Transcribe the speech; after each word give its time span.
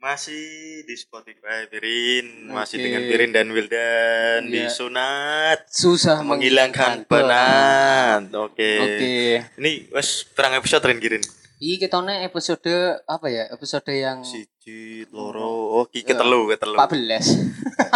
Masih 0.00 0.80
di 0.88 0.96
Spotify 0.96 1.68
Pirin, 1.68 2.48
masih 2.48 2.80
Oke. 2.80 2.84
dengan 2.88 3.02
Pirin 3.04 3.36
dan 3.36 3.52
Wildan 3.52 4.48
di 4.48 4.64
Iya. 4.64 4.72
sunat 4.72 5.68
Susah 5.68 6.24
menghilangkan 6.24 7.04
penat. 7.04 8.32
Oke. 8.32 8.80
Oke. 8.80 9.44
Ini 9.60 9.92
wes 9.92 10.24
perang 10.24 10.56
episode 10.56 10.88
Rin 10.88 11.04
Girin. 11.04 11.20
Iki 11.60 11.84
ketone 11.84 12.24
episode 12.24 13.04
apa 13.04 13.28
ya? 13.28 13.52
Episode 13.52 13.92
yang 13.92 14.24
Siji, 14.24 15.04
loro, 15.12 15.76
oh 15.76 15.84
ki 15.84 16.00
ketelu, 16.00 16.48
ketelu. 16.48 16.80
14. 16.80 17.20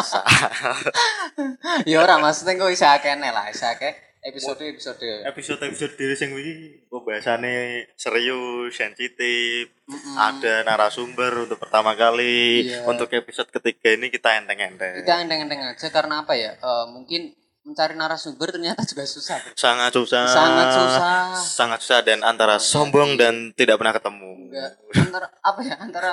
ya 1.89 2.05
ora 2.05 2.21
maksudnya 2.21 2.61
kok 2.61 2.69
isa 2.69 3.01
kene 3.01 3.33
lah, 3.33 3.49
isa 3.49 3.81
ke 3.81 4.14
episode 4.25 4.65
episode. 4.65 5.05
Episode-episode 5.23 5.95
diri 5.95 6.15
sing 6.15 6.33
iki 6.33 6.55
pembahasannya 6.89 7.85
serius, 7.95 8.73
sensitif, 8.73 9.69
Mm-mm. 9.85 10.17
ada 10.17 10.65
narasumber 10.65 11.45
untuk 11.45 11.61
pertama 11.61 11.93
kali. 11.93 12.65
Iya. 12.67 12.89
Untuk 12.89 13.13
episode 13.13 13.49
ketiga 13.51 13.93
ini 13.93 14.09
kita 14.09 14.33
enteng-enteng. 14.35 15.05
Kita 15.05 15.21
enteng-enteng 15.21 15.61
aja 15.67 15.89
karena 15.89 16.25
apa 16.25 16.33
ya? 16.33 16.57
Eh, 16.57 16.87
mungkin 16.89 17.37
mencari 17.65 17.93
narasumber 17.95 18.49
ternyata 18.51 18.81
juga 18.83 19.05
susah. 19.05 19.41
bro. 19.41 19.53
sangat 19.55 19.91
susah 19.91 20.23
Sangat 20.27 20.69
susah. 20.71 21.13
sangat 21.35 21.79
susah 21.81 22.01
dan 22.01 22.21
antara 22.21 22.61
sombong 22.61 23.17
dan 23.17 23.57
tidak 23.57 23.81
pernah 23.81 23.97
ketemu 23.97 24.53
Enggak 24.53 24.71
antara 24.95 25.27
apa 25.41 25.61
ya? 25.61 25.75
Antara 25.79 26.11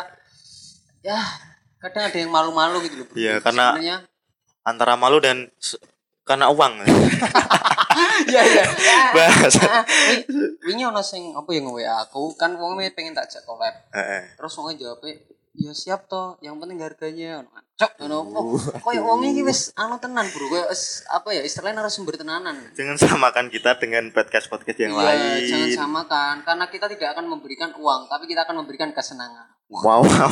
ya 1.01 1.19
kadang 1.77 2.07
ada 2.07 2.17
yang 2.17 2.31
malu-malu 2.31 2.83
gitu 2.83 2.95
loh. 2.99 3.07
bro. 3.07 3.15
Iya, 3.15 3.39
karena- 3.39 3.75
Sebenarnya 3.75 3.97
antara 4.63 4.93
malu 4.95 5.19
dan 5.19 5.51
karena 6.23 6.47
uang 6.47 6.73
Iya 8.27 8.41
iya. 8.41 8.63
Ah, 9.67 9.83
wi- 9.85 10.25
wingi 10.65 10.83
ono 10.83 11.01
sing 11.01 11.33
apa 11.33 11.49
yang 11.51 11.67
nge 11.67 11.85
aku 12.07 12.33
kan 12.35 12.55
wong 12.55 12.79
pengen 12.91 13.13
tak 13.13 13.27
jak 13.27 13.43
collab. 13.43 13.73
Heeh. 13.91 14.35
Terus 14.35 14.53
wong 14.57 14.73
jawab 14.75 14.99
ya 15.51 15.71
siap 15.75 16.07
toh, 16.07 16.39
yang 16.39 16.55
penting 16.57 16.79
harganya. 16.79 17.43
Cok 17.75 18.07
ngono. 18.07 18.17
Oh, 18.31 18.55
koyo 18.79 19.03
wong 19.03 19.25
iki 19.25 19.43
wis 19.43 19.73
anu 19.75 19.99
tenan, 19.99 20.23
Bro. 20.31 20.47
Koyo 20.47 20.65
wis 20.71 21.03
apa 21.11 21.33
ya 21.33 21.41
istilahnya 21.43 21.83
narasumber 21.83 22.15
tenanan. 22.15 22.55
jangan 22.71 22.95
samakan 22.95 23.51
kita 23.51 23.75
dengan 23.75 24.07
podcast 24.13 24.47
podcast 24.47 24.79
yang 24.79 24.95
Iya, 24.95 25.01
lain 25.03 25.41
jangan 25.43 25.69
samakan 25.75 26.35
karena 26.45 26.65
kita 26.69 26.85
tidak 26.87 27.11
akan 27.11 27.25
memberikan 27.27 27.75
uang, 27.75 28.07
tapi 28.07 28.29
kita 28.29 28.45
akan 28.45 28.63
memberikan 28.63 28.93
kesenangan. 28.93 29.49
wow 29.67 29.99
wow 29.99 30.31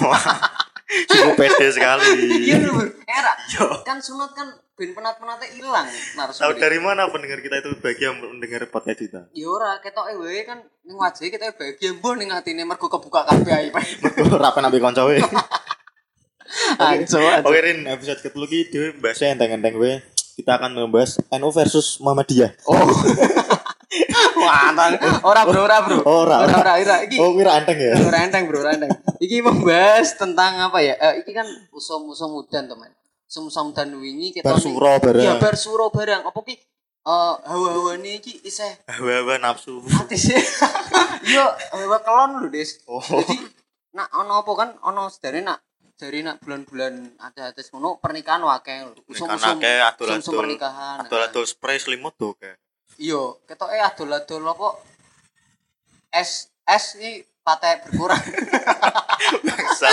cukup 1.09 1.35
pede 1.35 1.67
sekali 1.69 2.05
Iya 2.45 2.55
Bro. 2.63 2.80
Era. 3.03 3.33
Kan 3.83 3.99
sunat 3.99 4.31
kan 4.31 4.47
ben 4.80 4.95
penat-penatnya 4.95 5.47
hilang 5.52 5.83
tahu 5.91 6.16
narasumber. 6.16 6.55
dari 6.55 6.80
mana 6.80 7.11
pendengar 7.11 7.44
kita 7.44 7.59
itu 7.59 7.75
bahagia 7.83 8.16
mendengar 8.16 8.63
podcast 8.72 8.99
kita 9.03 9.21
Ya 9.36 9.52
ora, 9.52 9.75
ketoke 9.83 10.16
wae 10.23 10.47
kan 10.47 10.63
ning 10.88 10.95
wajah 10.95 11.27
kita 11.27 11.52
bahagia 11.52 11.91
mbah 11.99 12.16
ning 12.16 12.31
atine 12.31 12.63
mergo 12.63 12.88
kebuka 12.88 13.27
kabeh 13.27 13.52
ae. 13.52 13.67
rapi 14.39 14.59
nabi 14.63 14.80
koncowe 14.80 15.16
Anjo, 16.80 17.19
oke 17.19 17.59
Rin 17.59 17.86
episode 17.86 18.23
ketelu 18.23 18.45
ki 18.47 18.59
dhewe 18.71 18.88
bahasnya 19.03 19.36
enteng-enteng 19.36 19.75
we 19.75 19.99
kita 20.39 20.55
akan 20.55 20.71
membahas 20.71 21.19
NU 21.36 21.52
versus 21.52 21.99
Muhammadiyah 21.99 22.55
Oh. 22.64 22.80
Wah, 24.39 24.71
antang. 24.71 24.95
Ora 25.25 25.41
bro, 25.43 25.66
ora 25.66 25.77
bro. 25.83 25.97
Ora. 26.05 26.45
ora, 26.45 26.55
ora, 26.61 26.71
ora. 26.80 26.95
Iki 27.03 27.17
oh 27.19 27.36
kira 27.36 27.59
enteng 27.59 27.75
ya 27.75 27.97
ora 27.99 28.23
enteng 28.23 28.47
bro, 28.47 28.61
ora 28.64 28.71
enteng. 28.77 28.91
Iki 29.19 29.43
membahas 29.43 30.16
tentang 30.16 30.55
apa 30.69 30.80
ya? 30.80 30.95
Eh, 30.95 31.25
iki 31.25 31.36
kan 31.36 31.43
usum-usum 31.73 32.32
mudan 32.39 32.70
teman. 32.70 32.93
Usum-usum 33.29 33.69
mudan 33.69 33.93
wingi 34.01 34.33
kita 34.33 34.57
Bersuro 34.57 34.97
bareng. 34.97 35.21
Iya, 35.21 35.33
bersuro 35.37 35.93
bareng. 35.93 36.25
Apa 36.25 36.39
ki 36.41 36.57
eh 36.57 37.33
hawa-hawane 37.45 38.17
iki 38.17 38.41
isih 38.41 38.73
hawa-hawa 38.89 39.37
nafsu 39.37 39.85
hati 39.85 40.17
sih. 40.17 40.33
Yo, 41.37 41.45
hawa 41.77 42.01
kelon 42.01 42.41
lho, 42.41 42.49
Des. 42.49 42.81
Oh. 42.89 42.97
Jadi 42.97 43.37
nak 43.93 44.09
ono 44.17 44.41
apa 44.41 44.51
kan 44.57 44.69
ono 44.81 45.13
sedare 45.13 45.45
nak 45.45 45.61
dari 45.93 46.25
nak 46.25 46.41
bulan-bulan 46.41 47.21
ada 47.21 47.53
atas 47.53 47.69
ngono 47.69 48.01
pernikahan 48.01 48.41
adol-adol. 48.41 48.97
usum-usum 49.05 50.33
pernikahan. 50.33 51.05
Adol-adol 51.05 51.45
spray 51.45 51.77
selimut 51.77 52.17
tuh 52.17 52.33
kayak 52.33 52.57
Iya, 52.97 53.37
ketoke 53.45 53.77
adol-adol 53.77 54.41
apa 54.49 54.67
es 56.17 56.49
es 56.65 56.97
iki 56.97 57.29
patek 57.45 57.93
berkurang. 57.93 58.25
bangsa 59.45 59.89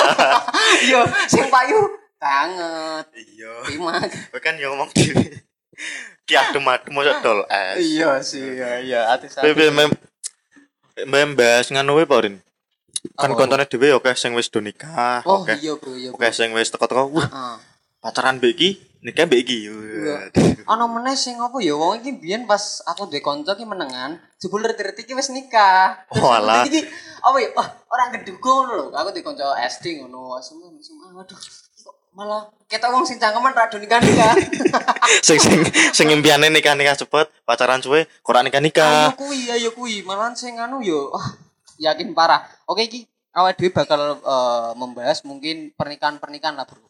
Iya, 0.89 1.05
sing 1.29 1.53
payu 1.53 2.06
banget. 2.17 3.05
iya 3.15 3.53
Terima. 3.65 3.95
Kowe 4.33 4.41
kan 4.41 4.55
yang 4.57 4.73
ngomong 4.75 4.91
dhewe 4.93 5.45
ki 6.27 6.35
adem-adem 6.35 6.91
mosok 6.91 7.21
dol 7.25 7.41
es 7.47 7.77
Iya 7.79 8.11
sih, 8.25 8.43
iya 8.43 8.71
iya 8.81 9.01
atis 9.13 9.37
Kowe 9.37 9.53
piye, 9.53 9.69
mem 9.71 9.93
mem 11.05 11.37
bahas 11.37 11.69
ngono 11.69 12.01
wae 12.01 12.09
apa 12.09 12.17
Rin 12.25 12.37
kan 13.15 13.31
kontone 13.37 13.69
dhewe 13.69 13.95
oke 13.95 14.11
sing 14.17 14.33
wis 14.35 14.49
do 14.49 14.59
nikah 14.59 15.21
Oh 15.29 15.45
oke 15.45 15.55
iya 15.61 15.77
bro, 15.77 15.93
iya. 15.95 16.11
oke 16.11 16.27
sing 16.33 16.51
wis 16.57 16.73
teko-teko 16.73 17.13
Heeh. 17.13 17.57
pacaran 18.01 18.41
mbek 18.41 18.57
iki 18.57 18.69
nikah 19.05 19.29
mbek 19.29 19.45
iki 19.47 19.69
Iya. 19.69 20.33
Ana 20.67 20.89
meneh 20.91 21.15
sing 21.15 21.39
apa 21.39 21.61
ya 21.63 21.77
wong 21.79 22.01
iki 22.03 22.19
biyen 22.19 22.49
pas 22.49 22.83
aku 22.83 23.07
duwe 23.07 23.23
kanca 23.23 23.55
ki 23.55 23.63
menengan, 23.63 24.19
jebul 24.43 24.67
reti-reti 24.67 25.07
ki 25.07 25.15
wis 25.15 25.31
nikah. 25.31 25.95
Oh, 26.11 26.35
alah. 26.35 26.67
Iki 26.67 26.83
apa 27.23 27.37
ya? 27.39 27.49
Wah, 27.55 27.71
orang 27.87 28.19
gedugo 28.19 28.67
ngono 28.67 28.73
lho. 28.75 28.87
Aku 28.91 29.15
duwe 29.15 29.23
kanca 29.23 29.55
SD 29.63 30.03
ngono. 30.03 30.35
Semua 30.43 30.75
semua 30.83 31.23
waduh. 31.23 31.39
Malah 32.17 32.49
ketok 32.65 32.97
wong 32.97 33.05
sing 33.05 33.21
cangkeman 33.21 33.53
ra 33.53 33.69
do 33.69 33.77
nikah-nikah. 33.77 34.33
sing 35.27 35.37
sing 35.37 35.61
sing 35.93 36.07
impiane 36.09 36.49
nikah-nikah 36.49 36.97
cepet 36.97 37.29
pacaran 37.45 37.85
suwe 37.85 38.09
kok 38.25 38.33
ora 38.33 38.41
Ayo 38.41 38.49
nikah-nikah 38.49 39.13
kuwi, 39.21 39.53
ayo 39.53 39.71
kuwi. 39.77 40.01
Malahan 40.01 40.33
sing 40.33 40.57
anu 40.57 40.81
yo 40.81 41.13
wah 41.13 41.37
yakin 41.77 42.17
parah. 42.17 42.41
Oke 42.65 42.89
iki 42.89 43.05
awal 43.37 43.53
dhewe 43.53 43.69
bakal 43.69 44.17
eh, 44.17 44.71
membahas 44.81 45.29
mungkin 45.29 45.77
pernikahan-pernikahan 45.77 46.57
lah, 46.57 46.65
Bro. 46.65 46.89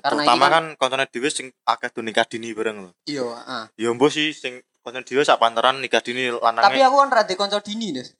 Karena 0.00 0.22
terutama 0.22 0.46
ini 0.46 0.54
kan 0.54 0.64
kontone 0.78 1.04
dhewe 1.10 1.28
sing 1.34 1.50
akeh 1.66 1.90
do 1.90 2.00
nikah 2.00 2.24
dini 2.24 2.54
bareng 2.54 2.76
lho 2.88 2.90
Iya, 3.10 3.26
heeh. 3.26 3.64
ya 3.74 3.90
mbok 3.90 4.08
sih 4.08 4.30
sing 4.30 4.62
kontone 4.86 5.02
dhewe 5.02 5.26
sak 5.26 5.42
pantaran 5.42 5.82
nikah 5.82 5.98
dini 5.98 6.30
Tapi 6.30 6.40
lanange 6.40 6.78
aku 6.86 6.96
kan 7.02 7.10
rada 7.10 7.34
kanca 7.34 7.58
dini, 7.58 7.90
Des. 7.90 8.14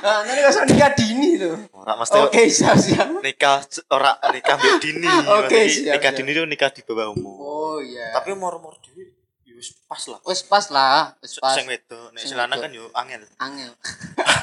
Nah, 0.00 0.24
nanti 0.24 0.40
kok 0.40 0.64
nikah 0.64 0.90
dini 0.96 1.36
tuh. 1.36 1.56
ora 1.76 1.92
mesti 1.94 2.16
Oke, 2.24 2.48
siap 2.48 2.76
siap. 2.76 3.20
nikah 3.20 3.60
ora 3.90 4.16
nikah 4.32 4.56
mbek 4.56 4.74
dini 4.80 5.06
Oke, 5.44 5.60
Maksudnya 5.60 5.64
siap, 5.68 5.94
nikah 6.00 6.12
dini 6.16 6.30
itu 6.32 6.42
nikah 6.48 6.70
di 6.72 6.80
bawah 6.82 7.12
umur 7.12 7.36
Oh 7.36 7.78
iya. 7.80 8.16
tapi 8.16 8.32
umur-umur 8.32 8.80
dhewe 8.80 9.12
ya 9.44 9.52
wis 9.52 9.76
pas 9.84 10.00
lah 10.08 10.20
wis 10.24 10.40
pas 10.40 10.66
lah, 10.72 11.12
wis 11.20 11.36
pas. 11.36 11.52
sing 11.52 11.68
wedok 11.68 12.16
nek 12.16 12.22
wedok. 12.24 12.58
kan 12.58 12.70
yo 12.72 12.84
angel 12.96 13.22
Angel. 13.36 13.72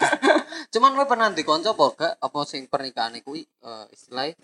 Cuman 0.73 0.93
kowe 0.93 1.07
pernah 1.07 1.31
dikonco 1.31 1.73
apa 1.73 1.85
gak 1.95 2.13
apa 2.21 2.39
sing 2.45 2.69
pernikahan 2.69 3.17
kuwi 3.21 3.41
eh 3.41 3.85
istilahnya 3.89 4.37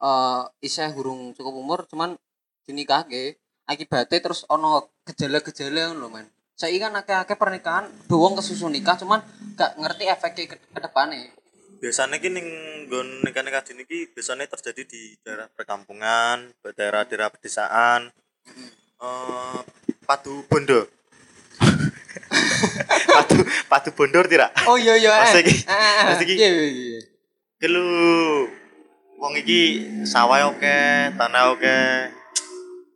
eh 0.00 0.42
isih 0.60 0.88
hurung 0.96 1.36
cukup 1.36 1.52
umur 1.52 1.84
cuman 1.84 2.16
dinikahke 2.64 3.36
akibatnya 3.68 4.18
terus 4.18 4.48
ono 4.48 4.88
gejala-gejala 5.04 5.92
ngono 5.92 6.08
Man. 6.08 6.26
Saiki 6.60 6.76
kan 6.76 6.92
akeh-akeh 6.92 7.40
pernikahan 7.40 7.88
wong 8.12 8.36
kesusu 8.36 8.68
nikah 8.68 8.92
cuman 9.00 9.24
gak 9.56 9.80
ngerti 9.80 10.04
efeknya 10.04 10.44
ke, 10.52 10.56
ke 10.60 10.80
depannya. 10.84 11.32
biasanya 11.80 12.20
ki 12.20 12.28
ning 12.28 12.44
nggon 12.84 13.24
nikah-nikah 13.24 13.64
dini 13.64 13.88
ki 13.88 14.12
biasanya 14.12 14.44
terjadi 14.44 14.84
di 14.84 15.16
daerah 15.24 15.48
perkampungan 15.48 16.52
daerah-daerah 16.76 17.32
pedesaan 17.32 18.12
eh 19.00 19.58
padu 20.04 20.44
bondo 20.44 20.84
padu 23.16 23.40
padu 23.64 23.90
bondor 23.96 24.28
tidak 24.28 24.52
Oh 24.68 24.76
iya 24.76 24.92
iya. 25.00 25.24
Mas 25.24 25.32
eh. 25.32 25.40
iki- 25.40 25.64
Eh, 25.64 25.72
eh, 25.72 26.04
mas 26.04 26.20
iki- 26.20 26.36
Iya 26.36 26.48
iya 26.52 26.66
iya. 26.68 27.00
Wong 29.16 29.36
iki 29.36 29.60
sawah 30.04 30.52
oke, 30.52 30.76
tanah 31.16 31.52
oke. 31.52 31.80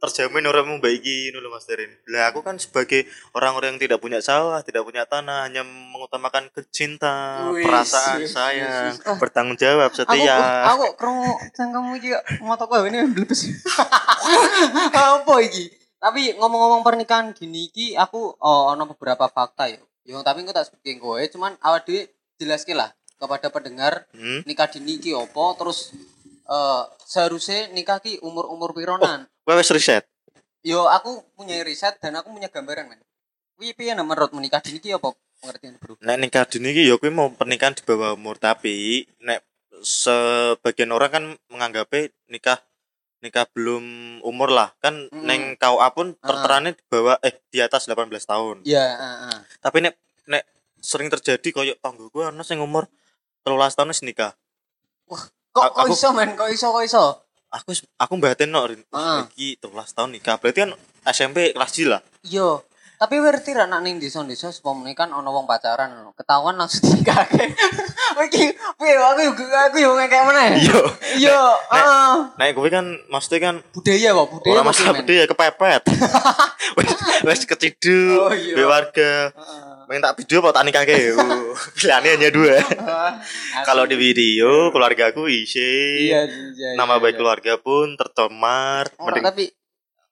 Terjamin 0.04 0.44
uripmu 0.44 0.74
mbak 0.78 0.92
iki 1.00 1.32
ngono 1.32 1.38
lho 1.40 1.50
Mas 1.52 1.64
Derin. 1.64 1.88
Lah 2.12 2.28
aku 2.28 2.44
kan 2.44 2.60
sebagai 2.60 3.08
orang-orang 3.32 3.74
yang 3.74 3.80
tidak 3.80 3.98
punya 3.98 4.20
sawah, 4.20 4.60
tidak 4.60 4.84
punya 4.84 5.08
tanah, 5.08 5.48
hanya 5.48 5.64
mengutamakan 5.64 6.52
kecinta, 6.52 7.48
Wis, 7.50 7.64
perasaan 7.64 8.20
wis, 8.20 8.32
sayang, 8.32 8.94
wis, 8.94 9.00
wis. 9.00 9.06
Ah, 9.08 9.16
bertanggung 9.16 9.56
jawab, 9.56 9.88
Aku 9.88 10.04
setia. 10.04 10.36
aku 10.68 10.84
krungu 11.00 11.32
cangkemmu 11.56 11.92
iki 11.98 12.10
moto 12.44 12.64
kowe 12.68 12.84
ini 12.84 13.08
blebes. 13.08 13.48
Apa 14.94 15.34
iki? 15.40 15.70
Tapi 15.98 16.36
ngomong-ngomong 16.36 16.84
pernikahan 16.84 17.32
gini 17.32 17.72
iki 17.72 17.96
aku 17.96 18.36
oh, 18.36 18.62
ono 18.68 18.84
beberapa 18.92 19.24
fakta 19.26 19.72
ya. 19.72 19.80
Yo 20.04 20.20
tapi 20.20 20.44
aku 20.44 20.52
tak 20.52 20.68
sebutin 20.68 21.00
kowe, 21.00 21.16
cuman 21.32 21.56
awak 21.64 21.88
dhewe 21.88 22.12
jelaske 22.36 22.76
lah 22.76 22.92
kepada 23.16 23.48
pendengar 23.48 24.04
Hmm? 24.12 24.44
nikah 24.44 24.68
dini 24.68 25.00
iki 25.00 25.16
opo 25.16 25.54
terus 25.56 25.94
eh 26.44 26.82
seharusnya 27.08 27.72
nikah 27.72 28.04
ki 28.04 28.20
umur-umur 28.20 28.76
pironan. 28.76 29.24
Kowe 29.44 29.55
wis 29.55 29.70
riset. 29.70 30.05
Yo 30.61 30.88
aku 30.88 31.20
punya 31.37 31.61
riset 31.61 32.00
dan 32.00 32.17
aku 32.17 32.32
punya 32.32 32.49
gambaran 32.49 32.88
men. 32.88 33.00
kuwi 33.55 33.70
piye 33.70 33.94
nah, 33.94 34.02
menurut 34.02 34.35
menikah 34.35 34.58
dini 34.58 34.82
ki 34.82 34.99
apa 34.99 35.14
pengertian 35.38 35.79
bro 35.79 35.94
nek 36.02 36.19
nikah 36.19 36.43
dini 36.43 36.75
iki 36.75 36.91
kuwi 36.91 37.06
mau 37.08 37.31
pernikahan 37.31 37.70
di 37.70 37.87
bawah 37.87 38.11
umur 38.12 38.35
tapi 38.35 39.06
nek 39.20 39.46
sebagian 39.79 40.91
orang 40.91 41.06
kan 41.08 41.25
menganggapnya 41.46 42.11
nikah 42.26 42.58
nikah 43.23 43.46
belum 43.46 43.85
umur 44.20 44.50
lah 44.50 44.75
kan 44.81 45.06
Mm. 45.06 45.23
neng 45.23 45.43
KUA 45.55 45.87
pun 45.93 46.19
Ah. 46.19 46.26
terterane 46.26 46.75
di 46.75 46.82
bawah 46.85 47.14
eh 47.23 47.31
di 47.47 47.62
atas 47.62 47.87
18 47.87 48.26
tahun 48.26 48.67
ya 48.67 48.82
heeh 48.82 49.38
tapi 49.62 49.87
nek 49.87 49.94
nek 50.26 50.43
sering 50.82 51.06
terjadi 51.08 51.49
koyo 51.55 51.79
tanggo 51.79 52.11
gue 52.11 52.26
ana 52.26 52.43
sing 52.43 52.58
umur 52.58 52.90
13 53.47 53.70
tahun 53.70 53.94
wis 53.94 54.02
nikah 54.02 54.35
kok 55.06 55.31
A- 55.55 55.70
kok 55.70 55.79
aku- 55.79 55.94
iso 55.94 56.11
men 56.11 56.35
kok 56.35 56.50
iso 56.50 56.75
kok 56.75 56.82
iso 56.82 57.05
aku 57.54 57.70
aku 57.94 58.12
mbaten 58.14 58.50
no 58.50 58.66
Rin. 58.66 58.82
Wah, 58.90 59.22
iki 59.28 59.54
13 59.56 59.70
tahun 59.92 60.10
nikah 60.10 60.36
berarti 60.36 60.60
kan 60.60 60.70
SMP 61.06 61.50
kelas 61.50 61.70
J 61.70 61.78
lah 61.86 62.02
iya 62.22 62.58
tapi 62.94 63.18
werti 63.18 63.50
ra 63.50 63.66
nak 63.66 63.82
ning 63.82 63.98
desa-desa 63.98 64.48
sepomene 64.48 64.90
kan 64.92 65.10
ana 65.10 65.26
wong 65.26 65.44
pacaran 65.44 65.90
ketahuan 66.14 66.54
langsung 66.54 66.88
nikahke 66.94 67.52
iki 68.24 68.44
piye 68.54 68.94
aku 68.96 69.20
yo 69.20 69.32
aku 69.36 69.76
yo 69.76 69.90
ngekek 69.94 70.22
meneh 70.24 70.48
iya 70.56 70.80
iya 71.14 71.38
heeh 71.68 72.14
nek 72.34 72.54
kuwi 72.54 72.70
kan 72.70 72.86
maksudnya 73.06 73.40
kan 73.44 73.54
budaya 73.70 74.08
kok 74.10 74.28
budaya 74.30 74.50
Ora 74.50 74.60
apa 74.60 74.68
masalah 74.68 74.86
sih, 74.86 74.94
men? 74.94 75.00
gede 75.02 75.14
ya 75.14 75.26
kepepet. 75.26 75.82
wes 76.78 76.90
wes 77.22 77.40
keciduk 77.44 78.18
Oh, 78.20 78.32
iya. 78.32 78.64
warga. 78.64 79.30
Heeh. 79.30 79.74
Main 79.94 80.02
tak 80.02 80.19
video 80.19 80.43
apa 80.43 80.50
tak 80.50 80.67
nikahke. 80.67 80.99
Uh, 81.14 81.55
Pilihannya 81.79 82.19
hanya 82.19 82.31
dua. 82.35 82.58
Kalau 83.62 83.87
di 83.87 83.94
video 83.94 84.75
keluargaku 84.75 85.31
isi. 85.31 86.11
iya 86.11 86.26
iya 86.26 86.75
Nama 86.75 86.99
iya, 86.99 87.02
baik 87.06 87.14
iya. 87.14 87.20
keluarga 87.23 87.52
pun 87.62 87.94
tercemar. 87.94 88.91
Mending 88.99 89.23
tapi 89.23 89.44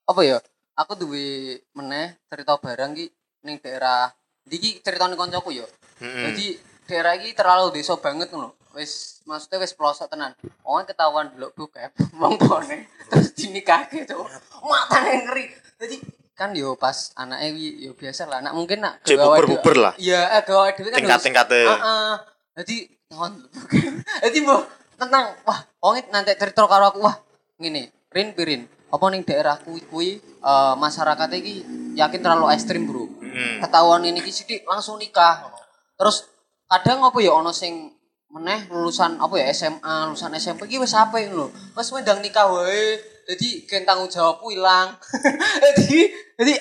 apa 0.06 0.20
ya? 0.22 0.38
Aku 0.78 0.94
duwe 0.94 1.58
meneh 1.74 2.14
cerita 2.30 2.54
barang 2.62 2.94
ki 2.94 3.10
ning 3.42 3.58
daerah 3.58 4.14
iki 4.46 4.78
ceritane 4.86 5.18
koncoku 5.18 5.50
ya. 5.50 5.66
Mm-mm. 5.98 6.30
Jadi 6.30 6.62
daerah 6.86 7.18
iki 7.18 7.34
terlalu 7.34 7.74
desa 7.74 7.98
banget 7.98 8.30
ngono. 8.30 8.54
Wis 8.78 9.18
maksudnya 9.26 9.66
wis 9.66 9.74
pelosok 9.74 10.14
tenan. 10.14 10.38
Wong 10.62 10.86
ketahuan 10.86 11.34
delok 11.34 11.58
bokep, 11.58 11.90
wong 12.22 12.38
tuane 12.38 12.86
terus 13.10 13.34
dinikahke 13.34 14.06
to. 14.06 14.22
Matane 14.62 15.26
ngeri. 15.26 15.50
Jadi 15.82 16.21
kan 16.32 16.50
yo 16.52 16.74
pas 16.74 17.12
anake 17.14 17.52
wi 17.52 17.84
yo 17.84 17.92
biasa 17.92 18.24
lah 18.24 18.40
anak 18.40 18.52
mungkin 18.52 18.80
nak 18.80 19.04
Cek 19.04 19.14
gawe 19.14 19.36
buber-buber 19.36 19.74
dhewe- 19.74 19.84
lah. 19.84 19.92
Iya, 19.96 20.20
eh, 20.32 20.42
gawe 20.42 20.68
dhewe 20.70 20.88
kan 20.88 20.96
harus- 20.96 20.98
Tingkat-tingkatnya. 20.98 21.64
Heeh. 21.68 22.12
Jadi 22.54 22.76
tahun 23.06 23.32
Jadi 24.24 24.38
mbok 24.40 24.62
tentang 24.96 25.24
wah 25.42 25.58
wong 25.78 25.94
iki 25.98 26.08
nanti 26.08 26.32
cerita 26.34 26.64
karo 26.64 26.88
aku 26.88 27.00
wah 27.00 27.16
ngene, 27.56 27.92
Rin 28.08 28.32
pirin. 28.32 28.64
Apa 28.88 29.08
ning 29.08 29.22
daerahku 29.22 29.76
kuwi 29.86 30.16
eh, 30.20 30.74
masyarakat 30.74 31.28
iki 31.34 31.54
yakin 31.94 32.20
terlalu 32.20 32.48
ekstrim, 32.50 32.84
Bro. 32.84 33.04
Mm. 33.22 33.60
Ketahuan 33.60 34.02
ini 34.02 34.20
sithik 34.26 34.64
langsung 34.64 34.96
nikah. 34.96 35.48
Terus 35.94 36.28
kadang 36.66 37.00
apa 37.02 37.16
ya 37.18 37.32
ono 37.32 37.52
sing 37.52 37.92
meneh 38.28 38.64
lulusan 38.66 39.16
apa 39.16 39.36
ya 39.36 39.48
SMA, 39.48 40.08
lulusan 40.08 40.32
SMP 40.32 40.64
iki 40.64 40.76
wis 40.76 40.92
apa 40.92 41.20
lho. 41.22 41.48
Wis 41.72 41.92
mendang 41.92 42.18
nikah 42.18 42.48
wae. 42.48 42.96
Jadi 43.28 43.48
gen 43.70 43.86
tanggung 43.86 44.10
jawabku 44.10 44.50
ilang. 44.50 44.98
Jadi 45.78 46.10
jadi 46.38 46.52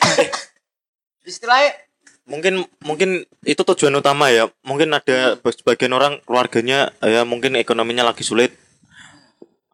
istilahnya 1.29 1.73
Mungkin 2.21 2.63
mungkin 2.85 3.25
itu 3.43 3.61
tujuan 3.65 3.97
utama 3.97 4.29
ya. 4.29 4.47
Mungkin 4.63 4.93
ada 4.93 5.35
Hmm. 5.35 5.51
sebagian 5.51 5.91
orang 5.91 6.21
keluarganya 6.23 6.93
ya 7.01 7.25
mungkin 7.25 7.57
ekonominya 7.57 8.07
lagi 8.07 8.23
sulit. 8.23 8.53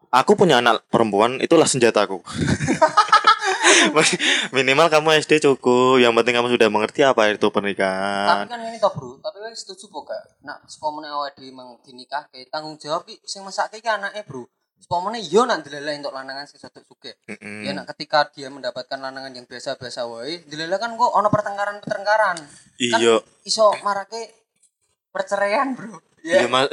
Aku 0.08 0.40
punya 0.40 0.64
anak 0.64 0.88
perempuan, 0.88 1.36
itulah 1.44 1.68
senjataku. 1.68 2.24
Minimal 4.56 4.88
kamu 4.88 5.20
SD 5.20 5.44
cukup, 5.44 6.00
yang 6.00 6.16
penting 6.16 6.40
kamu 6.40 6.56
sudah 6.56 6.68
mengerti 6.72 7.04
apa 7.04 7.28
itu 7.28 7.36
tapi 7.36 7.52
pernikahan. 7.52 8.48
kan 8.48 8.58
ini 8.64 8.80
toh 8.80 8.90
bro 8.96 9.20
tapi 9.20 9.38
kan 9.38 9.52
setuju 9.52 9.86
kok 9.86 10.02
gak 10.08 10.22
nak 10.42 10.64
sepomene 10.66 11.12
awake 11.12 11.36
dhewe 11.36 11.52
mang 11.52 11.76
dinikah 11.84 12.24
ke 12.32 12.48
tanggung 12.48 12.80
jawab 12.80 13.04
sing 13.28 13.44
mesake 13.44 13.78
ki 13.78 13.88
anake 13.88 14.24
bro 14.24 14.48
sepomene 14.78 15.18
yo 15.26 15.44
nak 15.44 15.66
ndeleleh 15.66 15.98
untuk 15.98 16.14
lanangan 16.14 16.46
sing 16.46 16.62
sedok 16.62 16.86
sugih. 16.86 17.14
Mm-mm. 17.26 17.66
ya 17.66 17.74
nak 17.74 17.90
ketika 17.94 18.30
dia 18.30 18.48
mendapatkan 18.48 18.98
lanangan 18.98 19.34
yang 19.34 19.44
biasa-biasa 19.44 20.06
wae 20.06 20.46
ndeleleh 20.46 20.78
kan 20.78 20.94
kok 20.94 21.12
ono 21.12 21.28
pertengkaran-pertengkaran. 21.28 22.38
Kan 22.78 22.98
Iya, 22.98 23.18
iso 23.42 23.74
marake 23.82 24.32
perceraian 25.10 25.74
bro. 25.74 25.98
Iya 26.22 26.46
ya 26.46 26.48
mas. 26.48 26.70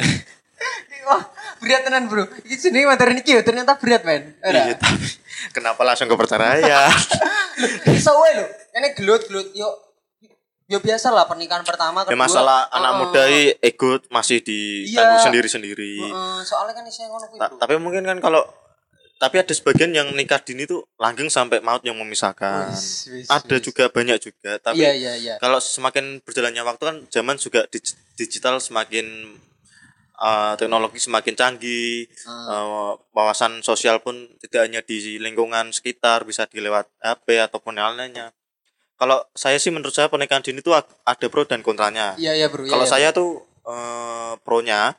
wah 1.09 1.21
berat 1.61 1.81
tenan 1.85 2.05
bro. 2.09 2.25
Iki 2.45 2.69
jenenge 2.69 2.87
materi 2.89 3.13
niki 3.17 3.33
yo 3.33 3.41
ternyata 3.41 3.77
berat 3.77 4.01
men. 4.05 4.37
Iya, 4.41 4.77
tapi 4.77 5.05
kenapa 5.53 5.81
langsung 5.81 6.09
ke 6.09 6.15
perceraian? 6.17 6.89
iso 7.97 8.11
wae 8.15 8.33
lho. 8.37 8.45
Ini 8.75 8.87
gelut-gelut 8.97 9.53
yo 9.57 9.84
yo 10.65 10.81
biasa 10.81 11.13
lah 11.13 11.29
pernikahan 11.29 11.61
pertama 11.61 12.01
ya 12.01 12.09
kedua 12.09 12.25
masalah 12.25 12.65
anak 12.69 12.91
Heeh. 12.91 12.99
muda 13.05 13.23
ego 13.61 13.91
masih 14.09 14.41
ditanggung 14.41 15.21
Iya. 15.21 15.25
sendiri-sendiri. 15.29 15.93
Soalnya 16.41 16.73
kan 16.73 16.85
isinya 16.85 17.13
ngono 17.13 17.25
Ta- 17.37 17.53
tapi 17.55 17.77
mungkin 17.77 18.01
kan 18.01 18.17
kalau 18.17 18.41
tapi 19.15 19.39
ada 19.39 19.53
sebagian 19.53 19.95
yang 19.95 20.11
nikah 20.11 20.41
dini 20.41 20.65
tuh 20.65 20.83
langgeng 20.97 21.29
sampai 21.29 21.63
maut 21.63 21.79
yang 21.81 21.95
memisahkan. 21.95 22.67
Wis, 22.67 23.07
wis, 23.07 23.27
ada 23.29 23.55
wis. 23.55 23.63
juga 23.63 23.87
banyak 23.87 24.17
juga, 24.19 24.59
tapi 24.59 24.81
iya 24.83 24.91
iya 24.91 25.13
iya 25.15 25.33
kalau 25.37 25.61
semakin 25.61 26.19
berjalannya 26.19 26.59
waktu 26.61 26.83
kan 26.83 26.97
zaman 27.07 27.37
juga 27.37 27.63
dig- 27.69 27.95
digital 28.17 28.59
semakin 28.59 29.37
uh, 30.19 30.53
teknologi 30.57 30.99
semakin 30.99 31.31
canggih 31.31 32.09
uh, 32.27 32.91
wawasan 33.11 33.61
sosial 33.61 34.01
pun 34.01 34.15
tidak 34.41 34.67
hanya 34.67 34.81
di 34.81 35.15
lingkungan 35.15 35.71
sekitar 35.71 36.25
bisa 36.25 36.43
dilewat 36.49 36.89
HP 36.99 37.39
ataupun 37.39 37.75
lainnya 37.75 38.33
kalau 38.95 39.19
saya 39.35 39.59
sih 39.59 39.71
menurut 39.71 39.91
saya 39.91 40.07
pernikahan 40.07 40.43
dini 40.43 40.63
itu 40.63 40.71
ada 40.75 41.25
pro 41.27 41.43
dan 41.43 41.61
kontranya 41.61 42.15
iya 42.15 42.35
iya 42.35 42.47
bro 42.47 42.63
iya, 42.63 42.71
kalau 42.71 42.85
iya, 42.87 42.91
saya 42.91 43.07
tuh 43.11 43.43
uh, 43.67 44.39
pronya 44.41 44.95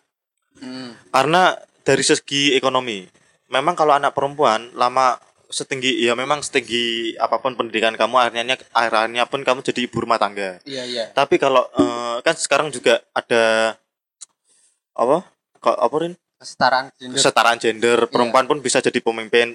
bro. 0.56 0.64
Hmm. 0.64 0.90
karena 1.12 1.56
dari 1.84 2.04
segi 2.04 2.56
ekonomi 2.56 3.04
memang 3.52 3.78
kalau 3.78 3.94
anak 3.94 4.12
perempuan 4.12 4.72
lama 4.74 5.16
setinggi 5.46 6.02
ya 6.02 6.18
memang 6.18 6.42
setinggi 6.42 7.14
apa 7.22 7.38
pun 7.38 7.54
pendidikan 7.54 7.94
kamu 7.94 8.18
akhirnya 8.18 8.58
akhirnya 8.74 9.24
pun 9.30 9.46
kamu 9.46 9.62
jadi 9.62 9.80
ibu 9.86 10.02
rumah 10.02 10.18
tangga 10.18 10.58
iya 10.66 10.82
iya 10.82 11.04
tapi 11.14 11.38
kalau 11.38 11.62
eh, 11.78 12.18
kan 12.26 12.34
sekarang 12.34 12.74
juga 12.74 12.98
ada 13.14 13.76
apa 14.96 15.22
kok 15.62 15.76
apa 15.78 15.96
Rin? 16.02 16.14
kesetaraan 16.36 16.86
gender 16.98 17.16
kesetaraan 17.16 17.58
gender 17.62 17.98
Iya. 18.04 18.10
perempuan 18.10 18.44
pun 18.50 18.58
bisa 18.58 18.82
jadi 18.82 18.98
pemimpin 18.98 19.54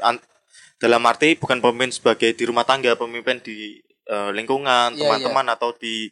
dalam 0.81 1.01
arti 1.05 1.37
bukan 1.37 1.61
pemimpin 1.61 1.93
sebagai 1.93 2.33
di 2.33 2.43
rumah 2.47 2.65
tangga 2.65 2.95
pemimpin 2.97 3.37
di 3.43 3.77
eh, 4.07 4.29
lingkungan 4.33 4.95
Iya, 4.95 4.99
teman-teman 5.05 5.45
atau 5.53 5.73
di 5.75 6.09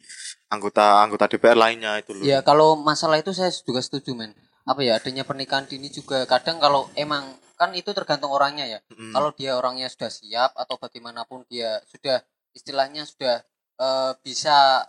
anggota 0.50 1.02
anggota 1.02 1.30
DPR 1.30 1.58
lainnya 1.58 1.98
itu 1.98 2.14
loh. 2.14 2.24
Ya 2.26 2.42
kalau 2.42 2.74
masalah 2.78 3.18
itu 3.18 3.30
saya 3.34 3.50
juga 3.50 3.80
setuju 3.82 4.14
men. 4.14 4.34
Apa 4.66 4.84
ya 4.84 4.98
adanya 4.98 5.24
pernikahan 5.24 5.66
dini 5.66 5.88
juga 5.90 6.26
kadang 6.28 6.60
kalau 6.60 6.86
emang 6.94 7.34
kan 7.60 7.72
itu 7.76 7.92
tergantung 7.92 8.32
orangnya 8.32 8.64
ya. 8.64 8.78
Mm. 8.88 9.12
kalau 9.12 9.30
dia 9.36 9.52
orangnya 9.52 9.88
sudah 9.92 10.08
siap 10.08 10.50
atau 10.56 10.80
bagaimanapun 10.80 11.44
dia 11.48 11.76
sudah 11.88 12.24
istilahnya 12.56 13.04
sudah 13.04 13.44
eh, 13.80 14.12
bisa 14.24 14.86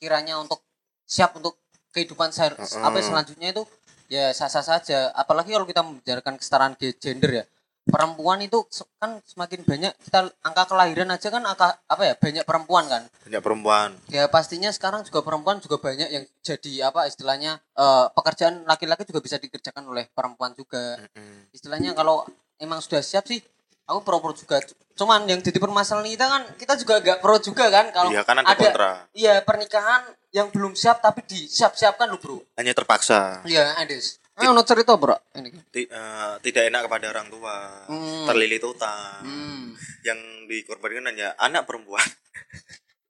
kiranya 0.00 0.40
untuk 0.40 0.64
siap 1.04 1.36
untuk 1.36 1.60
kehidupan 1.94 2.32
saya 2.34 2.56
Mm-mm. 2.56 2.82
apa 2.82 2.96
ya, 2.98 3.04
selanjutnya 3.06 3.48
itu 3.54 3.62
ya 4.10 4.24
sah-sah 4.34 4.64
saja. 4.64 5.12
Apalagi 5.14 5.54
kalau 5.54 5.66
kita 5.68 5.80
membicarakan 5.84 6.34
kesetaraan 6.40 6.74
ge- 6.80 6.96
gender 6.98 7.30
ya 7.30 7.44
perempuan 7.84 8.40
itu 8.40 8.64
kan 8.96 9.20
semakin 9.28 9.60
banyak 9.62 9.92
kita 10.08 10.32
angka 10.40 10.64
kelahiran 10.72 11.12
aja 11.12 11.28
kan 11.28 11.44
angka 11.44 11.76
apa 11.84 12.02
ya 12.02 12.14
banyak 12.16 12.44
perempuan 12.48 12.84
kan? 12.88 13.02
Banyak 13.28 13.42
perempuan. 13.44 13.88
Ya 14.08 14.24
pastinya 14.26 14.72
sekarang 14.72 15.04
juga 15.04 15.20
perempuan 15.20 15.60
juga 15.60 15.76
banyak 15.76 16.08
yang 16.08 16.24
jadi 16.40 16.88
apa 16.88 17.04
istilahnya 17.06 17.60
eh, 17.76 18.06
pekerjaan 18.16 18.64
laki-laki 18.64 19.04
juga 19.04 19.20
bisa 19.20 19.36
dikerjakan 19.36 19.84
oleh 19.84 20.08
perempuan 20.10 20.56
juga. 20.56 20.96
Mm. 21.14 21.52
istilahnya 21.54 21.94
kalau 21.94 22.26
emang 22.58 22.82
sudah 22.82 23.04
siap 23.04 23.28
sih 23.28 23.38
aku 23.84 24.00
pro 24.02 24.18
pro 24.18 24.32
juga 24.32 24.58
cuman 24.96 25.28
yang 25.28 25.42
jadi 25.44 25.60
permasalahan 25.60 26.08
kita 26.08 26.26
kan 26.26 26.42
kita 26.56 26.74
juga 26.80 26.94
agak 27.04 27.16
pro 27.20 27.36
juga 27.36 27.68
kan? 27.68 27.92
Kalau 27.92 28.10
iya 28.10 28.22
kan 28.24 28.40
ada, 28.40 28.56
kontra. 28.56 28.92
iya 29.12 29.34
pernikahan 29.44 30.08
yang 30.32 30.48
belum 30.50 30.72
siap 30.74 31.04
tapi 31.04 31.20
disiap-siapkan 31.28 32.08
lu 32.08 32.18
bro. 32.18 32.40
Hanya 32.56 32.72
terpaksa. 32.72 33.44
Iya 33.44 33.76
Ades 33.76 34.23
Nah, 34.34 34.50
ono 34.50 34.62
cerita 34.62 34.98
bro 34.98 35.14
ini 35.34 35.54
Ti- 35.70 35.86
eh, 35.86 36.34
tidak 36.42 36.62
enak 36.66 36.80
kepada 36.84 37.06
orang 37.08 37.30
tua 37.30 37.86
Hmm. 37.86 38.26
terlilit 38.26 38.60
utang 38.60 39.22
hmm. 39.22 39.78
yang 40.02 40.18
dikorbankan 40.50 41.06
hanya 41.06 41.38
anak 41.38 41.64
perempuan 41.64 42.02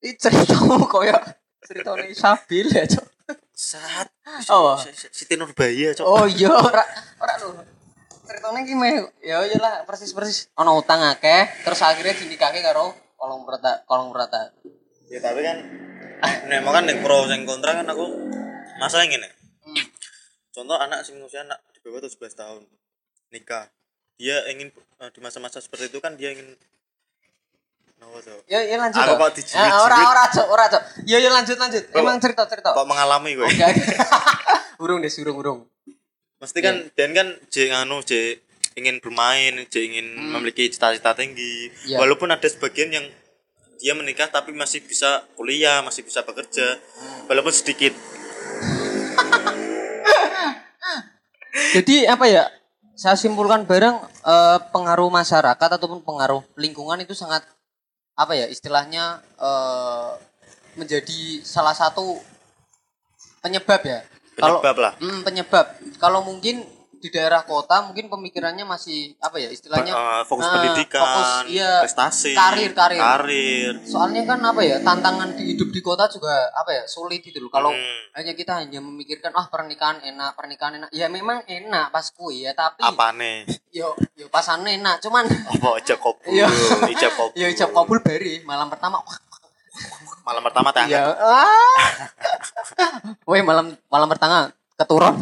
ini 0.04 0.12
ceritamu 0.14 0.84
koyo 0.84 1.16
ceritanya 1.60 2.12
Sabil 2.12 2.68
ya 2.68 2.84
cok 2.84 3.06
saat 3.50 4.12
Oh. 4.50 4.76
Siti 5.08 5.38
Nurbaya 5.38 5.94
cok 5.94 6.04
Oh 6.04 6.26
iya, 6.26 6.50
ora 6.50 6.82
ora 7.16 7.34
lho. 7.38 7.54
Ceritane 8.24 8.60
iki 8.60 8.74
meh 8.74 8.98
ya 9.20 9.40
iyalah 9.40 9.84
persis-persis 9.84 10.52
ana 10.52 10.72
utang 10.72 11.00
akeh 11.00 11.48
terus 11.62 11.80
akhirnya 11.80 12.12
dinikahke 12.12 12.60
karo 12.60 12.92
kolong 13.14 13.44
berata 13.44 13.80
kolong 13.84 14.10
berata. 14.10 14.52
ya 15.06 15.20
tapi 15.20 15.40
kan 15.40 15.56
nek 16.44 16.60
kan 16.60 16.84
yang 16.84 17.00
pro 17.00 17.24
yang 17.24 17.44
kontra 17.44 17.76
kan 17.76 17.86
aku 17.86 18.04
masalah 18.76 19.04
ini 19.04 19.16
Hmm. 19.16 19.32
Contoh 20.54 20.76
anak 20.76 21.02
sing 21.02 21.18
usia 21.18 21.42
anak 21.42 21.58
di 21.68 21.82
bawah 21.82 21.98
17 22.00 22.14
tahun 22.32 22.62
nikah 23.28 23.66
dia 24.14 24.46
ingin 24.46 24.70
eh, 24.70 25.10
di 25.10 25.18
masa-masa 25.18 25.58
seperti 25.58 25.90
itu 25.90 25.98
kan 25.98 26.14
dia 26.14 26.30
ingin 26.30 26.54
Apa 27.96 28.20
tuh? 28.20 28.36
Ya 28.46 28.60
ya 28.60 28.76
lanjut. 28.76 29.00
Aku 29.00 29.16
kok 29.16 29.32
dijiwit-jiwit. 29.32 29.64
Ya, 29.64 29.80
ora 29.80 29.96
ora 30.04 30.24
cok, 30.28 30.46
ora 30.46 30.64
cok. 30.68 30.82
Ya 31.08 31.16
ya 31.16 31.30
lanjut 31.32 31.56
lanjut. 31.56 31.88
Kok- 31.88 31.96
Emang 31.96 32.20
cerita 32.20 32.44
cerita. 32.44 32.76
Kok 32.76 32.84
mengalami 32.84 33.32
gue? 33.32 33.48
Oke. 33.48 33.64
Urung 34.84 35.00
deh, 35.00 35.08
urung 35.08 35.36
urung. 35.40 35.60
Mesti 36.36 36.58
kan 36.60 36.84
Dan 36.92 37.16
kan 37.16 37.32
J 37.48 37.72
anu 37.72 38.04
J 38.04 38.36
ingin 38.76 39.00
bermain, 39.00 39.56
J 39.64 39.74
ingin 39.88 40.04
memiliki 40.10 40.68
cita-cita 40.68 41.16
tinggi. 41.16 41.72
Iya. 41.88 41.96
Walaupun 41.96 42.28
ada 42.28 42.44
sebagian 42.44 42.92
yang 42.92 43.06
dia 43.80 43.96
menikah 43.96 44.28
tapi 44.28 44.52
masih 44.52 44.84
bisa 44.84 45.24
kuliah, 45.32 45.80
masih 45.80 46.04
bisa 46.04 46.20
bekerja, 46.20 46.76
walaupun 47.24 47.56
sedikit. 47.56 47.96
Jadi 51.72 52.04
apa 52.04 52.26
ya? 52.28 52.44
Saya 52.94 53.18
simpulkan 53.18 53.66
bareng 53.66 53.96
eh, 54.22 54.58
pengaruh 54.70 55.10
masyarakat 55.10 55.68
ataupun 55.80 56.04
pengaruh 56.04 56.44
lingkungan 56.54 57.00
itu 57.02 57.16
sangat 57.16 57.42
apa 58.14 58.38
ya 58.38 58.46
istilahnya 58.46 59.18
eh, 59.40 60.10
menjadi 60.78 61.42
salah 61.42 61.74
satu 61.74 62.20
penyebab 63.42 63.82
ya. 63.82 64.00
Kalau 64.34 64.58
Penyebab 64.58 64.76
lah. 64.78 64.92
Hmm, 64.98 65.20
penyebab. 65.22 65.66
Kalau 66.02 66.20
mungkin 66.26 66.66
di 67.04 67.12
daerah 67.12 67.44
kota 67.44 67.84
mungkin 67.84 68.08
pemikirannya 68.08 68.64
masih 68.64 69.12
apa 69.18 69.36
ya 69.36 69.52
istilahnya 69.52 69.92
Eh, 69.92 70.22
fokus 70.24 70.40
eh, 70.42 70.50
pendidikan, 70.50 71.04
fokus, 71.04 71.28
iya, 71.46 71.84
prestasi, 71.84 72.32
karir 72.32 72.72
karir. 72.72 72.96
karir. 72.96 73.72
Soalnya 73.84 74.24
kan 74.24 74.40
apa 74.40 74.64
ya 74.64 74.80
tantangan 74.80 75.36
di 75.36 75.52
hidup 75.52 75.68
di 75.68 75.78
kota 75.78 76.08
juga 76.08 76.32
apa 76.50 76.72
ya 76.72 76.82
sulit 76.86 77.20
gitu 77.20 77.38
loh. 77.38 77.52
Kalau 77.52 77.68
Hmm. 77.68 78.00
hanya 78.14 78.32
kita 78.32 78.56
hanya 78.56 78.80
memikirkan 78.80 79.36
ah 79.36 79.44
pernikahan 79.44 80.00
enak 80.00 80.32
pernikahan 80.32 80.78
enak 80.78 80.88
ya 80.90 81.06
memang 81.06 81.44
enak 81.44 81.92
pas 81.92 82.08
kui 82.08 82.40
ya 82.40 82.56
tapi 82.56 82.80
Apa 82.80 83.12
nih? 83.12 83.44
yo 83.70 83.92
yo 84.14 84.24
pasannya 84.28 84.74
enak 84.74 84.96
cuman 84.98 85.28
Apa 85.52 85.76
ijab 85.78 86.00
kabul? 86.00 86.24
Iya. 86.24 86.48
ijab 86.88 87.12
kabul. 87.12 87.36
yo 87.36 87.46
ijab 87.46 87.70
kabul 87.76 87.98
bari 88.00 88.40
malam 88.42 88.66
pertama 88.66 89.04
Malam 90.24 90.40
pertama 90.40 90.70
teh 90.70 90.86
ya 90.86 91.04
ah. 91.12 91.76
Weh 93.28 93.42
malam 93.42 93.76
malam 93.86 94.08
pertama 94.08 94.48
keturun. 94.74 95.14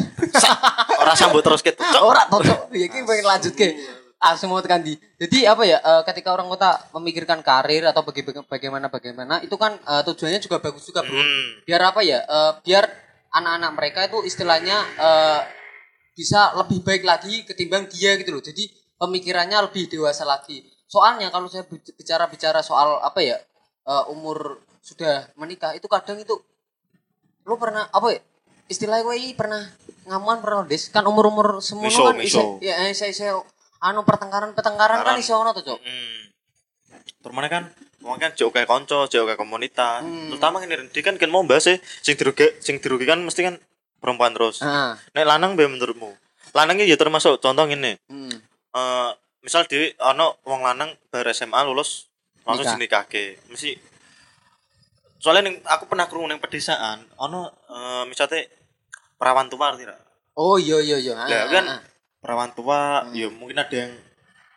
Ora 1.03 1.13
sambut 1.13 1.43
terus 1.43 1.61
gitu. 1.61 1.77
Cok. 1.77 2.03
ora 2.03 2.23
cocok 2.27 2.71
ya 2.73 2.87
iki 2.87 3.03
pengen 3.03 3.27
lanjut 3.27 3.53
ke 3.53 3.75
ah 4.17 4.39
semua 4.39 4.63
tekan 4.63 4.81
di. 4.81 4.95
Jadi 5.19 5.45
apa 5.45 5.67
ya 5.67 5.79
eh, 5.79 6.03
ketika 6.07 6.31
orang 6.31 6.47
kota 6.47 6.79
memikirkan 6.95 7.43
karir 7.43 7.83
atau 7.85 8.07
baga- 8.07 8.23
baga- 8.23 8.47
bagaimana 8.47 8.87
bagaimana 8.87 9.35
itu 9.43 9.53
kan 9.57 9.75
eh, 9.77 10.03
tujuannya 10.07 10.39
juga 10.39 10.63
bagus 10.63 10.87
juga 10.87 11.03
bro 11.03 11.19
Hmm. 11.19 11.67
biar 11.67 11.83
apa 11.85 12.01
ya 12.01 12.23
eh, 12.23 12.53
biar 12.63 12.85
anak-anak 13.33 13.71
mereka 13.75 14.01
itu 14.07 14.19
istilahnya 14.23 14.77
bisa 16.13 16.53
lebih 16.53 16.85
baik 16.85 17.03
lagi 17.03 17.43
ketimbang 17.43 17.89
dia 17.89 18.15
gitu 18.21 18.29
loh. 18.31 18.45
Jadi 18.45 18.69
pemikirannya 18.95 19.57
lebih 19.73 19.89
dewasa 19.89 20.23
lagi. 20.23 20.61
Soalnya 20.85 21.33
kalau 21.33 21.49
saya 21.49 21.65
bic- 21.65 21.97
bicara-bicara 21.97 22.61
soal 22.61 23.01
apa 23.01 23.25
ya 23.25 23.41
umur 24.13 24.61
sudah 24.85 25.33
menikah 25.35 25.73
itu 25.73 25.89
kadang 25.89 26.21
itu 26.21 26.37
lu 27.43 27.57
pernah 27.57 27.89
apa 27.89 28.13
ya 28.13 28.21
istilahnya 28.73 29.05
gue 29.05 29.37
pernah 29.37 29.63
ngamuan 30.03 30.41
pernah 30.41 30.65
des 30.65 30.89
kan 30.89 31.05
umur 31.05 31.29
umur 31.29 31.61
semua 31.61 31.87
Miso, 31.87 32.03
kan 32.03 32.17
miso. 32.17 32.41
isi- 32.59 32.67
ya 32.67 32.89
isi 32.89 33.07
isi 33.07 33.29
anu 33.79 34.03
pertengkaran 34.03 34.51
pertengkaran 34.53 35.05
kan 35.05 35.15
iso 35.15 35.37
ono 35.37 35.53
tuh 35.53 35.63
cok 35.63 35.79
Hmm. 35.79 36.21
Terus 37.23 37.35
mana 37.37 37.47
kan 37.47 37.65
Wong 38.03 38.19
kan 38.19 38.35
jauh 38.35 38.51
kayak 38.51 38.67
konco, 38.67 39.07
jauh 39.07 39.23
kayak 39.23 39.39
komunitas. 39.39 40.03
Hmm. 40.03 40.27
Terutama 40.27 40.59
ini 40.59 40.75
dia 40.91 41.03
kan 41.07 41.15
kan 41.15 41.31
mau 41.31 41.47
bahas 41.47 41.63
sih, 41.63 41.79
sing 42.03 42.19
dirugi, 42.19 42.51
sing 42.59 42.83
dirugikan 42.83 43.23
mesti 43.23 43.47
kan 43.47 43.55
perempuan 44.03 44.35
terus. 44.35 44.59
ah 44.59 44.99
Nek 45.15 45.23
lanang 45.23 45.55
be 45.55 45.63
menurutmu? 45.65 46.11
Lanang 46.51 46.83
ini 46.83 46.91
ya 46.91 46.99
termasuk 46.99 47.39
contoh 47.39 47.63
ini. 47.65 47.95
hmm. 48.03 48.35
Eh 48.75 49.11
misal 49.39 49.71
di 49.71 49.87
ono 50.03 50.35
wong 50.43 50.67
lanang 50.67 50.91
bar 51.09 51.31
SMA 51.31 51.63
lulus 51.63 52.11
langsung 52.43 52.67
Nikah. 52.67 53.07
dinikahke. 53.07 53.25
Mesti 53.47 53.71
soalnya 55.17 55.47
ning, 55.47 55.63
aku 55.63 55.87
pernah 55.87 56.11
krungu 56.11 56.27
ning 56.27 56.43
pedesaan 56.43 57.07
ono 57.17 57.55
eh 57.71 58.03
misalnya 58.05 58.43
perawan 59.23 59.47
tua 59.47 59.71
arti 59.71 59.87
ra? 59.87 59.95
oh 60.35 60.59
iya 60.59 60.83
iya 60.83 60.99
iya 60.99 61.15
Ah, 61.15 61.25
Lah, 61.25 61.39
ah, 61.39 61.47
kan 61.49 61.65
ah. 61.69 61.81
perawan 62.19 62.51
tua 62.51 62.81
Hmm. 63.01 63.15
ya 63.15 63.31
mungkin 63.31 63.55
ada 63.57 63.77
yang 63.77 63.93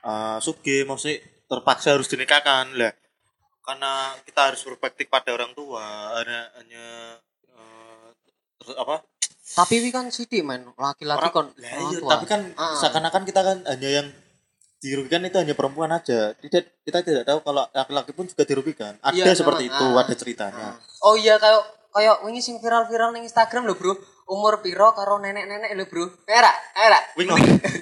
uh, 0.01 0.37
suge 0.39 0.81
maksudnya 0.83 1.21
terpaksa 1.45 1.93
harus 1.93 2.07
dinikahkan 2.07 2.73
lah 2.73 2.89
karena 3.61 3.91
kita 4.21 4.41
harus 4.47 4.61
berbakti 4.63 5.05
pada 5.05 5.29
orang 5.31 5.49
tua 5.51 5.81
hanya 6.15 6.49
hanya 6.55 6.85
eh, 7.47 8.07
terus 8.55 8.73
apa 8.75 9.05
Tapi 9.47 9.77
ini 9.77 9.89
kan 9.89 10.09
sidik 10.09 10.41
men, 10.41 10.73
laki-laki 10.73 11.21
orang 11.23 11.53
iya 11.55 11.77
tua. 11.95 12.09
tapi 12.11 12.25
kan 12.25 12.41
Ah. 12.55 12.73
seakan-akan 12.75 13.23
kita 13.23 13.41
kan 13.41 13.57
hanya 13.63 13.89
yang 13.95 14.07
dirugikan 14.77 15.21
itu 15.21 15.37
hanya 15.37 15.53
perempuan 15.53 15.89
aja 15.89 16.33
tidak 16.35 16.73
kita 16.81 17.01
tidak 17.01 17.23
tahu 17.23 17.41
kalau 17.41 17.65
laki-laki 17.67 18.11
pun 18.11 18.25
juga 18.25 18.41
dirugikan 18.43 18.97
ada 18.99 19.13
Iya, 19.15 19.33
seperti 19.33 19.65
memang. 19.65 19.75
itu 19.75 19.85
Ah. 19.87 20.01
ada 20.01 20.13
ceritanya 20.13 20.67
Oh 20.99 21.13
iya 21.15 21.37
kayak 21.37 21.61
kayak 21.91 22.15
wingi 22.21 22.39
sing 22.39 22.57
viral-viral 22.57 23.09
ning 23.11 23.23
Instagram 23.23 23.65
lho, 23.65 23.73
Bro. 23.73 23.93
Umur 24.25 24.61
piro 24.65 24.89
karo 24.97 25.21
nenek-nenek 25.21 25.71
lho, 25.77 25.85
Bro. 25.85 26.05
Era, 26.25 26.49
era. 26.73 26.97
Wing 27.13 27.29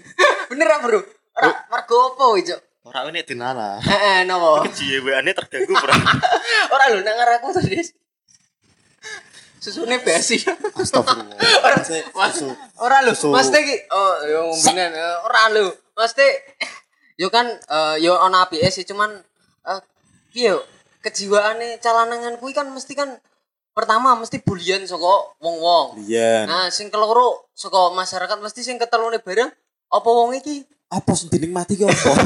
Bener 0.51 0.67
ra, 0.67 0.77
Bro? 0.83 0.99
Ora 1.33 1.49
mergo 1.71 1.97
apa 2.13 2.25
ijo? 2.37 2.57
orang 2.83 3.15
ini 3.15 3.23
dinala 3.23 3.79
Heeh, 3.79 4.27
nopo? 4.27 4.59
kejiwaannya 4.67 5.31
terganggu 5.31 5.71
bro 5.71 5.95
Ora 6.75 6.91
lho 6.91 6.99
nang 6.99 7.15
ngaraku 7.15 7.55
tuh, 7.55 7.63
Dis. 7.63 7.95
Susune 9.63 10.03
basi. 10.03 10.43
astagfirullah 10.43 11.31
Maksudnya, 11.63 12.03
Mas, 12.11 12.35
susu. 12.35 12.51
ora 12.83 12.99
lho, 13.07 13.15
mesti 13.15 13.59
ki 13.63 13.75
oh 13.87 14.13
yo 14.27 14.39
ngombenan 14.51 14.91
eh, 14.91 15.15
ora 15.23 15.41
lho. 15.55 15.71
Mesti 15.95 16.27
yo 17.15 17.31
kan 17.31 17.47
eh, 17.47 17.95
yo 18.03 18.19
ana 18.19 18.43
apike 18.43 18.67
sih 18.67 18.83
cuman 18.83 19.15
eh 19.63 19.79
piye 20.35 20.51
yo 20.51 20.59
kejiwaane 20.99 21.79
calanangan 21.79 22.35
kuwi 22.35 22.51
kan 22.51 22.67
mesti 22.67 22.99
kan 22.99 23.15
pertama 23.73 24.13
mesti 24.13 24.37
bulian 24.39 24.85
saka 24.85 25.03
wong-wong. 25.37 25.97
Lian 25.99 26.45
Nah, 26.45 26.69
sing 26.69 26.87
keloro 26.87 27.49
saka 27.51 27.89
masyarakat 27.91 28.37
mesti 28.37 28.61
sing 28.61 28.77
ketelune 28.77 29.17
bareng 29.17 29.49
apa 29.89 30.09
wong 30.09 30.33
iki? 30.35 30.63
apa 30.87 31.09
sih 31.13 31.25
dinikmati 31.25 31.73
ki 31.73 31.83
apa 31.83 32.11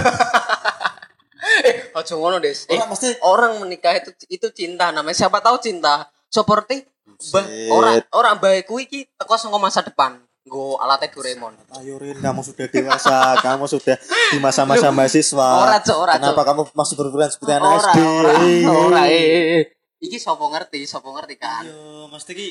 Eh, 1.58 1.90
aja 1.90 2.14
ngono, 2.14 2.38
Des. 2.38 2.68
Eh, 2.68 2.76
Ora, 2.76 2.86
mesti- 2.86 3.18
orang 3.24 3.56
menikah 3.58 3.96
itu 3.96 4.12
itu 4.28 4.48
cinta 4.52 4.92
namanya. 4.92 5.16
Siapa 5.16 5.40
tahu 5.40 5.56
cinta. 5.58 6.06
Seperti 6.28 6.84
bah, 7.32 7.46
orang 7.72 7.96
orang 8.12 8.36
baik 8.38 8.68
kuwi 8.68 8.84
iki 8.84 9.00
teko 9.10 9.40
saka 9.40 9.56
masa 9.56 9.80
depan. 9.80 10.20
Nggo 10.44 10.76
alatnya 10.76 11.08
Doraemon. 11.10 11.56
Ayo 11.76 11.96
Rin, 11.98 12.20
kamu 12.20 12.40
sudah 12.40 12.68
dewasa, 12.68 13.16
kamu 13.46 13.64
sudah 13.66 13.96
di 14.28 14.38
masa-masa 14.38 14.92
mahasiswa. 14.92 15.48
Ora, 15.58 15.80
ora, 15.94 16.14
Kenapa 16.20 16.44
kamu 16.46 16.62
masih 16.72 16.96
berpikiran 16.96 17.32
seperti 17.32 17.52
anak 17.54 17.68
Ora, 17.70 17.80
SD? 17.82 17.98
ora, 18.00 18.32
ora, 18.68 19.02
eh. 19.08 19.16
eh, 19.18 19.44
eh. 19.56 19.64
Iki 19.98 20.18
sapa 20.22 20.46
ngerti, 20.46 20.86
sapa 20.86 21.10
ngerti 21.10 21.36
kan. 21.42 21.66
Iya, 21.66 22.06
mesti 22.08 22.32
ki 22.34 22.48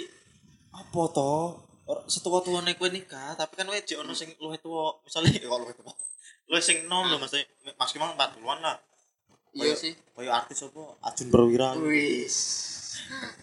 apa 0.75 1.03
to? 1.15 1.35
Setua 2.11 2.43
tuane 2.43 2.75
kowe 2.75 2.91
nikah, 2.91 3.39
tapi 3.39 3.55
kan 3.55 3.71
jek 3.71 4.03
ono 4.03 4.11
sing 4.11 4.35
luwih 4.43 4.59
tuwa. 4.59 4.99
Misale 5.07 5.31
kok 5.39 5.47
luwih 5.63 5.77
tuwa. 5.79 5.95
Luwih 6.51 6.63
sing 6.63 6.91
nom 6.91 7.07
lho 7.07 7.23
mesti 7.23 7.39
maksimal 7.79 8.19
40-an 8.19 8.59
lah. 8.59 8.77
Iya 9.55 9.79
sih. 9.79 9.95
Kayak 10.19 10.45
artis 10.45 10.67
apa? 10.67 10.99
Ajun 11.07 11.27
Perwira. 11.31 11.79
Wis. 11.79 12.37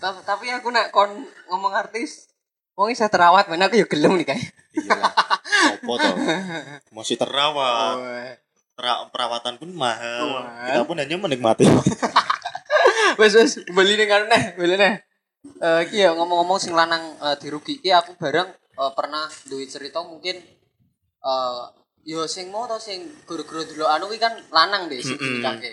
Ta- 0.03 0.19
Tapi 0.19 0.51
aku 0.51 0.67
nak 0.69 0.91
kon 0.91 1.09
ngomong 1.47 1.71
artis, 1.71 2.27
wong 2.75 2.91
saya 2.91 3.07
terawat, 3.07 3.47
mana 3.47 3.71
aku 3.71 3.79
ya 3.79 3.87
gelem 3.87 4.19
nih 4.19 4.27
kayak. 4.27 4.45
Iya. 4.75 4.99
Apa 5.79 5.93
to? 5.95 6.11
Masih 6.99 7.15
terawat. 7.15 7.95
Tera- 8.75 9.07
perawatan 9.09 9.55
pun 9.55 9.71
mahal. 9.71 10.27
Mahal. 10.27 10.67
Kita 10.67 10.81
pun 10.83 10.97
hanya 10.99 11.15
menikmati. 11.15 11.63
wes 13.19 13.33
wes 13.37 13.51
beli 13.71 13.93
nih 13.99 14.07
kan 14.09 14.21
neh 14.29 14.43
beli 14.57 14.75
neh. 14.77 14.95
Eh 15.59 15.79
iki 15.87 16.03
ya 16.03 16.15
ngomong-ngomong 16.15 16.59
sing 16.59 16.73
lanang 16.73 17.03
eh, 17.19 17.35
dirugi. 17.41 17.79
Iki 17.79 17.89
aku 17.91 18.11
bareng 18.17 18.49
eh, 18.51 18.91
pernah 18.95 19.27
duit 19.47 19.69
cerita 19.69 20.01
mungkin 20.03 20.39
eh 21.23 21.63
yo 22.03 22.27
sing 22.27 22.51
mau 22.51 22.67
tau 22.67 22.83
sing 22.83 22.99
guru-guru 23.23 23.63
dulu 23.63 23.87
anu 23.87 24.11
kuwi 24.11 24.19
kan 24.19 24.35
lanang 24.51 24.91
deh 24.91 24.99
sing 24.99 25.15
Mm-mm. 25.15 25.39
dinikahke 25.39 25.71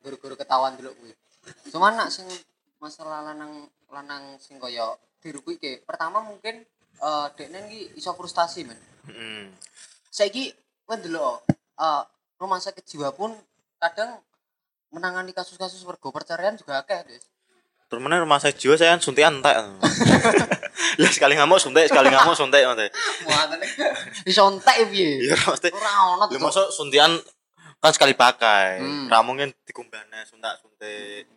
guru-guru 0.00 0.34
ketahuan 0.38 0.76
dulu 0.80 0.96
kuwi. 0.96 1.12
Cuman 1.72 1.96
nak 1.98 2.08
sing 2.08 2.24
masalah 2.80 3.32
lanang 3.32 3.68
lanang 3.92 4.40
sing 4.40 4.56
kaya 4.56 4.96
dirugi 5.20 5.60
ke 5.60 5.84
pertama 5.84 6.24
mungkin 6.24 6.64
eh 6.96 7.26
dekne 7.36 7.68
iki 7.68 8.00
iso 8.00 8.16
frustasi 8.16 8.64
men. 8.64 8.78
Heeh. 9.06 9.52
saiki 10.16 10.48
kowe 10.88 10.96
ndelok 10.96 11.44
eh 11.76 12.02
rumah 12.40 12.56
sakit 12.56 12.84
jiwa 12.88 13.12
pun 13.12 13.36
kadang 13.76 14.16
menangani 14.96 15.36
kasus-kasus 15.36 15.84
warga 15.84 16.08
perceraian 16.08 16.56
juga 16.56 16.80
akeh, 16.80 17.04
Des. 17.04 17.24
Terus 17.86 18.00
mana 18.02 18.18
rumah 18.18 18.42
saya 18.42 18.50
jiwa 18.50 18.74
saya 18.74 18.96
kan 18.96 19.00
suntikan 19.04 19.38
entek. 19.38 19.54
Lah 21.00 21.10
sekali 21.12 21.38
ngamuk 21.38 21.62
suntik, 21.62 21.86
sekali 21.86 22.10
ngamuk 22.10 22.34
suntik 22.34 22.66
mate. 22.66 22.90
Muatane 23.22 23.66
iso 24.26 24.42
entek 24.50 24.90
piye? 24.90 25.22
Iya 25.30 25.36
mesti. 25.38 25.70
Ora 25.70 25.92
ono 26.18 26.24
Lu 26.26 26.34
tuh. 26.34 26.42
masuk 26.42 26.66
suntikan 26.74 27.14
kan 27.78 27.92
sekali 27.94 28.18
pakai. 28.18 28.82
Hmm. 28.82 29.06
Ra 29.06 29.22
mungkin 29.22 29.54
dikumbane 29.62 30.26
suntak 30.26 30.58
suntik. 30.58 31.30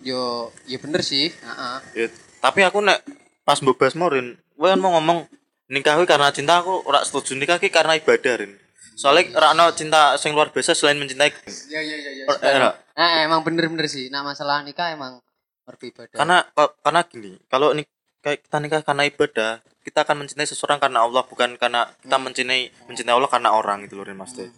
Yo, 0.00 0.54
ya 0.70 0.78
bener 0.78 1.02
sih. 1.02 1.34
Heeh. 1.34 1.76
Ya, 1.98 2.06
tapi 2.38 2.62
aku 2.62 2.78
nek 2.80 3.02
pas 3.42 3.58
mbok 3.58 3.76
Basmo 3.82 4.06
Rin, 4.06 4.38
kowe 4.54 4.70
kan 4.70 4.78
mau 4.78 4.94
ngomong 4.94 5.26
nikah 5.66 5.98
karena 6.06 6.30
cinta 6.30 6.62
aku 6.62 6.86
ora 6.86 7.02
setuju 7.02 7.34
nikah 7.34 7.58
karena 7.58 7.98
ibadah 7.98 8.46
Rin. 8.46 8.54
Soalnya 9.00 9.32
rano 9.34 9.72
cinta 9.72 10.00
sing 10.14 10.36
luar 10.36 10.52
biasa 10.52 10.76
selain 10.76 11.00
mencintai 11.00 11.32
Iya 11.72 11.80
iya 11.80 11.96
iya 11.96 12.10
iya. 12.14 12.24
Eh, 12.28 12.36
eh, 12.60 12.72
Eh, 12.94 13.24
emang 13.24 13.40
bener-bener 13.40 13.88
sih. 13.88 14.12
Nah, 14.12 14.20
masalah 14.20 14.60
nikah 14.60 14.92
emang 14.92 15.24
berbeda. 15.64 16.04
karena 16.12 16.44
ka- 16.50 16.74
karena 16.82 17.00
gini 17.06 17.32
kalau 17.46 17.72
nih 17.72 17.86
kayak 18.20 18.44
kita 18.44 18.56
nikah 18.58 18.82
karena 18.82 19.02
ibadah 19.06 19.50
kita 19.80 20.04
akan 20.04 20.16
mencintai 20.20 20.44
seseorang 20.44 20.76
karena 20.76 21.00
Allah 21.00 21.22
bukan 21.24 21.56
karena 21.56 21.88
kita 21.96 22.16
mencintai 22.18 22.62
mencintai 22.84 23.14
Allah 23.14 23.30
karena 23.30 23.50
orang 23.50 23.86
gitu 23.86 23.96
loh 23.96 24.04
Mas 24.12 24.36
Teh. 24.36 24.50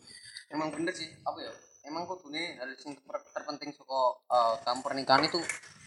emang 0.51 0.75
bener 0.75 0.91
sih. 0.91 1.07
Apa 1.23 1.39
ya? 1.39 1.53
Emang 1.85 2.03
kudune 2.05 2.59
hal 2.59 2.71
sing 2.75 2.97
ter- 2.97 3.27
terpenting 3.31 3.71
saka 3.71 3.99
eh, 4.29 4.55
kamu 4.65 4.81
pernikahan 4.83 5.23
itu 5.23 5.39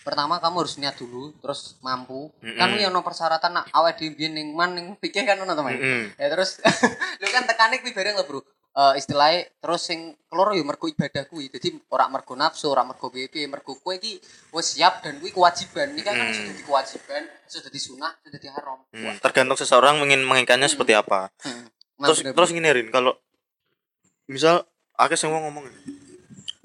pertama 0.05 0.37
kamu 0.37 0.61
harus 0.61 0.77
niat 0.77 0.93
dulu 0.93 1.33
terus 1.41 1.81
mampu 1.81 2.29
Mm-mm. 2.39 2.55
kan 2.55 2.69
wi 2.71 2.85
ono 2.85 3.01
persyaratan 3.01 3.51
nak 3.51 3.65
awake 3.73 3.97
dhewe 3.97 4.13
biyen 4.13 4.37
ning 4.37 4.53
man 4.53 4.77
ning 4.77 4.93
pikir 4.95 5.25
kan 5.25 5.35
ono 5.35 5.51
to 5.51 5.65
Mas? 5.65 5.75
Mm-mm. 5.75 6.13
ya 6.13 6.27
terus 6.29 6.61
lu 7.21 7.27
kan 7.27 7.43
tekane 7.43 7.81
kuwi 7.81 7.91
bareng 7.91 8.15
lho 8.15 8.23
bro 8.23 8.41
Eh 8.75 8.99
istilahnya 8.99 9.47
terus 9.63 9.87
sing 9.87 10.19
keloro 10.27 10.51
ya 10.51 10.59
mergo 10.59 10.91
ibadah 10.91 11.23
kuwi 11.31 11.47
dadi 11.47 11.71
ora 11.87 12.11
mergo 12.11 12.35
nafsu 12.35 12.67
ora 12.67 12.83
mergo 12.83 13.07
piye 13.07 13.47
mergo 13.47 13.71
kowe 13.79 13.95
iki 13.95 14.19
wis 14.51 14.75
siap 14.75 14.99
dan 14.99 15.15
kuwi 15.23 15.31
kewajiban 15.31 15.95
nikah 15.95 16.11
kan 16.11 16.27
Hmm. 16.27 16.35
iso 16.35 16.43
dadi 16.43 16.59
kewajiban 16.59 17.23
iso 17.47 17.63
dadi 17.63 17.79
sunah 17.79 18.11
iso 18.19 18.35
dadi 18.35 18.51
haram 18.51 18.83
Hmm, 18.91 19.15
tergantung 19.23 19.55
seseorang 19.55 20.03
ingin 20.03 20.27
menginginkannya 20.27 20.67
seperti 20.67 20.91
apa 20.91 21.31
Hmm. 21.39 21.71
terus 22.03 22.19
Bener-bener. 22.19 22.35
terus 22.35 22.49
gini 22.51 22.67
Rin 22.67 22.87
kalau 22.91 23.15
misal 24.27 24.67
sing 25.15 25.31
wong 25.31 25.47
ngomong 25.47 25.63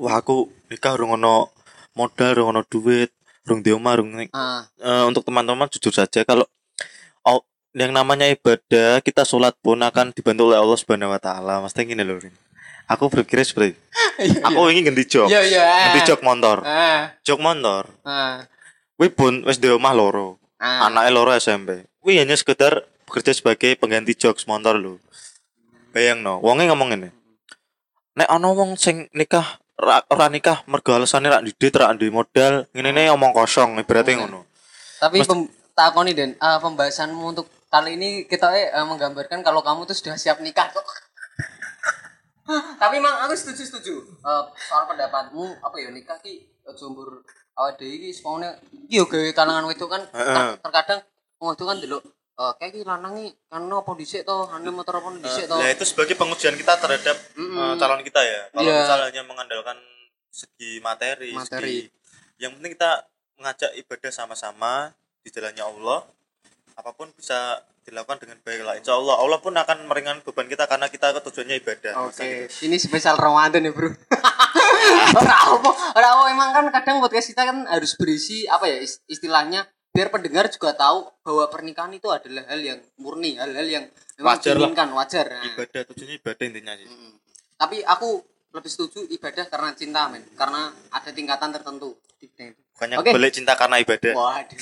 wah 0.02 0.18
aku 0.18 0.50
nikah 0.66 0.98
urung 0.98 1.14
ono 1.14 1.54
modal 1.94 2.34
urung 2.34 2.58
ono 2.58 2.66
duit 2.66 3.14
urung 3.50 3.66
di 3.66 3.74
omah 3.74 3.98
urung 3.98 4.14
ning- 4.14 4.30
ah. 4.30 4.62
Eh, 4.78 5.04
untuk 5.10 5.26
teman-teman 5.26 5.66
jujur 5.66 5.90
saja 5.90 6.22
kalau 6.22 6.46
oh, 7.26 7.42
yang 7.74 7.90
namanya 7.90 8.30
ibadah 8.30 9.02
kita 9.02 9.26
sholat 9.26 9.58
pun 9.58 9.82
akan 9.82 10.14
dibantu 10.14 10.54
oleh 10.54 10.62
Allah 10.62 10.78
Subhanahu 10.78 11.10
Wa 11.10 11.18
Taala. 11.18 11.58
Mas 11.58 11.74
gini 11.74 11.98
loh 12.06 12.22
Rin. 12.22 12.30
aku 12.86 13.10
berpikir 13.10 13.42
seperti 13.42 13.74
aku 14.46 14.70
ingin 14.70 14.90
ganti 14.90 15.06
jok. 15.06 15.26
Iya 15.26 15.42
iya 15.42 15.66
ganti 15.90 16.00
jok 16.06 16.22
motor 16.22 16.62
ah. 16.62 17.10
Jok 17.26 17.42
motor 17.42 17.90
ah. 18.06 18.46
Wih 19.02 19.10
pun 19.10 19.42
wis 19.42 19.58
di 19.58 19.66
omah 19.66 19.90
loro. 19.90 20.38
Ah. 20.62 20.86
Anaknya 20.86 21.10
loro 21.10 21.34
SMP 21.34 21.82
Wih 22.06 22.22
hanya 22.22 22.38
sekedar 22.38 22.86
bekerja 23.10 23.34
sebagai 23.34 23.74
pengganti 23.74 24.14
jok 24.14 24.38
motor 24.46 24.78
lo 24.78 25.02
bayang 25.90 26.22
no 26.22 26.38
wongnya 26.38 26.70
ngomong 26.70 26.94
ini 26.94 27.10
nek 28.14 28.30
ana 28.30 28.54
wong 28.54 28.78
sing 28.78 29.10
nikah 29.10 29.58
ra, 29.80 30.04
ora 30.12 30.28
nikah 30.28 30.62
mergo 30.68 30.92
alasane 30.92 31.32
rak 31.32 31.42
didit 31.42 31.72
rak 31.72 31.96
duwe 31.96 32.12
modal. 32.12 32.68
Ngene 32.76 33.08
omong 33.10 33.32
kosong 33.32 33.80
ibaratnya 33.80 34.20
Hmm. 34.20 34.20
ngono. 34.28 34.40
Tapi 35.00 35.24
Mas- 35.24 35.28
pem, 35.28 35.48
takoni 35.72 36.12
Den 36.12 36.36
eh, 36.36 36.58
pembahasanmu 36.60 37.24
untuk 37.32 37.48
kali 37.72 37.96
ini 37.96 38.28
kita 38.28 38.52
eh, 38.52 38.84
menggambarkan 38.84 39.40
kalau 39.40 39.64
kamu 39.64 39.88
tuh 39.88 39.96
sudah 39.96 40.20
siap 40.20 40.44
nikah 40.44 40.68
tapi 42.82 42.98
emang 42.98 43.14
aku 43.24 43.32
setuju 43.38 43.62
setuju. 43.62 43.94
Eh, 44.02 44.44
soal 44.66 44.84
pendapatmu 44.84 45.62
apa 45.62 45.76
ya 45.78 45.88
nikah 45.88 46.18
ki 46.18 46.44
jombur 46.76 47.22
awal 47.56 47.74
dhewe 47.74 47.94
iki 47.98 48.10
sepone 48.14 48.46
iki 48.86 48.98
yo 48.98 49.06
gawe 49.06 49.30
kalangan 49.34 49.66
wedok 49.66 49.90
kan 49.90 50.02
terkadang 50.62 51.00
wedok 51.38 51.66
kan 51.66 51.78
delok 51.78 52.02
eh 52.40 52.52
kayak 52.56 52.88
lanang 52.88 53.20
iki 53.20 53.36
kan 53.46 53.68
apa 53.68 53.90
dhisik 53.94 54.24
to 54.24 54.48
ane 54.48 54.72
motor 54.72 54.96
apa 54.96 55.12
dhisik 55.14 55.44
to 55.44 55.54
Nah 55.54 55.68
itu 55.68 55.84
sebagai 55.84 56.16
pengujian 56.16 56.56
kita 56.56 56.72
terhadap 56.74 57.16
eh, 57.36 57.74
calon 57.76 58.00
kita 58.00 58.20
ya. 58.24 58.48
Kalau 58.48 58.64
Iya. 58.64 58.80
misalnya 58.80 59.06
hanya 59.12 59.22
mengandalkan 59.28 59.76
segi 60.32 60.80
materi, 60.80 61.36
Materi. 61.36 61.84
segi 61.84 61.92
yang 62.40 62.56
penting 62.56 62.72
kita 62.72 63.04
mengajak 63.36 63.70
ibadah 63.76 64.08
sama-sama 64.10 64.96
di 65.20 65.28
jalannya 65.28 65.60
Allah. 65.60 66.00
Apa 66.72 66.96
pun 66.96 67.12
bisa 67.12 67.60
dilakukan 67.82 68.16
dengan 68.18 68.40
baik 68.40 68.60
lah. 68.62 68.74
Insya 68.74 68.96
Allah 68.96 69.20
Allah 69.20 69.36
pun 69.36 69.52
akan 69.52 69.84
meringankan 69.84 70.24
beban 70.24 70.48
kita 70.48 70.64
karena 70.64 70.88
kita 70.88 71.12
tujuannya 71.20 71.60
ibadah. 71.60 71.92
Oke, 72.08 72.48
gitu. 72.48 72.64
ini 72.64 72.80
spesial 72.80 73.16
Ramadan 73.16 73.68
ya, 73.68 73.72
Bro. 73.72 73.92
Ora 75.12 75.36
apa, 75.36 75.70
ora 75.92 76.08
apa 76.08 76.22
emang 76.30 76.50
kan 76.50 76.64
kadang 76.72 77.02
podcast 77.02 77.28
kita 77.28 77.42
kan 77.44 77.66
harus 77.66 77.94
berisi 77.94 78.46
apa 78.46 78.64
ya 78.64 78.80
is- 78.80 79.02
istilahnya 79.06 79.66
biar 79.90 80.08
pendengar 80.08 80.46
juga 80.46 80.70
tahu 80.72 81.10
bahwa 81.20 81.44
pernikahan 81.46 81.90
itu 81.90 82.06
adalah 82.06 82.46
hal 82.46 82.60
yang 82.60 82.78
murni, 82.96 83.34
hal-hal 83.34 83.66
yang 83.66 83.84
memang 84.16 84.38
Wajar 84.38 84.54
lah. 84.54 84.58
diinginkan, 84.64 84.88
wajar. 84.92 85.26
Nah, 85.28 85.44
Ibadah 85.44 85.82
tujuannya 85.84 86.14
ibadah 86.16 86.44
intinya 86.44 86.72
sih. 86.74 86.86
mm. 86.86 87.12
Tapi 87.56 87.76
aku 87.82 88.08
lebih 88.50 88.66
setuju 88.68 89.06
ibadah 89.08 89.44
karena 89.46 89.70
cinta, 89.74 90.06
men. 90.06 90.22
Karena 90.32 90.62
ada 90.88 91.10
tingkatan 91.10 91.50
tertentu. 91.50 91.94
di 92.12 92.26
bidang 92.26 92.50
itu. 92.50 92.60
Bukannya 92.70 92.96
Oke. 93.00 93.10
balik 93.10 93.32
cinta 93.32 93.52
karena 93.54 93.76
ibadah. 93.78 94.12
Waduh. 94.12 94.58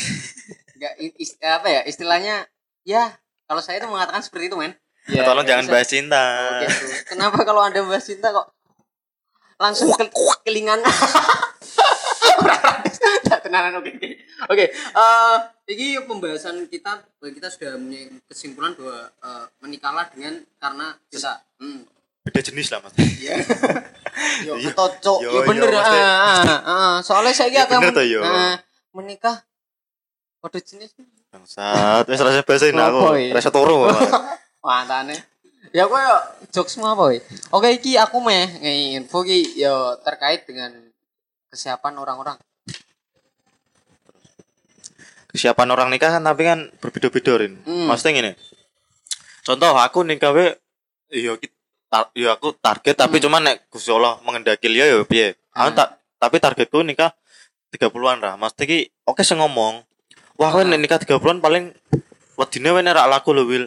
Is- 1.18 1.35
apa 1.40 1.66
ya 1.68 1.81
istilahnya 1.85 2.46
ya 2.83 3.11
kalau 3.44 3.59
saya 3.59 3.79
itu 3.79 3.87
mengatakan 3.87 4.22
seperti 4.22 4.46
itu, 4.46 4.57
men. 4.57 4.72
Ya, 5.07 5.24
Tolong 5.24 5.40
nggak 5.40 5.50
jangan 5.50 5.64
bisa- 5.64 5.74
bahas 5.74 5.88
cinta. 5.88 6.22
Bro. 6.62 6.88
Kenapa 7.07 7.38
kalau 7.42 7.61
Anda 7.61 7.81
bahas 7.83 8.05
cinta 8.05 8.29
kok 8.29 8.46
langsung 9.57 9.90
ke 9.90 10.05
kelingan? 10.42 10.79
Tenanan 13.38 13.81
oke 13.81 13.90
oke. 14.44 14.55
Oke, 14.55 14.64
eh 14.70 15.37
ini 15.68 15.98
pembahasan 16.01 16.66
kita 16.66 17.03
kita 17.18 17.48
sudah 17.48 17.74
punya 17.74 18.01
kesimpulan 18.24 18.72
bahwa 18.72 19.11
eh, 19.11 19.44
menikahlah 19.59 20.07
dengan 20.09 20.38
karena 20.57 20.87
cinta. 21.09 21.42
Hmm. 21.59 21.83
Beda 22.22 22.40
jenis 22.40 22.68
lah 22.68 22.79
mas. 22.81 22.92
Iya. 22.94 23.35
Yo 24.46 24.55
Iya. 24.55 24.70
ketocok. 24.70 25.18
Yo, 25.20 25.31
Yo 25.33 25.40
bener. 25.42 25.70
yo, 25.70 25.79
ah, 25.79 25.87
Mas. 25.87 26.38
ah, 26.44 26.61
ah. 26.61 26.94
Soalnya 27.01 27.33
saya 27.33 27.51
Ya, 27.51 27.62
akan 27.64 27.90
toh, 27.90 28.03
yo. 28.03 28.20
ah, 28.20 28.59
menikah 28.92 29.42
kode 30.38 30.59
jenis 30.61 30.92
Bangsat. 31.29 32.05
Wes 32.07 32.18
rasa 32.18 32.40
bahasin 32.42 32.72
Apa, 32.74 32.88
aku. 32.88 33.03
ya? 33.20 33.33
Rasa 33.35 33.51
turu. 33.51 33.85
Mantane. 34.61 35.16
Ya 35.70 35.85
aku 35.85 35.94
yo 35.94 36.16
jokes 36.48 36.77
semua 36.77 36.96
boy. 36.96 37.20
Oke 37.53 37.68
iki 37.74 38.01
aku 38.01 38.24
meh 38.24 38.48
info 38.96 39.20
ki 39.20 39.61
yo 39.61 39.98
terkait 40.01 40.48
dengan 40.48 40.72
kesiapan 41.48 41.96
orang-orang. 41.96 42.37
Kesiapan 45.28 45.68
orang 45.70 45.88
nikah 45.92 46.08
kan 46.08 46.24
tapi 46.24 46.42
kan 46.48 46.72
berbeda-beda 46.80 47.36
Rin. 47.38 47.60
Hmm. 47.68 47.86
Maksudnya 47.88 48.12
gini. 48.16 48.32
Contoh 49.44 49.72
aku 49.76 50.04
nikah 50.04 50.32
we 50.32 50.56
iya 51.12 51.36
tar, 51.88 52.12
iya 52.12 52.36
aku 52.36 52.52
target 52.56 52.96
tapi 52.96 53.20
cuman 53.20 53.44
nek 53.48 53.56
Gusti 53.72 53.92
Allah 53.92 54.20
mengendaki 54.24 54.68
liya 54.68 54.88
ya 54.88 55.04
piye. 55.04 55.36
Aku 55.52 55.72
Hmm. 55.72 55.78
tak 55.78 55.88
tapi 56.18 56.36
targetku 56.42 56.80
nikah 56.82 57.12
30-an 57.72 58.18
lah. 58.24 58.34
Maksudnya 58.40 58.64
ki 58.66 58.78
oke 59.04 59.22
sing 59.22 59.38
ngomong. 59.38 59.84
Wah, 60.38 60.48
kowe 60.54 60.62
nek 60.62 60.80
nikah 60.80 60.98
30-an 61.02 61.42
paling 61.42 61.74
wedine 62.38 62.70
we 62.72 62.80
nek 62.80 62.94
ra 62.94 63.10
laku 63.10 63.34
lho, 63.34 63.44
Wil. 63.44 63.64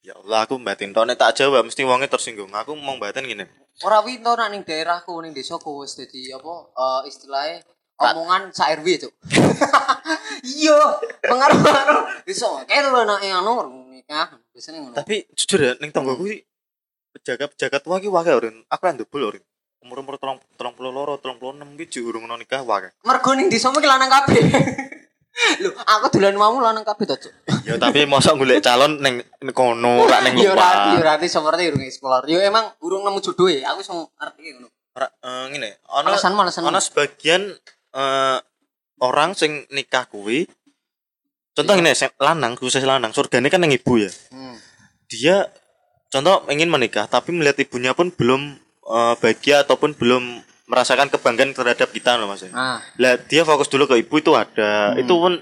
Ya 0.00 0.16
Allah, 0.16 0.48
aku 0.48 0.56
batin 0.56 0.96
tok 0.96 1.04
nek 1.04 1.20
tak 1.20 1.36
jawab 1.36 1.68
mesti 1.68 1.84
wonge 1.84 2.08
tersinggung. 2.08 2.48
Aku 2.56 2.72
mau 2.74 2.96
batin 2.96 3.28
gini. 3.28 3.44
Ora 3.84 4.02
winto 4.02 4.32
nak 4.34 4.50
ning 4.50 4.64
daerahku 4.66 5.14
ning 5.22 5.36
desaku 5.36 5.84
wis 5.84 5.94
dadi 5.94 6.32
apa 6.34 6.54
eh, 6.74 7.00
istilahnya 7.12 7.62
omongan 7.98 8.54
sak 8.54 8.78
RW 8.80 8.86
cuk. 9.02 9.12
Iya, 10.38 10.78
pengaruh-pengaruh. 11.18 12.24
Iso 12.24 12.62
kayak 12.64 12.88
lho 12.88 13.02
nak 13.02 13.18
yang 13.20 13.42
anu 13.42 13.58
nikah 13.90 14.38
biasanya 14.54 14.78
ngono. 14.80 14.94
Tapi 14.94 15.26
jujur 15.34 15.58
ya 15.58 15.72
ning 15.82 15.90
tanggoku 15.90 16.30
ki 16.30 16.36
pejaga-pejaga 17.12 17.78
tua 17.82 17.98
ki 17.98 18.06
wae 18.06 18.32
Rin. 18.38 18.62
Aku 18.70 18.82
kan 18.82 18.94
ndebul 18.94 19.34
Rin. 19.34 19.42
Umur-umur 19.82 20.14
30 20.16 20.38
32, 20.54 21.18
36 21.22 21.78
ki 21.78 21.84
jek 21.90 22.02
urung 22.06 22.24
ono 22.30 22.38
nikah 22.38 22.62
wae. 22.62 22.90
Mergo 23.02 23.30
ning 23.34 23.50
desamu 23.50 23.82
ki 23.82 23.88
lanang 23.90 24.06
kabeh. 24.08 24.42
Lho, 25.62 25.70
aku 25.70 26.18
dolan 26.18 26.34
mau 26.34 26.54
lanang 26.58 26.82
kabeh 26.82 27.04
to 27.06 27.16
cuk. 27.18 27.34
Ya 27.66 27.74
tapi 27.78 28.06
mosok 28.06 28.38
golek 28.38 28.62
calon 28.62 28.98
ning 29.02 29.22
ning 29.42 29.54
kono 29.54 30.06
rak 30.06 30.22
ning 30.22 30.38
Yo 30.38 30.54
ora 30.54 30.94
yo 30.94 31.02
luar. 31.02 31.18
ora 31.18 31.26
seperti 31.26 31.74
urung 31.74 31.82
explore. 31.82 32.26
Yo 32.30 32.38
emang 32.38 32.74
urung 32.78 33.02
nemu 33.02 33.18
jodoh 33.18 33.50
e. 33.50 33.62
Aku 33.62 33.82
iso 33.82 34.06
ngerti 34.14 34.54
ngono. 34.54 34.68
Ora 34.94 35.06
eh, 35.10 35.44
ngene, 35.50 35.70
ono 35.94 36.06
Alasanmu 36.10 36.40
alasanmu. 36.42 36.70
ono 36.70 36.78
sebagian 36.82 37.42
eh, 37.92 38.38
orang 38.98 39.32
sing 39.32 39.64
nikah 39.70 40.04
kuwi 40.04 40.46
contoh 41.54 41.74
Iya. 41.74 41.80
ngene 41.82 41.92
sing 41.94 42.10
lanang 42.18 42.54
khusus 42.54 42.82
lanang 42.82 43.10
surgane 43.10 43.48
kan 43.48 43.58
ning 43.58 43.74
ibu 43.74 43.98
ya. 43.98 44.10
Hmm. 44.30 44.56
Dia 45.08 45.36
contoh 46.08 46.46
ingin 46.48 46.68
menikah 46.68 47.06
tapi 47.06 47.30
melihat 47.30 47.58
ibunya 47.58 47.92
pun 47.92 48.10
belum 48.10 48.56
eh, 48.88 49.14
bahagia 49.18 49.66
ataupun 49.66 49.94
belum 49.94 50.42
merasakan 50.68 51.08
kebanggaan 51.08 51.56
terhadap 51.56 51.88
kita 51.90 52.20
loh 52.20 52.28
Mas. 52.28 52.44
Ah, 52.52 52.84
Lah 53.00 53.16
dia 53.16 53.40
fokus 53.42 53.66
dulu 53.66 53.88
ke 53.88 53.98
ibu 53.98 54.20
itu 54.20 54.36
ada. 54.36 54.92
Hmm. 54.92 55.00
Itu 55.00 55.16
pun 55.16 55.40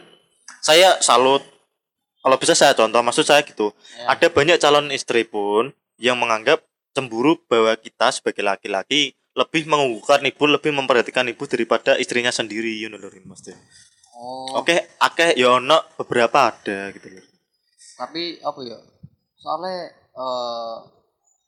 saya 0.63 0.99
salut. 1.01 1.43
Kalau 2.23 2.43
bisa 2.43 2.59
saya 2.59 2.75
contoh, 2.75 2.99
maksud 3.07 3.23
saya 3.23 3.47
gitu. 3.47 3.71
Ya. 3.95 4.19
Ada 4.19 4.27
banyak 4.27 4.59
calon 4.59 4.91
istri 4.91 5.23
pun 5.23 5.71
yang 5.95 6.19
menganggap 6.19 6.59
cemburu 6.91 7.39
bahwa 7.47 7.71
kita 7.79 8.11
sebagai 8.11 8.43
laki-laki 8.43 9.15
lebih 9.37 9.69
mengunggulkan 9.69 10.25
ibu, 10.25 10.45
lebih 10.49 10.73
memperhatikan 10.73 11.29
ibu 11.29 11.45
daripada 11.45 12.01
istrinya 12.01 12.33
sendiri, 12.33 12.73
you 12.73 12.89
know, 12.89 12.97
Mas. 13.29 13.45
oh. 14.17 14.57
Oke, 14.57 14.97
akeh 14.97 15.37
ya 15.37 15.61
ono 15.61 15.77
beberapa 16.01 16.49
ada 16.49 16.89
gitu 16.97 17.13
loh. 17.13 17.25
Tapi 18.01 18.41
apa 18.41 18.61
ya? 18.65 18.79
Soalnya 19.37 19.93
eh 19.93 20.77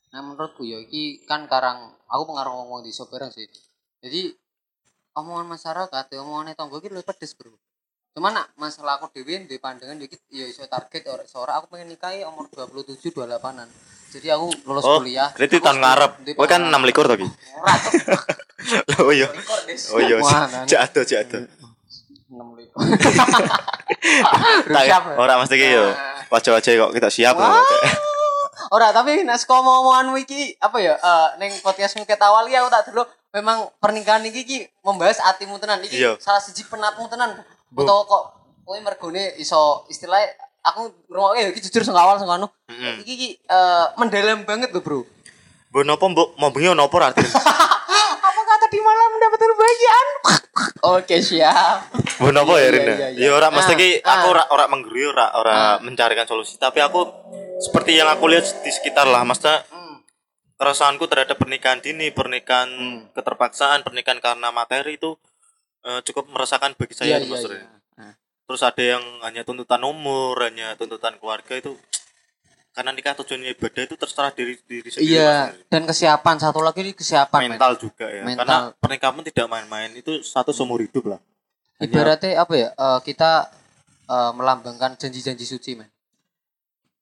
nah 0.08 0.24
menurutku 0.24 0.64
ya 0.64 0.80
iki 0.80 1.20
kan 1.28 1.44
karang 1.52 1.92
aku 2.08 2.32
pengaruh 2.32 2.52
ngomong 2.60 2.84
di 2.84 2.92
bareng 2.92 3.32
sih. 3.32 3.48
Jadi 4.04 4.32
omongan 5.16 5.48
masyarakat, 5.56 6.04
ya 6.12 6.18
omongan 6.20 6.52
tonggo 6.54 6.80
iki 6.84 6.92
luwih 6.92 7.04
pedes, 7.04 7.32
Bro. 7.32 7.56
Cuman 8.12 8.32
nak 8.34 8.46
masalah 8.56 8.98
aku 8.98 9.12
dhewe 9.14 9.46
duwe 9.46 9.58
pandangan 9.58 9.96
dikit 9.96 10.18
ya 10.28 10.44
iso 10.44 10.64
target 10.66 11.06
ora 11.06 11.22
iso 11.22 11.38
ora 11.38 11.60
aku 11.60 11.70
pengen 11.70 11.92
nikahi 11.92 12.24
umur 12.24 12.48
27 12.50 13.14
28-an 13.14 13.68
jadi 14.08 14.34
aku 14.34 14.46
lulus 14.64 14.84
Oh, 14.88 14.98
kuliah 15.04 15.28
berarti 15.36 15.60
tahun 15.60 15.84
ngarep. 15.84 16.10
Kowe 16.32 16.48
kan 16.48 16.64
pengalaman. 16.64 16.80
6 16.80 16.88
likur 16.88 17.04
to 17.04 17.14
ki. 17.20 17.26
ora 17.28 17.74
Cuk. 17.76 18.20
Oh 19.04 19.12
iya. 19.12 19.28
Oh 19.92 20.00
iya. 20.00 20.16
Jak 20.64 20.80
ado. 20.96 21.00
enam 22.32 22.48
likur 22.56 22.80
Belum 24.64 24.80
siap, 24.84 25.02
ya? 25.04 25.14
Ora 25.16 25.36
mesti 25.40 25.56
ki 25.56 25.68
yo. 25.76 25.84
Ah. 25.92 26.24
Wajah-wajah 26.28 26.72
kok 26.72 26.92
kita 26.96 27.08
siap 27.12 27.36
loh. 27.36 27.52
Ora, 28.68 28.92
tapi 28.92 29.24
nek 29.24 29.36
saka 29.40 29.60
omonganmu 29.64 30.16
iki 30.20 30.56
apa 30.60 30.76
ya? 30.80 30.96
Eh 30.96 31.28
ning 31.40 31.52
podcastmu 31.60 32.04
ket 32.04 32.20
awal 32.20 32.44
iki 32.48 32.56
aku 32.56 32.68
tak 32.68 32.88
dulu 32.92 33.04
memang 33.32 33.68
pernikahan 33.80 34.24
iki 34.24 34.40
iki 34.44 34.58
membahas 34.80 35.20
atimu 35.24 35.56
tenan 35.56 35.80
iki 35.80 36.00
Iya. 36.00 36.16
salah 36.20 36.40
siji 36.40 36.64
penatmu 36.68 37.08
tenan. 37.08 37.44
Utawa 37.72 38.02
kok 38.04 38.24
kowe 38.64 38.78
mergone 38.80 39.36
iso 39.36 39.84
istilahnya 39.88 40.28
aku 40.60 40.92
ngrungokke 41.08 41.40
ya 41.40 41.48
iki 41.50 41.60
jujur 41.64 41.82
sing 41.82 41.96
awal 41.96 42.16
sing 42.16 42.28
anu. 42.28 42.48
Iki 43.00 43.10
iki 43.10 43.28
eh, 43.42 43.86
mendalam 43.96 44.44
banget 44.44 44.70
lho, 44.70 44.80
Bro. 44.80 45.04
Mbok 45.68 45.84
nopo 45.84 46.04
mbok 46.08 46.28
mau 46.36 46.48
bengi 46.48 46.68
ono 46.68 46.84
apa 46.84 47.12
arti? 47.12 47.24
Apa 48.18 48.40
kata 48.44 48.66
di 48.68 48.80
malam 48.80 49.08
mendapatkan 49.10 49.52
bagian? 49.54 50.06
Oke, 50.80 51.16
siap. 51.18 51.92
Mbok 52.18 52.32
Iya, 52.34 52.42
ya 52.48 52.56
iya, 52.58 52.68
Rin? 52.68 52.82
iya, 52.82 53.08
iya. 53.12 53.28
Ya 53.28 53.30
ora 53.32 53.48
mesti 53.48 53.72
ki 53.72 53.88
Ah, 54.00 54.20
aku 54.20 54.26
ah. 54.26 54.32
ora 54.32 54.42
ora 54.50 54.64
mengguri 54.66 55.04
ora 55.06 55.32
ora 55.34 55.56
mencarikan 55.78 56.24
solusi, 56.24 56.56
tapi 56.56 56.80
aku 56.80 57.04
seperti 57.58 57.94
yang 57.94 58.08
aku 58.08 58.26
lihat 58.26 58.44
di 58.60 58.70
sekitar 58.70 59.06
lah, 59.06 59.22
maksudnya 59.22 59.60
Hmm. 59.68 60.00
keresahanku 60.56 61.04
terhadap 61.06 61.36
pernikahan 61.36 61.78
dini, 61.78 62.10
pernikahan 62.10 62.68
Hmm. 62.68 62.98
keterpaksaan, 63.12 63.80
pernikahan 63.82 64.18
karena 64.18 64.48
materi 64.50 64.96
itu 64.96 65.14
eh, 65.80 66.00
cukup 66.02 66.26
meresahkan 66.28 66.72
bagi 66.72 66.94
saya, 66.94 67.16
Iya, 67.16 67.18
iya, 67.20 67.28
Mas 67.28 67.40
iya. 67.40 67.50
Rin. 67.50 67.66
Nah. 67.94 68.14
Terus 68.44 68.62
ada 68.62 68.80
yang 68.82 69.04
hanya 69.20 69.42
tuntutan 69.42 69.82
umur, 69.82 70.34
hanya 70.40 70.72
tuntutan 70.74 71.14
keluarga 71.16 71.54
itu 71.54 71.76
karena 72.70 72.94
nikah 72.94 73.10
tujuannya 73.12 73.52
ibadah 73.52 73.82
itu 73.82 73.94
terserah 73.94 74.30
diri 74.30 74.54
diri 74.62 74.86
sendiri. 74.86 75.10
Iya, 75.12 75.50
Mas 75.50 75.66
dan 75.66 75.82
kesiapan 75.84 76.36
satu 76.38 76.60
lagi 76.60 76.80
ini 76.80 76.92
kesiapan 76.92 77.40
men. 77.42 77.50
mental 77.54 77.74
juga 77.74 78.06
ya. 78.06 78.22
Mental. 78.22 78.38
Karena 78.40 78.56
pernikahan 78.72 79.24
tidak 79.24 79.46
main-main 79.46 79.90
itu 79.92 80.22
satu 80.22 80.50
seumur 80.50 80.78
hidup 80.78 81.04
lah. 81.08 81.20
Hanya- 81.76 81.84
Ibaratnya 81.84 82.30
apa 82.38 82.54
ya? 82.54 82.68
eh, 82.70 83.00
kita 83.02 83.50
eh, 84.06 84.30
melambangkan 84.32 84.94
janji-janji 84.94 85.42
suci, 85.42 85.74
men. 85.74 85.90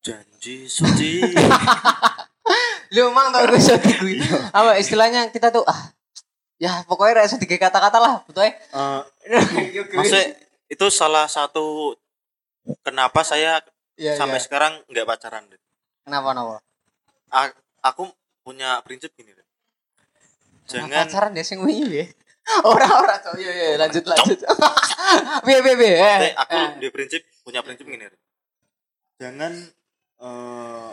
janji 0.00 0.64
suci. 0.66 1.18
Lu 2.94 3.10
emang 3.10 3.28
tau 3.28 3.44
gue 3.44 3.58
suci 3.58 3.90
gue. 4.00 4.22
Apa 4.50 4.78
istilahnya 4.78 5.28
kita 5.28 5.50
tuh 5.50 5.66
ah 5.66 5.90
ya 6.56 6.84
pokoknya 6.88 7.24
rasa 7.24 7.36
tiga 7.36 7.56
kata-kata 7.60 7.98
lah, 8.00 8.14
betul 8.24 8.48
Eh, 8.48 8.54
maksudnya 9.96 10.24
itu 10.66 10.86
salah 10.88 11.28
satu 11.28 11.94
kenapa 12.82 13.22
saya 13.22 13.62
ya, 13.94 14.16
sampai 14.16 14.40
sekarang 14.42 14.80
nggak 14.88 15.06
pacaran. 15.06 15.44
Kenapa 16.06 16.26
kenapa? 16.32 16.56
A- 17.30 17.56
aku 17.82 18.10
punya 18.42 18.78
prinsip 18.82 19.10
gini. 19.14 19.34
Rin. 19.34 19.46
Jangan 20.66 21.06
pacaran 21.06 21.30
deh 21.34 21.46
sing 21.46 21.62
wingi 21.62 22.02
ya. 22.02 22.06
Ora 22.62 22.86
ora 23.02 23.18
cok. 23.18 23.34
Iya 23.42 23.52
iya 23.52 23.68
lanjut 23.74 24.06
lanjut. 24.06 24.38
Piye. 25.46 25.58
Eh, 25.58 25.62
Maksudnya 25.66 26.34
aku 26.38 26.54
eh. 26.54 26.68
di 26.78 26.88
prinsip 26.94 27.22
punya 27.42 27.60
prinsip 27.62 27.86
gini. 27.86 28.06
Rin. 28.06 28.20
Jangan 29.18 29.52
eh, 30.22 30.92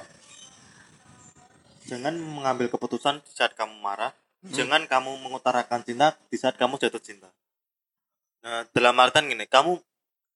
jangan 1.86 2.14
mengambil 2.18 2.74
keputusan 2.74 3.22
saat 3.30 3.54
kamu 3.54 3.78
marah. 3.82 4.14
Jangan 4.46 4.84
kamu 4.84 5.20
mengutarakan 5.20 5.82
cinta 5.82 6.12
di 6.28 6.36
saat 6.36 6.54
kamu 6.54 6.76
jatuh 6.76 7.00
cinta. 7.00 7.32
Nah, 8.44 8.68
dalam 8.70 8.96
artian 8.98 9.24
gini, 9.24 9.46
kamu 9.46 9.80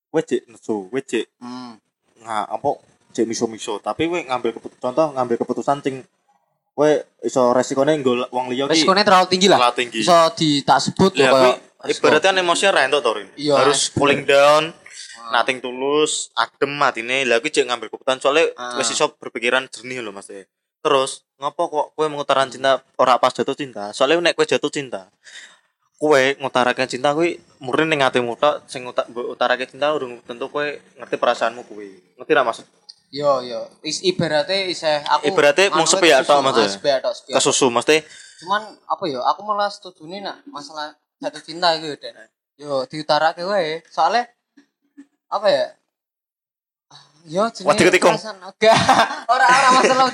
wejek 0.10 0.48
nesu, 0.48 0.88
wejek 0.90 1.28
Hmm. 1.38 1.76
nggak 2.18 2.46
apa 2.50 2.70
cek 3.12 3.26
miso 3.26 3.46
miso 3.46 3.78
tapi 3.78 4.06
we 4.06 4.24
ngambil 4.24 4.54
keputusan 4.54 4.82
contoh 4.82 5.08
ngambil 5.12 5.36
keputusan 5.38 5.78
sing 5.80 6.02
we 6.74 6.90
iso 7.22 7.52
resikonya 7.52 7.94
nggol 7.94 8.26
wong 8.28 8.48
liya 8.48 8.66
Resikonya 8.66 9.04
terlalu 9.04 9.28
tinggi 9.28 9.48
lah. 9.48 9.58
terlalu 9.60 9.76
tinggi 9.78 10.00
Bisa 10.00 10.18
di 10.32 10.50
tak 10.62 10.80
sebut 10.80 11.14
ya 11.14 11.30
loh 11.30 11.54
kayak 11.60 11.94
ibaratnya 11.94 12.40
emosinya 12.40 12.72
rentok 12.74 13.02
to 13.02 13.12
Rin. 13.12 13.28
Iya, 13.36 13.54
harus 13.56 13.92
cooling 13.92 14.24
down 14.24 14.74
nating 15.30 15.60
tulus 15.60 16.32
adem 16.34 16.72
matine 16.72 17.22
lah 17.22 17.38
kuwi 17.38 17.52
cek 17.52 17.66
ngambil 17.66 17.88
keputusan 17.88 18.18
soalnya 18.18 18.50
Ah. 18.56 18.78
wis 18.78 18.90
iso 18.90 19.12
berpikiran 19.14 19.68
jernih 19.68 20.00
lho 20.00 20.10
Mas 20.10 20.32
e. 20.32 20.48
terus 20.88 21.28
ngopo 21.36 21.64
kok 21.68 21.88
kowe 22.00 22.08
mengutarakan 22.08 22.48
cinta 22.48 22.80
ora 22.96 23.20
pas 23.20 23.36
jatuh 23.36 23.54
cinta? 23.60 23.92
Soalnya 23.92 24.32
nek 24.32 24.40
kowe 24.40 24.48
jatuh 24.48 24.72
cinta 24.72 25.12
kowe 25.98 26.22
ngutarakan 26.38 26.86
cinta 26.86 27.10
kuwi 27.12 27.42
murni 27.58 27.90
ning 27.90 28.06
atimu 28.06 28.38
tok 28.38 28.70
sing 28.70 28.86
utarake 29.34 29.66
cinta 29.66 29.90
urung 29.92 30.22
tentu 30.24 30.46
kowe 30.48 30.64
ngerti 30.72 31.16
perasaanmu 31.18 31.66
kuwi. 31.66 31.90
Ngerti 32.16 32.32
ra 32.38 32.46
maksud? 32.46 32.66
Yo 33.10 33.42
yo. 33.42 33.66
Is, 33.82 34.06
ibaratnya 34.06 34.70
iseh 34.70 35.02
aku 35.10 35.34
Ibaratnya 35.34 35.74
mung 35.74 35.90
manut 35.90 35.98
sepihak 35.98 36.22
susu, 36.22 36.30
tok, 36.30 36.40
Mas, 36.46 36.58
ah, 36.62 37.36
kesusu 37.42 37.68
mesti? 37.74 37.98
Cuman 38.46 38.62
apa 38.86 39.04
ya 39.10 39.20
aku 39.26 39.42
malah 39.42 39.74
setuju 39.74 40.06
nih 40.06 40.22
nak 40.22 40.46
masalah 40.54 40.94
jatuh 41.18 41.42
cinta 41.42 41.74
gitu 41.82 41.98
Dan. 41.98 42.30
yo 42.62 42.86
diutarake 42.86 43.42
wae. 43.42 43.82
Soalnya 43.90 44.30
apa 45.34 45.48
ya? 45.50 45.66
Ah, 46.94 47.02
yo 47.26 47.44
jenenge 47.50 47.66
Wah, 47.66 47.74
diketikung. 47.74 48.14
perasaan 48.14 48.38
enggak 48.46 48.78
ora 49.34 49.46
ora 49.50 50.06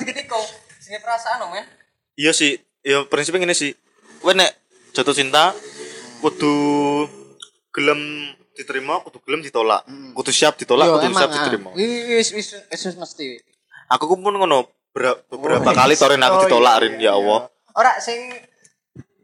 jenenge 0.84 1.00
perasaan 1.00 1.39
no 1.39 1.48
men 1.48 1.63
iya 2.19 2.36
sih 2.36 2.60
ya 2.84 3.08
prinsipnya 3.08 3.48
gini 3.48 3.56
sih. 3.56 3.72
Kowe 4.19 4.36
nek 4.36 4.52
jatuh 4.91 5.15
cinta 5.15 5.56
kudu 6.19 6.56
gelem 7.72 8.30
diterima 8.54 9.00
kudu 9.02 9.24
gelem 9.24 9.41
ditolak. 9.41 9.88
Hmm. 9.88 10.12
kudu 10.13 10.30
siap 10.30 10.60
ditolak 10.60 10.86
Yo, 10.88 10.93
kudu 11.00 11.08
emang, 11.10 11.22
siap 11.24 11.32
ah. 11.32 11.36
diterima. 11.39 11.69
Wis 11.74 12.30
wis 12.36 12.48
wis 12.69 12.82
wis 12.86 12.96
mesti. 13.00 13.39
Aku 13.89 14.12
pun 14.12 14.19
ngono 14.36 14.67
ber- 14.93 15.24
beberapa 15.32 15.72
Oh, 15.72 15.76
kali 15.76 15.96
toren 15.98 16.22
aku 16.22 16.36
oh, 16.38 16.41
ditolak 16.48 16.74
iya, 16.78 16.84
Rin 16.86 16.93
iya, 17.00 17.12
ya 17.12 17.12
Allah. 17.17 17.39
Ora 17.74 17.91
sing 17.98 18.19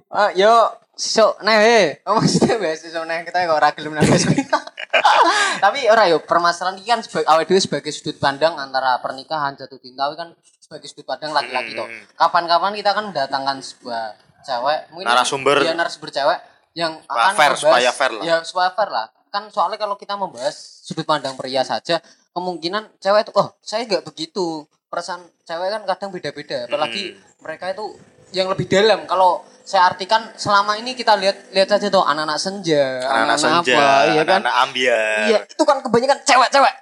Ah, 0.10 0.34
yo 0.34 0.50
so 0.98 1.38
nah 1.45 1.62
he. 1.62 2.02
Oh, 2.10 2.17
maksudnya 2.17 2.58
wes 2.58 2.82
so 2.82 3.06
nah 3.06 3.22
kita 3.22 3.45
kok 3.45 3.60
ora 3.60 3.69
gelem 3.78 3.93
nang 3.93 4.08
tapi 5.63 5.86
ora 5.86 6.10
yo 6.10 6.17
permasalahan 6.26 6.82
ini 6.82 6.89
kan 6.89 7.00
sebagai 7.06 7.30
awake 7.30 7.45
dhewe 7.45 7.62
sebagai 7.62 7.91
sudut 7.93 8.17
pandang 8.17 8.58
antara 8.58 8.98
pernikahan 9.06 9.54
jatuh 9.54 9.78
cinta 9.78 10.10
ini 10.10 10.17
kan 10.17 10.30
sebagai 10.70 10.86
sudut 10.86 11.02
pandang 11.04 11.34
laki-laki 11.34 11.74
toh. 11.74 11.82
Hmm. 11.82 12.06
kapan-kapan 12.14 12.78
kita 12.78 12.94
kan 12.94 13.10
mendatangkan 13.10 13.58
sebuah 13.58 14.04
cewek 14.46 14.80
mungkin 14.94 15.10
Narasumber. 15.10 15.58
ya 15.60 15.74
narasumber 15.74 16.14
cewek 16.14 16.40
yang 16.78 16.94
Supaya 17.02 17.18
akan 17.18 17.34
fair, 17.34 17.50
membahas- 17.50 17.62
supaya 17.66 17.90
fair 17.92 18.12
lah. 18.14 18.24
ya 18.24 18.36
supaya 18.46 18.70
fair 18.70 18.90
lah. 18.94 19.06
Kan 19.30 19.44
soalnya 19.50 19.82
kalau 19.82 19.98
kita 19.98 20.14
membahas 20.14 20.54
sudut 20.86 21.02
pandang 21.04 21.34
pria 21.34 21.66
saja 21.66 21.98
kemungkinan 22.32 23.02
cewek 23.02 23.26
itu 23.26 23.32
oh 23.34 23.50
saya 23.60 23.82
nggak 23.84 24.06
begitu. 24.06 24.70
Perasaan 24.86 25.26
cewek 25.44 25.70
kan 25.72 25.82
kadang 25.88 26.10
beda-beda 26.10 26.66
apalagi 26.66 27.18
mereka 27.40 27.74
itu 27.74 27.98
yang 28.30 28.46
lebih 28.46 28.66
dalam. 28.66 29.06
Kalau 29.06 29.42
saya 29.62 29.86
artikan 29.88 30.22
selama 30.36 30.78
ini 30.78 30.94
kita 30.94 31.14
lihat 31.16 31.50
lihat 31.50 31.66
saja 31.68 31.90
tuh 31.90 32.02
anak-anak 32.02 32.38
senja 32.38 33.02
anak-anak 33.02 33.38
senja 33.38 33.74
apa 33.74 33.86
iya 34.08 34.22
kan? 34.22 34.38
anak-anak 34.38 34.56
ambiar. 34.64 35.26
Iya 35.26 35.40
itu 35.48 35.64
kan 35.64 35.78
kebanyakan 35.82 36.18
cewek-cewek 36.24 36.74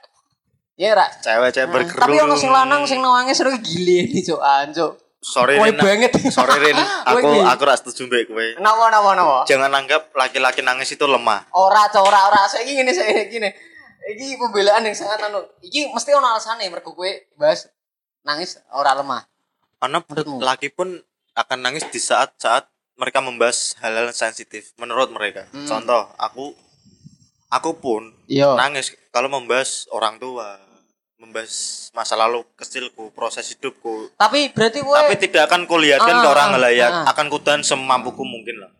Iya, 0.77 0.93
Ra. 0.93 1.09
cewek-cewek 1.11 1.65
Nah, 1.65 1.73
berkerudung 1.73 2.03
Tapi 2.03 2.15
ono 2.19 2.35
sing 2.35 2.49
lanang 2.49 2.81
sing 2.83 3.01
nangis 3.01 3.33
seru 3.33 3.49
gile 3.57 4.05
nih, 4.05 4.21
Cuk. 4.23 4.37
Anjuk. 4.37 4.93
sorry 5.17 5.57
Woy 5.57 5.73
Rin 5.73 5.81
banget. 5.81 6.13
sorry 6.29 6.53
Rin 6.61 6.77
aku 7.03 7.25
aku 7.41 7.61
rak 7.63 7.81
setuju 7.81 8.05
mbek 8.05 8.29
kowe 8.29 8.47
Napa 8.57 8.87
napa 8.87 9.11
napa? 9.11 9.37
jangan 9.43 9.73
anggap 9.73 10.13
laki-laki 10.13 10.61
nangis 10.61 10.87
itu 10.87 11.03
lemah 11.03 11.49
Ora, 11.51 11.89
Cuk, 11.89 12.05
ora, 12.05 12.29
ora. 12.29 12.45
Saiki 12.45 12.77
ngene 12.77 12.93
saya 12.93 13.25
gini. 13.25 13.49
Iki 14.07 14.37
pembelaan 14.37 14.81
yang 14.81 14.93
sangat 14.93 15.19
anu. 15.23 15.41
Iki 15.59 15.89
mesti 15.89 16.13
ono 16.13 16.29
alasane 16.29 16.63
mergo 16.67 16.93
kowe 16.93 17.09
bahas 17.33 17.65
nangis 18.21 18.61
ora 18.69 18.93
lemah. 18.93 19.25
karena 19.75 19.99
Menurutmu? 19.99 20.37
laki 20.39 20.69
pun 20.69 20.89
akan 21.33 21.59
nangis 21.59 21.85
di 21.85 21.99
saat-saat 21.99 22.65
mereka 22.93 23.17
membahas 23.17 23.73
hal-hal 23.77 24.09
sensitif 24.09 24.73
menurut 24.75 25.09
mereka 25.09 25.45
Hmm. 25.47 25.65
contoh 25.65 26.09
aku 26.15 26.53
aku 27.47 27.71
pun 27.75 28.09
Iya. 28.25 28.53
nangis 28.53 28.93
kalau 29.09 29.27
membahas 29.27 29.85
orang 29.89 30.17
tua 30.17 30.57
membahas 31.17 31.89
masa 31.97 32.13
lalu 32.13 32.45
kecilku 32.53 33.10
proses 33.12 33.49
hidupku. 33.49 34.13
Tapi 34.13 34.53
berarti 34.53 34.86
kowe 34.86 34.93
tapi 34.93 35.17
tidak 35.17 35.49
akan 35.49 35.65
kulihatkan 35.65 36.15
ke 36.21 36.27
Ah, 36.30 36.34
orang 36.34 36.47
ah, 36.47 36.53
ngelayak 36.58 36.89
ah. 36.93 37.03
akan 37.10 37.25
kudan 37.34 37.60
semampuku 37.65 38.21
mungkin 38.21 38.62
lah. 38.62 38.71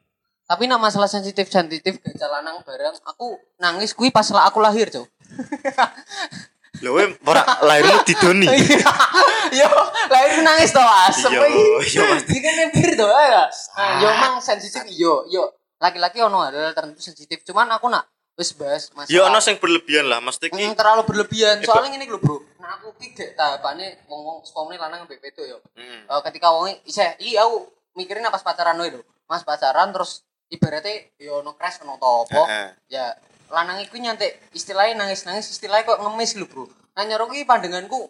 Tapi 0.48 0.64
nak 0.70 0.80
masalah 0.80 1.12
sensitif 1.12 1.52
sensitif 1.52 2.00
gajah 2.00 2.30
lanang 2.32 2.64
bareng 2.64 2.96
aku 3.04 3.36
nangis 3.60 3.92
kuwi 3.92 4.14
pas 4.14 4.24
lah 4.32 4.48
aku 4.48 4.64
lahir, 4.64 4.88
Cuk. 4.88 5.04
lho 6.86 6.94
we 6.94 7.04
ora 7.26 7.42
lahirmu 7.66 8.06
didoni. 8.06 8.46
Yo 9.60 9.70
lahir 10.14 10.46
nangis 10.46 10.70
to 10.70 10.80
asem 10.80 11.34
Iya, 11.34 11.42
iki 11.50 11.64
iya, 11.98 12.02
Mas. 12.06 12.22
iki 12.30 12.40
kan 12.40 12.54
nempir 12.54 12.90
to 12.94 13.08
ya. 13.10 13.44
Nah, 13.50 13.92
yo 13.98 14.10
mang 14.14 14.36
sensitif 14.38 14.86
yo 14.94 15.26
yo. 15.28 15.58
Laki-laki 15.82 16.22
ono 16.22 16.46
hal 16.46 16.74
tertentu 16.74 17.02
sensitif 17.02 17.42
cuman 17.46 17.70
aku 17.74 17.90
nak 17.90 18.06
wis 18.38 18.54
bahas 18.54 18.94
masalah. 18.94 19.10
Ya 19.10 19.26
ono 19.26 19.42
sing 19.42 19.58
berlebihan 19.58 20.06
lah 20.06 20.22
mesti 20.22 20.54
ki 20.54 20.62
yang 20.62 20.78
terlalu 20.78 21.10
berlebihan. 21.10 21.58
Soalnya 21.66 21.98
ini 21.98 22.06
lho 22.06 22.22
bro. 22.22 22.38
Nah 22.62 22.78
aku 22.78 22.94
ki 23.02 23.18
gak 23.18 23.34
tahapane 23.34 24.06
wong-wong 24.06 24.46
sepomene 24.46 24.78
lanang 24.78 25.10
mbek 25.10 25.20
wedok 25.20 25.46
yo 25.50 25.58
Hmm. 25.74 26.06
Eh, 26.06 26.22
ketika 26.30 26.54
wong 26.54 26.70
isih 26.86 27.18
iki 27.18 27.34
aku 27.42 27.66
mikirin 27.98 28.30
pas 28.30 28.46
pacaran 28.46 28.78
lho. 28.78 29.02
Mas 29.26 29.42
pacaran 29.42 29.90
terus 29.90 30.22
ibaratnya 30.54 31.10
yo 31.18 31.42
ono 31.42 31.58
crash 31.58 31.82
ono 31.82 31.98
apa. 31.98 32.30
Heeh. 32.30 32.68
ya 32.94 33.18
lanang 33.50 33.82
iku 33.82 33.98
nyantek 33.98 34.54
istilahnya 34.54 35.02
nangis-nangis 35.02 35.50
istilahnya 35.50 35.90
kok 35.90 36.00
ngemis 36.06 36.38
lho 36.38 36.46
bro. 36.46 36.70
Nah 36.94 37.04
nyoro 37.10 37.34
ki 37.34 37.42
pandanganku 37.42 38.06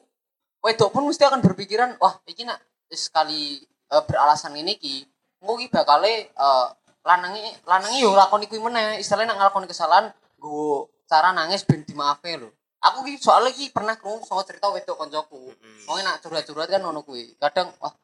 wedok 0.60 0.92
pun 0.92 1.08
mesti 1.08 1.24
akan 1.24 1.40
berpikiran 1.40 1.96
wah 2.04 2.20
iki 2.28 2.44
nak 2.44 2.60
sekali 2.92 3.64
eh, 3.64 4.04
beralasan 4.04 4.60
ini 4.60 4.76
ki 4.76 5.08
engko 5.40 5.56
ki 5.56 5.72
bakale 5.72 6.36
eh, 6.36 6.68
lanangi 7.08 7.44
lanangi 7.64 8.04
yo 8.04 8.12
lakoni 8.12 8.52
kuwi 8.52 8.60
meneh. 8.60 9.00
Istilahnya 9.00 9.32
nak 9.32 9.48
nglakoni 9.48 9.72
kesalahan 9.72 10.12
nggo 10.36 10.92
cara 11.08 11.32
nangis 11.32 11.64
ben 11.64 11.88
dimaafke 11.88 12.36
lho. 12.36 12.52
Aku 12.84 13.08
ki 13.08 13.16
soalnya 13.18 13.56
ki 13.56 13.72
pernah 13.72 13.96
krungu 13.96 14.28
sama 14.28 14.44
cerita 14.44 14.68
wedok 14.68 15.00
koncoku. 15.00 15.56
Wong 15.88 15.98
nak 16.04 16.20
curhat-curhat 16.20 16.68
kan 16.68 16.84
ngono 16.84 17.02
kuwi. 17.08 17.40
Kadang 17.40 17.72
wah 17.80 17.96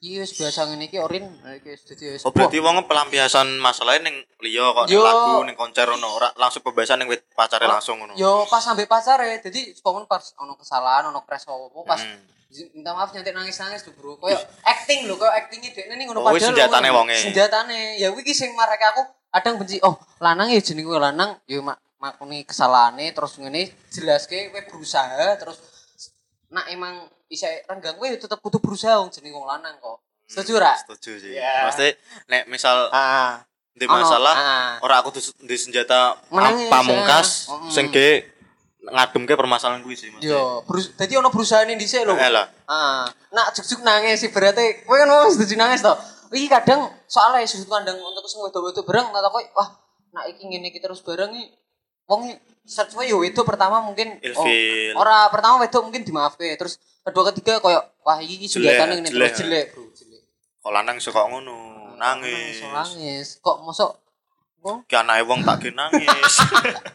iki 0.00 0.16
wis 0.16 0.32
biasa 0.32 0.64
ngene 0.64 0.88
iki 0.88 0.96
orin 0.96 1.28
iki 1.60 1.76
wis 1.76 1.84
dadi 1.84 2.04
wis 2.16 2.24
Oh 2.24 2.32
berarti 2.32 2.56
wong 2.56 2.88
pelampiasan 2.88 3.60
masalahnya 3.60 4.08
ning 4.08 4.16
liya 4.40 4.72
kok 4.72 4.88
ning 4.88 4.96
lagu 4.96 5.44
ning 5.44 5.56
konser 5.60 5.84
ngono 5.92 6.08
ora 6.16 6.28
langsung 6.40 6.64
pembahasan 6.64 7.04
ning 7.04 7.12
pacare 7.36 7.68
langsung 7.68 8.00
ngono. 8.00 8.16
Yo 8.16 8.48
pas 8.48 8.64
sampai 8.64 8.88
pacare, 8.88 9.44
jadi 9.44 9.76
sepokon 9.76 10.08
pas 10.08 10.32
ono 10.40 10.56
kesalahan, 10.56 11.12
ono 11.12 11.20
crash 11.28 11.44
apa 11.44 11.80
pas 11.84 12.00
Hmm. 12.00 12.72
minta 12.74 12.90
maaf 12.90 13.14
nyantik 13.14 13.30
nangis-nangis 13.30 13.86
tuh 13.86 13.94
bro. 13.94 14.18
Koyo 14.18 14.34
acting 14.66 15.06
lho, 15.06 15.14
koyo 15.14 15.30
actingnya 15.30 15.70
dekne 15.70 15.94
ning 15.94 16.08
ngono 16.10 16.26
Oh, 16.26 16.34
wis 16.34 16.42
senjatane 16.42 16.90
wonge. 16.90 17.14
Senjatane. 17.14 18.00
Ya 18.00 18.10
kuwi 18.10 18.24
ki 18.26 18.34
sing 18.34 18.56
marake 18.58 18.82
aku 18.90 19.04
kadang 19.30 19.60
benci. 19.60 19.78
Oh, 19.86 20.00
lanang 20.18 20.50
ya 20.50 20.58
jeneng 20.58 20.88
kowe 20.88 20.98
lanang, 20.98 21.38
yo 21.46 21.62
mak 21.62 21.78
makuni 22.00 22.42
kesalahane 22.48 23.12
terus 23.12 23.36
ngene 23.36 23.68
jelaske 23.92 24.48
kowe 24.50 24.60
berusaha 24.66 25.36
terus 25.36 25.60
nak 26.50 26.66
emang 26.66 27.06
bisa 27.30 27.46
renggang 27.70 27.94
kowe 27.94 28.10
ya 28.10 28.18
tetep 28.18 28.38
kudu 28.42 28.58
berusaha 28.58 28.98
wong 28.98 29.10
jeneng 29.14 29.38
wong 29.38 29.46
lanang 29.46 29.78
kok. 29.78 30.02
Setuju 30.26 30.58
ra? 30.58 30.74
Setuju 30.74 31.18
sih. 31.18 31.32
Ya. 31.38 31.70
Mesti 31.70 31.94
nek 32.26 32.50
misal 32.50 32.90
Ah. 32.90 33.42
di 33.70 33.86
masalah 33.88 34.36
ah. 34.36 34.72
ora 34.84 35.00
aku 35.00 35.14
di 35.46 35.56
senjata 35.56 36.18
pamungkas. 36.68 37.48
Mm. 37.48 37.70
sing 37.70 37.86
ge 37.94 38.26
ngademke 38.82 39.38
permasalahan 39.38 39.80
kuwi 39.80 39.94
sih 39.94 40.10
Mas. 40.10 40.26
Yo, 40.26 40.66
berus 40.66 40.90
dadi 40.98 41.14
ono 41.14 41.30
perusahaan 41.30 41.70
dhisik 41.70 42.02
lho. 42.04 42.18
Eh 42.18 42.28
lah. 42.34 42.50
Ah, 42.66 43.06
nak 43.30 43.54
juk-juk 43.54 43.86
nangis 43.86 44.20
sih 44.20 44.34
berarti 44.34 44.84
kowe 44.84 44.98
kan 44.98 45.08
mau 45.08 45.30
setuju 45.30 45.54
nangis 45.54 45.80
toh. 45.80 45.96
Iki 46.30 46.46
kadang 46.50 46.90
soalnya 47.06 47.46
sudut 47.46 47.70
pandang 47.70 47.98
untuk 47.98 48.26
sing 48.26 48.42
wedok-wedok 48.42 48.84
bareng 48.84 49.10
tak 49.14 49.30
kowe 49.30 49.44
wah 49.54 49.68
nak 50.10 50.24
iki 50.26 50.42
ngene 50.50 50.74
iki 50.74 50.82
terus 50.82 51.00
bareng 51.06 51.30
iki 51.30 51.59
wong 52.10 52.26
iki 52.26 52.34
search 52.66 52.98
wae 52.98 53.06
yo 53.14 53.22
wedok 53.22 53.46
pertama 53.46 53.78
mungkin 53.78 54.18
oh, 54.18 54.26
Ilfil. 54.26 54.94
ora 54.98 55.30
pertama 55.30 55.62
wedok 55.62 55.86
mungkin 55.86 56.02
dimaafke 56.02 56.58
terus 56.58 56.82
kedua 57.06 57.30
ketiga 57.30 57.62
koyo 57.62 57.78
wah 58.02 58.18
iki 58.18 58.42
iki 58.42 58.46
senjatane 58.50 58.98
ngene 58.98 59.10
jelek. 59.14 59.34
jelek 59.38 59.66
bro 59.70 59.86
jelek. 59.94 60.22
Kok 60.60 60.72
lanang 60.76 61.00
suka 61.00 61.24
ngono, 61.24 61.56
nangis. 61.96 62.60
Nangis. 62.60 63.40
Kok 63.40 63.64
mosok 63.64 63.96
Wong 64.60 64.84
Ki 64.84 64.92
anake 64.92 65.24
wong 65.24 65.40
tak 65.40 65.56
ge 65.64 65.72
nangis. 65.72 66.34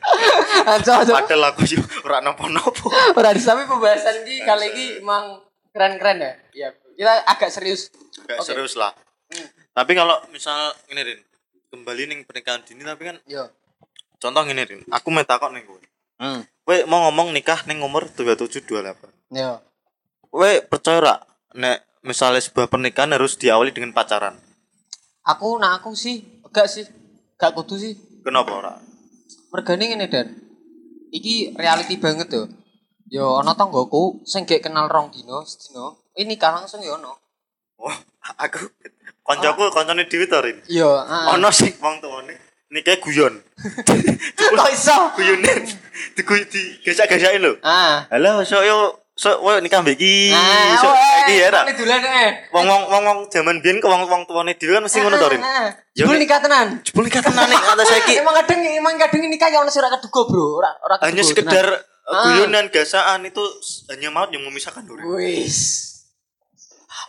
aja 0.70 1.02
aja 1.02 1.12
Padahal 1.18 1.50
aku 1.50 1.66
yo 1.66 1.82
ora 2.06 2.22
napa-napa. 2.22 2.86
ora 3.18 3.34
di 3.34 3.42
tapi 3.42 3.66
pembahasan 3.66 4.22
iki 4.22 4.46
kali 4.46 4.70
ini 4.70 4.86
emang 5.02 5.42
keren-keren 5.74 6.22
ya. 6.22 6.34
Iya. 6.54 6.70
Kita 6.94 7.14
agak 7.26 7.50
serius. 7.50 7.90
Gak 8.30 8.38
Oke. 8.38 8.54
serius 8.54 8.78
lah. 8.78 8.94
Hmm. 9.34 9.50
Tapi 9.50 9.92
kalau 9.98 10.14
misal 10.30 10.78
ini 10.94 11.02
Rin, 11.02 11.20
kembali 11.74 12.02
ning 12.06 12.20
pernikahan 12.30 12.62
dini 12.62 12.86
tapi 12.86 13.02
kan 13.10 13.18
Yo. 13.26 13.50
Contoh 14.26 14.42
ngene 14.42 14.64
Rin, 14.66 14.82
aku 14.90 15.14
mau 15.14 15.22
takok 15.22 15.54
ning 15.54 15.70
kowe. 15.70 15.78
Hmm. 16.18 16.42
Kowe 16.66 16.78
mau 16.90 17.06
ngomong 17.08 17.30
nikah 17.30 17.62
ning 17.70 17.86
umur 17.86 18.10
27 18.10 18.66
28. 18.66 19.38
Yo. 19.38 19.62
Kowe 20.34 20.52
percaya 20.66 20.98
ora 20.98 21.16
nek 21.54 22.02
misalnya 22.02 22.42
sebuah 22.42 22.66
pernikahan 22.66 23.14
harus 23.14 23.38
diawali 23.38 23.70
dengan 23.70 23.94
pacaran? 23.94 24.34
Aku 25.30 25.62
nak 25.62 25.82
aku 25.82 25.94
sih 25.94 26.42
enggak 26.42 26.66
sih. 26.66 26.90
Gak 27.36 27.54
kudu 27.54 27.78
sih. 27.78 27.94
Kenapa 28.26 28.52
ora? 28.58 28.74
Mergane 29.54 29.86
ngene 29.92 30.08
Dan. 30.10 30.28
Iki 31.14 31.54
reality 31.60 32.02
banget 32.02 32.34
tuh. 32.34 32.50
Yo 33.06 33.38
ana 33.38 33.54
tanggoku 33.54 34.26
sing 34.26 34.50
gek 34.50 34.66
kenal 34.66 34.90
rong 34.90 35.14
dino, 35.14 35.46
sedino. 35.46 36.10
Ini 36.18 36.34
nikah 36.34 36.50
langsung 36.50 36.82
yo 36.82 36.98
ono. 36.98 37.14
Wah, 37.78 37.98
aku 38.42 38.72
koncoku 39.22 39.70
koncone 39.70 40.10
dhewe 40.10 40.26
to 40.26 40.40
Rin. 40.42 40.58
Yo, 40.72 40.96
heeh. 40.96 41.36
Ono 41.38 41.52
sing 41.54 41.76
wong 41.78 42.02
tuane 42.02 42.45
nikah 42.76 43.00
guyon. 43.00 43.40
Kok 44.60 44.70
iso? 44.76 44.98
Guyonan. 45.16 45.64
Digu 46.20 46.36
di 46.52 46.62
gesak-gesakin 46.84 47.40
lho. 47.40 47.56
Ah. 47.64 48.04
Halo, 48.12 48.44
sok 48.44 48.68
yo 48.68 49.00
sok 49.16 49.40
kowe 49.40 49.56
nikah 49.64 49.80
mbek 49.80 49.96
iki. 49.96 50.36
Ah, 50.36 50.76
oh, 50.84 50.96
iki 51.24 51.40
ya 51.40 51.48
eh, 51.48 51.50
ra. 51.56 51.64
ini 51.64 51.74
dolan 51.80 52.04
eh. 52.04 52.30
Wong-wong 52.52 52.82
wong-wong 52.92 53.20
jaman 53.32 53.64
biyen 53.64 53.80
ke 53.80 53.88
wong-wong 53.88 54.28
tuane 54.28 54.60
dhewe 54.60 54.76
kan 54.76 54.84
mesti 54.84 55.00
ngono 55.00 55.16
to 55.16 55.28
Rin. 55.32 55.40
Ah, 55.40 55.48
ah. 55.48 55.70
Yo, 55.96 56.04
Jebul 56.04 56.20
nikah 56.20 56.44
tenan. 56.44 56.84
Jebul 56.84 57.08
nikah 57.08 57.24
tenan 57.24 57.48
nek 57.48 57.64
kata 57.64 57.84
saiki. 57.88 58.14
Emang 58.22 58.36
kadang 58.44 58.60
emang 58.60 59.00
kadang 59.00 59.24
nikah 59.32 59.48
ya 59.48 59.64
ono 59.64 59.72
sing 59.72 59.80
ora 59.80 59.96
keduga, 59.96 60.22
Bro. 60.28 60.60
Ora 60.60 60.96
hanya 61.08 61.24
sekedar 61.24 61.68
Ah. 62.06 62.22
guyonan 62.38 62.70
gasaan 62.70 63.26
itu 63.26 63.42
hanya 63.90 64.14
maut 64.14 64.30
yang 64.30 64.46
memisahkan 64.46 64.86
Rin. 64.86 65.02
Wis. 65.18 65.58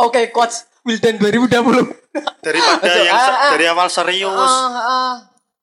Oke, 0.00 0.32
coach 0.32 0.64
Wildan 0.88 1.20
2020. 1.20 1.52
Daripada 2.40 2.88
yang 3.04 3.18
dari 3.52 3.66
awal 3.68 3.90
serius. 3.92 4.52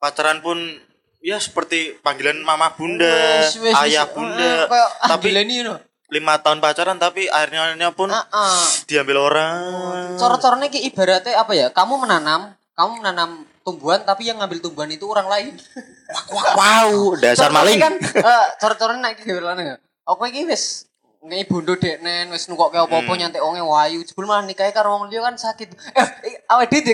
Pacaran 0.03 0.43
pun 0.43 0.59
ya 1.23 1.39
seperti 1.39 1.95
panggilan 2.03 2.43
mama 2.43 2.75
bunda, 2.75 3.07
Wis, 3.47 3.55
wis, 3.63 3.71
ayah 3.87 4.11
bunda. 4.11 4.67
Kayak, 4.67 4.89
ah, 4.99 5.07
tapi 5.15 5.31
ini 5.31 5.63
no. 5.63 5.79
lima 6.11 6.35
tahun 6.43 6.59
pacaran 6.59 6.99
tapi 6.99 7.31
akhirnya 7.31 7.95
pun 7.95 8.11
Ah, 8.11 8.27
ah. 8.27 8.67
diambil 8.83 9.23
orang. 9.31 10.19
Coro-corone 10.19 10.67
ki 10.67 10.83
ibaratnya 10.91 11.39
apa 11.39 11.55
ya? 11.55 11.71
Kamu 11.71 12.03
menanam, 12.03 12.51
kamu 12.75 12.99
menanam 12.99 13.29
tumbuhan 13.63 14.03
tapi 14.03 14.27
yang 14.27 14.43
ngambil 14.43 14.59
tumbuhan 14.59 14.91
itu 14.91 15.07
orang 15.07 15.31
lain. 15.31 15.55
Wow, 16.29 17.15
dasar 17.23 17.49
maling. 17.49 17.79
Kan 17.79 17.95
eh, 18.03 18.45
coro-corone 18.59 18.99
nek 18.99 19.15
iki 19.15 19.31
gawe 19.31 19.55
lanang. 19.55 19.79
Aku 20.03 20.27
iki 20.27 20.43
wis 20.43 20.85
ngei 21.23 21.47
bondo 21.47 21.79
deknen 21.79 22.27
wis 22.35 22.51
nukokke 22.51 22.75
apa-apa 22.75 23.07
Hmm. 23.07 23.19
nyantek 23.23 23.39
wonge 23.39 23.63
wayu. 23.63 24.03
Jebul 24.03 24.27
malah 24.27 24.43
nikahe 24.43 24.75
karo 24.75 24.99
wong 24.99 25.07
liya 25.07 25.23
kan 25.23 25.39
sakit. 25.39 25.71
Eh, 25.71 26.07
eh, 26.27 26.35
awake 26.51 26.83
dhewe 26.83 26.91
di 26.91 26.93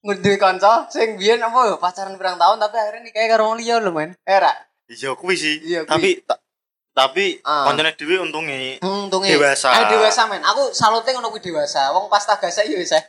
Ngendi 0.00 0.40
kanca 0.40 0.88
sing 0.88 1.20
biyen 1.20 1.44
apa 1.44 1.76
pacaran 1.76 2.16
pirang 2.16 2.40
tahun 2.40 2.56
tapi 2.56 2.72
akhirnya 2.72 3.04
nikahe 3.04 3.28
karo 3.28 3.52
wong 3.52 3.60
liya 3.60 3.76
lho, 3.78 3.92
men. 3.92 4.16
Eh, 4.24 4.38
ra. 4.40 4.48
Iya 4.88 5.12
kuwi 5.12 5.36
sih. 5.36 5.60
Iya. 5.60 5.84
Tapi 5.84 6.24
ta- 6.24 6.40
tapi 6.90 7.36
Ah. 7.44 7.68
koncone 7.68 7.92
dhewe 7.94 8.16
untunge 8.18 8.80
Hmm, 8.80 9.06
untunge. 9.06 9.28
Dewasa. 9.28 9.68
Ah, 9.68 9.86
dewasa 9.86 10.24
men. 10.26 10.40
Aku 10.40 10.72
salute 10.72 11.04
ngono 11.12 11.28
kuwi 11.28 11.44
dewasa. 11.44 11.92
Wong 11.92 12.08
pas 12.08 12.24
tak 12.24 12.40
gasai 12.40 12.72
ya 12.72 12.80
wis. 12.80 12.90
eh. 12.90 13.04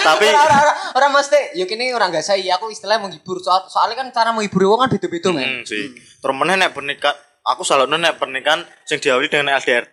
Tapi- 0.00 0.26
ora 0.32 0.42
ora 0.42 0.56
ora, 0.58 0.72
ora 0.96 1.06
mesti. 1.12 1.54
Ya 1.54 1.68
kene 1.68 1.92
ora 1.92 2.08
gasai. 2.08 2.48
Aku 2.48 2.72
istilahnya 2.72 3.04
menghibur. 3.04 3.38
Soal, 3.38 3.68
soalnya 3.68 4.00
kan 4.00 4.08
cara 4.10 4.32
menghibur 4.32 4.64
wong 4.66 4.80
kan 4.82 4.90
beda-beda 4.90 5.28
men. 5.28 5.44
Hmm, 5.44 5.62
sih. 5.62 5.92
Terus 5.92 6.34
meneh 6.34 6.56
nek 6.56 6.72
pernikahan 6.72 7.14
aku 7.44 7.62
salah 7.62 7.84
nek 7.84 8.16
pernikahan 8.16 8.64
sing 8.82 8.96
diawali 8.96 9.28
dengan 9.28 9.52
LDR. 9.52 9.84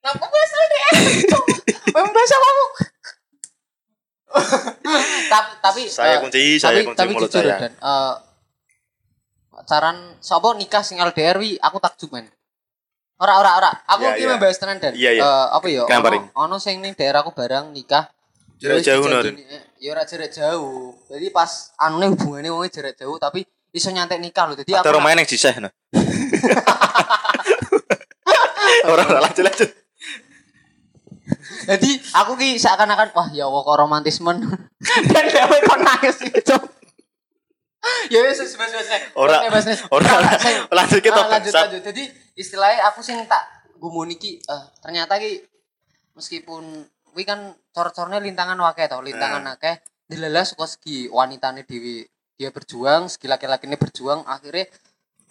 Kenapa 0.00 0.24
bahasa 0.24 0.54
LDR? 0.56 0.94
Memang 1.92 2.10
bahasa 2.10 2.34
kamu. 2.34 2.64
Tapi 5.32 5.50
tapi 5.60 5.82
Saya 5.88 6.16
eh, 6.16 6.20
kunci, 6.22 6.42
saya 6.56 6.80
tapi, 6.80 6.86
kunci 6.88 6.98
tapi 6.98 7.12
mulut 7.12 7.28
jujur 7.28 7.42
saya. 7.42 7.56
dan 7.58 7.72
eh, 7.74 8.14
pacaran 9.50 9.96
sapa 10.20 10.48
nikah 10.54 10.82
sing 10.84 11.00
LDR 11.00 11.36
wi 11.40 11.56
aku 11.58 11.76
takjub 11.80 12.12
men. 12.12 12.28
Ora 13.16 13.40
ora 13.40 13.50
ora. 13.56 13.72
Aku 13.88 14.04
Iya, 14.04 14.12
iki 14.12 14.22
iya. 14.22 14.28
membahas 14.36 14.56
tenan 14.60 14.76
dan 14.76 14.92
Iya, 14.92 15.10
iya. 15.16 15.24
eh, 15.24 15.46
apa 15.56 15.66
ya? 15.72 15.82
Ono 15.88 16.18
ono 16.36 16.56
sing 16.60 16.84
ning 16.84 16.92
daerahku 16.92 17.32
barang 17.32 17.72
nikah 17.72 18.12
Jarak 18.56 18.80
jauh, 18.80 19.04
dijanjini, 19.04 19.44
eh, 19.52 19.62
Ya 19.76 19.92
ora 19.92 20.08
jarak 20.08 20.32
jauh. 20.32 20.96
Jadi 21.12 21.28
pas 21.28 21.76
anune 21.76 22.16
hubungannya 22.16 22.48
wongnya 22.48 22.72
jarak 22.72 22.96
jauh 22.96 23.16
tapi 23.16 23.44
iso 23.68 23.92
nyantek 23.92 24.16
nikah 24.16 24.48
loh. 24.48 24.56
Jadi 24.56 24.72
aku 24.72 24.96
rumahnya 24.96 25.20
yang 25.20 25.28
jiseh 25.28 25.52
no. 25.60 25.68
Orang 28.86 29.06
ora 29.08 29.20
lanjut 29.24 29.44
lanjut. 29.44 29.70
Jadi 31.70 31.90
aku 32.12 32.32
ki 32.34 32.56
seakan-akan 32.56 33.10
wah 33.12 33.28
ya 33.30 33.46
Allah 33.46 33.62
kok 33.62 33.76
romantisme 33.76 34.30
dan 35.10 35.24
dewe 35.26 35.56
kok 35.60 35.78
nangis 35.80 36.16
gitu. 36.22 36.56
ya 38.12 38.18
wis 38.22 38.38
wis 38.38 38.54
wis 38.54 38.72
wis. 38.72 38.88
Ora- 39.14 39.42
ora- 39.90 40.38
sing- 40.38 40.66
lanjut 40.68 41.00
kita, 41.00 41.20
ah, 41.20 41.26
lanjut 41.28 41.52
lanjut. 41.52 41.82
Jadi 41.82 42.02
istilahnya 42.34 42.90
aku 42.90 43.02
sing 43.02 43.18
tak 43.26 43.42
gumun 43.78 44.10
iki 44.10 44.38
eh, 44.38 44.64
ternyata 44.80 45.18
ki 45.18 45.42
meskipun 46.14 46.64
kuwi 47.12 47.24
kan 47.24 47.52
cor-corne 47.70 48.18
lintangan 48.20 48.56
wakeh 48.56 48.88
to, 48.88 48.98
lintangan 49.00 49.42
Nah. 49.44 49.54
akeh 49.56 49.76
dilelah 50.06 50.44
suka 50.44 50.64
segi 50.66 51.08
wanitane 51.08 51.66
dewi 51.66 52.04
dia 52.36 52.52
berjuang, 52.52 53.08
segi 53.08 53.26
laki-laki 53.26 53.64
ini 53.64 53.76
berjuang 53.76 54.22
akhirnya 54.24 54.68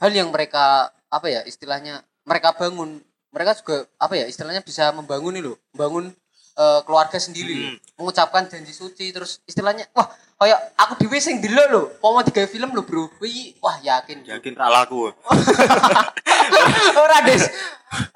hal 0.01 0.11
yang 0.11 0.29
mereka 0.33 0.89
apa 1.07 1.27
ya 1.29 1.41
istilahnya 1.45 2.01
mereka 2.25 2.57
bangun 2.57 2.99
mereka 3.35 3.51
juga 3.59 3.83
apa 3.99 4.15
ya 4.15 4.25
istilahnya 4.25 4.63
bisa 4.63 4.95
membangun 4.95 5.35
nih 5.35 5.43
loh 5.43 5.59
membangun 5.75 6.15
eh, 6.55 6.79
keluarga 6.87 7.19
sendiri 7.19 7.75
Hmm. 7.75 7.77
mengucapkan 7.99 8.47
janji 8.47 8.71
suci 8.71 9.11
terus 9.11 9.43
istilahnya 9.43 9.83
wah 9.91 10.07
kayak 10.39 10.59
aku 10.79 11.03
dhewe 11.03 11.19
sing 11.19 11.43
delok 11.43 11.67
lho 11.67 11.81
mau 11.99 12.23
digawe 12.23 12.47
film 12.47 12.71
lho 12.71 12.83
bro 12.87 13.11
Wih, 13.19 13.55
wah 13.59 13.75
yakin. 13.79 14.23
Yakin 14.23 14.55
ra 14.55 14.71
laku. 14.71 15.11
ora 17.03 17.17
des 17.27 17.43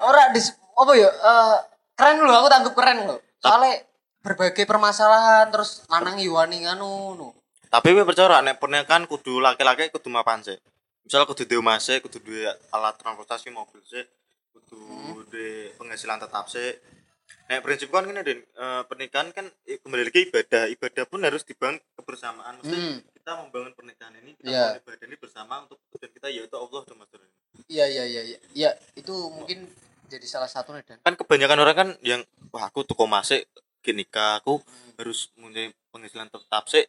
ora 0.00 0.32
des 0.32 0.46
apa 0.56 0.92
ya 0.96 1.08
eh, 1.12 1.56
keren 1.96 2.24
lho 2.24 2.32
aku 2.32 2.48
tanggap 2.48 2.72
keren 2.72 2.98
lho 3.04 3.16
soalnya 3.40 3.84
berbagai 4.20 4.64
permasalahan 4.68 5.48
terus 5.48 5.84
lanang 5.88 6.16
iwani 6.20 6.64
nganu 6.64 7.16
no 7.16 7.28
Tapi 7.70 7.94
kowe 7.94 8.02
percaya 8.02 8.42
nek 8.42 8.58
pernikahan 8.58 9.06
kudu 9.06 9.38
laki-laki 9.38 9.94
kudu 9.94 10.10
mapan 10.10 10.42
sih. 10.42 10.58
Misal 11.06 11.22
kudu 11.22 11.46
duwe 11.46 11.62
omah 11.62 11.78
kudu 11.78 12.18
duwe 12.18 12.50
alat 12.74 12.98
transportasi 12.98 13.46
mobil 13.54 13.78
sih, 13.86 14.02
kudu 14.50 14.80
duwe 15.30 15.74
penghasilan 15.78 16.18
tetap 16.20 16.46
sih. 16.46 16.76
Nek 17.46 17.62
prinsip 17.62 17.94
kan 17.94 18.02
gini 18.02 18.26
Den, 18.26 18.42
eh, 18.42 18.82
pernikahan 18.90 19.30
kan 19.30 19.46
kembali 19.62 20.02
lagi 20.10 20.26
ibadah. 20.26 20.66
Ibadah 20.66 21.04
pun 21.06 21.22
harus 21.22 21.46
dibangun 21.46 21.78
kebersamaan. 21.94 22.58
Mesti 22.58 22.74
Hmm. 22.74 22.98
kita 23.14 23.30
membangun 23.38 23.72
pernikahan 23.78 24.14
ini, 24.18 24.34
kita 24.34 24.50
Iya. 24.50 24.58
membangun 24.74 24.82
ibadah 24.82 25.06
ini 25.06 25.16
bersama 25.18 25.54
untuk 25.62 25.78
tujuan 25.94 26.10
kita 26.10 26.26
yaitu 26.26 26.56
Allah 26.58 26.80
dan 26.82 26.96
Mas. 26.98 27.10
Iya 27.70 27.86
iya 27.86 28.04
iya 28.06 28.22
iya. 28.34 28.38
Ya, 28.50 28.70
itu 28.98 29.14
mungkin 29.30 29.70
jadi 30.10 30.26
salah 30.26 30.50
satu 30.50 30.74
nih 30.74 30.82
dan. 30.82 30.98
Kan 31.06 31.14
kebanyakan 31.14 31.58
orang 31.62 31.76
kan 31.78 31.88
yang 32.02 32.26
wah 32.50 32.66
aku 32.66 32.82
tuh 32.82 32.98
masih 33.06 33.46
nikah, 33.86 34.42
aku 34.42 34.58
harus 34.98 35.30
mempunyai 35.38 35.70
penghasilan 35.94 36.30
tetap 36.30 36.66
sih, 36.66 36.82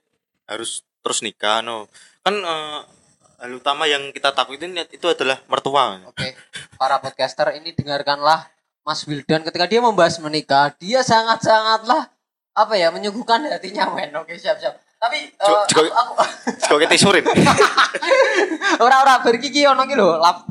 harus 0.49 0.81
terus 1.05 1.21
nikah 1.21 1.61
no. 1.61 1.85
Kan 2.25 2.41
eh, 2.41 2.81
hal 3.41 3.51
utama 3.51 3.89
yang 3.89 4.13
kita 4.13 4.29
takutin 4.31 4.77
itu 4.85 5.01
adalah 5.03 5.41
mertua. 5.49 5.97
Oke, 6.05 6.37
para 6.77 7.01
podcaster 7.01 7.57
ini 7.57 7.73
dengarkanlah 7.73 8.45
Mas 8.81 9.01
Wildan 9.03 9.41
ketika 9.41 9.65
dia 9.65 9.81
membahas 9.81 10.21
menikah, 10.21 10.69
dia 10.77 11.01
sangat-sangatlah 11.01 12.09
apa 12.51 12.73
ya 12.75 12.93
menyuguhkan 12.93 13.41
hatinya 13.49 13.89
men. 13.89 14.13
Oke, 14.15 14.37
siap-siap. 14.37 14.77
Tapi 15.01 15.33
eh, 15.33 15.41
Jo- 15.41 15.65
aku, 15.65 15.81
juga- 15.81 15.97
aku 15.97 16.13
Kau 16.61 16.77
kita 16.77 16.93
isurin. 16.93 17.25
ora-ora 18.77 19.17
bar 19.19 19.33
iki 19.33 19.49
ki 19.49 19.65
ono 19.65 19.83
ki 19.83 19.95
lho, 19.97 20.17
lap 20.17 20.45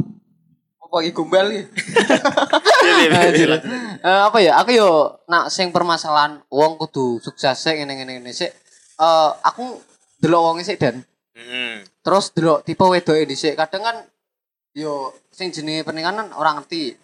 apa 0.81 0.97
iki 1.01 1.13
gombal 1.15 1.47
iki. 1.47 1.63
Anjir. 3.15 3.51
Eh, 4.03 4.21
apa 4.27 4.39
ya? 4.43 4.59
Aku 4.59 4.75
yo 4.75 4.89
nak 5.31 5.55
sing 5.55 5.71
permasalahan 5.71 6.43
wong 6.51 6.75
kudu 6.77 7.23
sukses 7.23 7.55
sik 7.55 7.79
ngene-ngene 7.79 8.19
ngene 8.19 8.35
sik. 8.35 8.51
Eh 8.99 9.31
aku 9.47 9.79
delok 10.19 10.43
wong 10.43 10.57
sik 10.67 10.83
dan 10.83 11.07
Hmm. 11.41 11.77
terus 12.05 12.33
delok 12.37 12.63
tipe 12.65 12.85
wedoke 12.85 13.25
dhisik. 13.25 13.57
Kadang 13.57 13.83
kan 13.83 13.97
yo 14.77 15.15
sing 15.33 15.51
jenenge 15.51 15.83
pernikahan 15.83 16.31
orang 16.37 16.63
ngerti. 16.63 16.95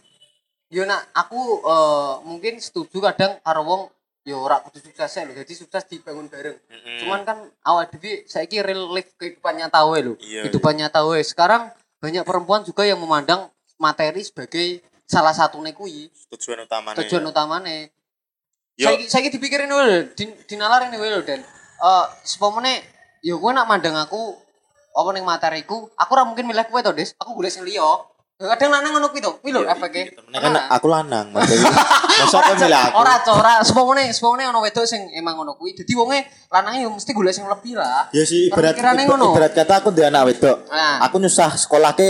Yo 0.71 0.83
nak 0.85 1.09
aku 1.15 1.63
eh, 1.63 2.15
mungkin 2.27 2.59
setuju 2.59 2.99
kadang 3.01 3.39
karo 3.41 3.63
wong 3.65 3.83
yo 4.27 4.43
ora 4.43 4.59
kudu 4.59 4.83
sukses 4.83 5.23
lho. 5.23 5.33
Jadi 5.33 5.53
sukses 5.55 5.87
dibangun 5.87 6.27
bareng. 6.27 6.59
Mm-mm. 6.59 6.99
Cuman 7.07 7.23
kan 7.23 7.39
awal 7.63 7.87
dhewe 7.87 8.27
saiki 8.27 8.59
real 8.59 8.91
life 8.91 9.15
kehidupan 9.15 9.55
nyata 9.55 9.87
wae 9.87 10.03
lho. 10.03 10.19
Iya, 10.19 10.51
Kehidupan 10.51 10.75
nyata 10.75 11.07
wae. 11.07 11.23
Sekarang 11.23 11.71
banyak 12.03 12.27
perempuan 12.27 12.67
juga 12.67 12.83
yang 12.83 12.99
memandang 12.99 13.47
materi 13.79 14.27
sebagai 14.27 14.83
salah 15.07 15.31
satu 15.31 15.63
kuwi 15.63 16.11
tujuan 16.35 16.67
utamanya. 16.67 16.99
tujuan 17.07 17.23
utamane. 17.31 17.95
Yo. 18.75 18.91
Saiki 18.91 19.07
saiki 19.07 19.31
dipikirin 19.31 19.71
din, 20.19 20.35
dinalarin 20.51 20.91
lho 20.91 21.23
Dan. 21.23 21.41
Eh 21.41 22.07
sepomone 22.27 22.96
yo 23.27 23.43
kowe 23.43 23.51
nak 23.51 23.67
mandang 23.67 23.99
aku 23.99 24.39
apa 24.95 25.09
ning 25.13 25.27
materiku, 25.27 25.91
aku 25.93 26.11
ora 26.15 26.23
mungkin 26.23 26.47
milih 26.47 26.71
kowe 26.71 26.79
to, 26.81 26.95
Des. 26.95 27.11
Aku 27.19 27.35
golek 27.35 27.51
sing 27.51 27.67
liya. 27.67 27.85
Ya, 28.37 28.53
Kadang 28.53 28.69
lanang 28.69 28.97
ngono 28.97 29.09
kuwi 29.13 29.21
to. 29.21 29.33
Kuwi 29.43 29.51
lho 29.53 29.65
efeke. 29.67 30.13
Nah, 30.29 30.41
kan 30.41 30.53
aku 30.73 30.87
lanang, 30.89 31.33
Masa 31.33 32.37
aku 32.41 32.53
milih 32.57 32.81
aku. 32.81 32.97
Ora, 32.97 33.15
Cok, 33.21 33.35
ora. 33.37 33.55
Sepomone 33.61 34.09
sepomone 34.13 34.45
ana 34.49 34.61
wedok 34.63 34.87
sing 34.89 35.09
emang 35.13 35.37
ngono 35.37 35.57
kuwi. 35.59 35.77
Dadi 35.77 35.93
wonge 35.93 36.25
lanange 36.49 36.87
yo 36.87 36.89
mesti 36.95 37.13
golek 37.13 37.33
sing 37.35 37.45
lebih 37.45 37.77
lah. 37.77 38.09
Ya 38.15 38.25
sih 38.25 38.49
ibarat 38.49 38.77
ibarat, 38.79 39.53
kata 39.53 39.75
aku 39.85 39.89
dia 39.93 40.09
anak 40.09 40.33
wedok. 40.33 40.69
Nah. 40.69 41.05
Aku 41.09 41.21
nyusah 41.21 41.57
sekolah 41.61 41.93
ke 41.93 42.09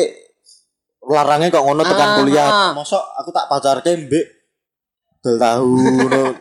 larangnya 1.06 1.54
kok 1.54 1.62
ngono 1.62 1.82
tekan 1.86 2.08
Ah, 2.12 2.16
kuliah. 2.18 2.48
ah. 2.50 2.70
Mosok 2.74 3.02
aku 3.22 3.30
tak 3.30 3.46
pacarke 3.46 3.90
mbek 3.94 4.26
dol 5.26 5.38
tahu. 5.42 5.74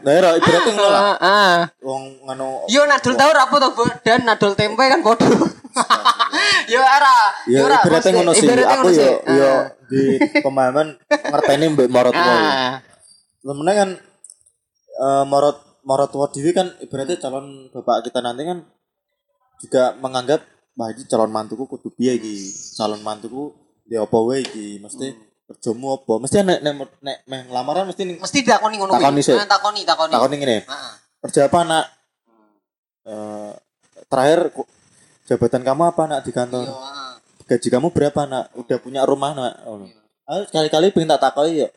Nah, 0.06 0.12
ora 0.22 0.30
ibaratnya 0.38 0.72
ngono 0.78 0.86
lah. 0.94 1.02
Ah, 1.02 1.18
ah. 1.18 1.56
Wong 1.82 2.04
ngono 2.22 2.70
Yo 2.70 2.86
nadol 2.86 3.18
ora 3.18 3.50
apa 3.50 3.56
to? 3.58 3.70
Dan 4.06 4.30
nadol 4.30 4.54
tempe 4.54 4.86
kan 4.86 5.02
padha. 5.02 5.26
Yo 6.70 6.80
ora. 6.80 7.18
Ya 7.50 7.60
ora, 7.66 7.82
ibaratnya 7.82 8.10
ngono 8.14 8.32
sih. 8.38 8.46
Aku 8.46 8.88
yo 8.94 9.10
yo 9.26 9.50
Ah. 9.50 9.64
di 9.86 10.18
pemahaman 10.42 10.98
ngerteni 11.10 11.66
mbek 11.74 11.90
marot 11.90 12.14
wae. 12.14 12.82
Sebenarnya 13.42 13.76
kan 13.82 13.90
eh, 15.02 15.24
marot 15.26 15.58
marot 15.82 16.10
tua 16.14 16.30
dhewe 16.30 16.54
kan 16.54 16.70
ibaratnya 16.82 17.18
calon 17.18 17.70
bapak 17.74 18.06
kita 18.10 18.22
nanti 18.22 18.46
kan 18.46 18.60
juga 19.62 19.98
menganggap 19.98 20.42
wah 20.78 20.90
calon 21.10 21.32
mantuku 21.34 21.66
kudu 21.66 21.90
piye 21.98 22.22
iki. 22.22 22.54
Calon 22.78 23.02
mantuku 23.02 23.54
ya 23.90 24.06
apa 24.06 24.18
wae 24.22 24.46
iki. 24.46 24.78
Mesti 24.78 25.14
kerjamu 25.46 26.02
apa? 26.02 26.14
Mesti 26.18 26.36
nek 26.42 26.60
nek 26.66 26.74
nek 27.02 27.18
meh 27.30 27.42
lamaran 27.54 27.86
mesti 27.86 28.04
ning 28.06 28.18
Mesti 28.18 28.42
takoni 28.42 28.82
ngono 28.82 28.98
Takoni 28.98 29.22
sih. 29.22 29.38
Nah, 29.38 29.46
takoni, 29.46 29.82
takoni. 29.86 30.14
takoni 30.14 30.36
ngene. 30.42 30.58
Heeh. 30.66 30.94
Kerja 31.26 31.50
apa 31.50 31.60
nak? 31.66 31.86
Eh, 33.06 33.52
terakhir 34.10 34.40
jabatan 35.30 35.62
kamu 35.62 35.84
apa 35.86 36.04
nak 36.10 36.20
di 36.26 36.32
kantor? 36.34 36.66
Yo, 36.66 36.74
heeh. 36.74 37.14
Gaji 37.46 37.68
kamu 37.70 37.88
berapa 37.94 38.22
nak? 38.26 38.46
Udah 38.58 38.78
punya 38.82 39.06
rumah 39.06 39.38
nak? 39.38 39.54
Oh. 39.70 39.86
Ayo 40.26 40.42
sekali-kali 40.50 40.90
pengen 40.90 41.14
tak 41.14 41.30
takoki 41.30 41.62
ya. 41.62 41.70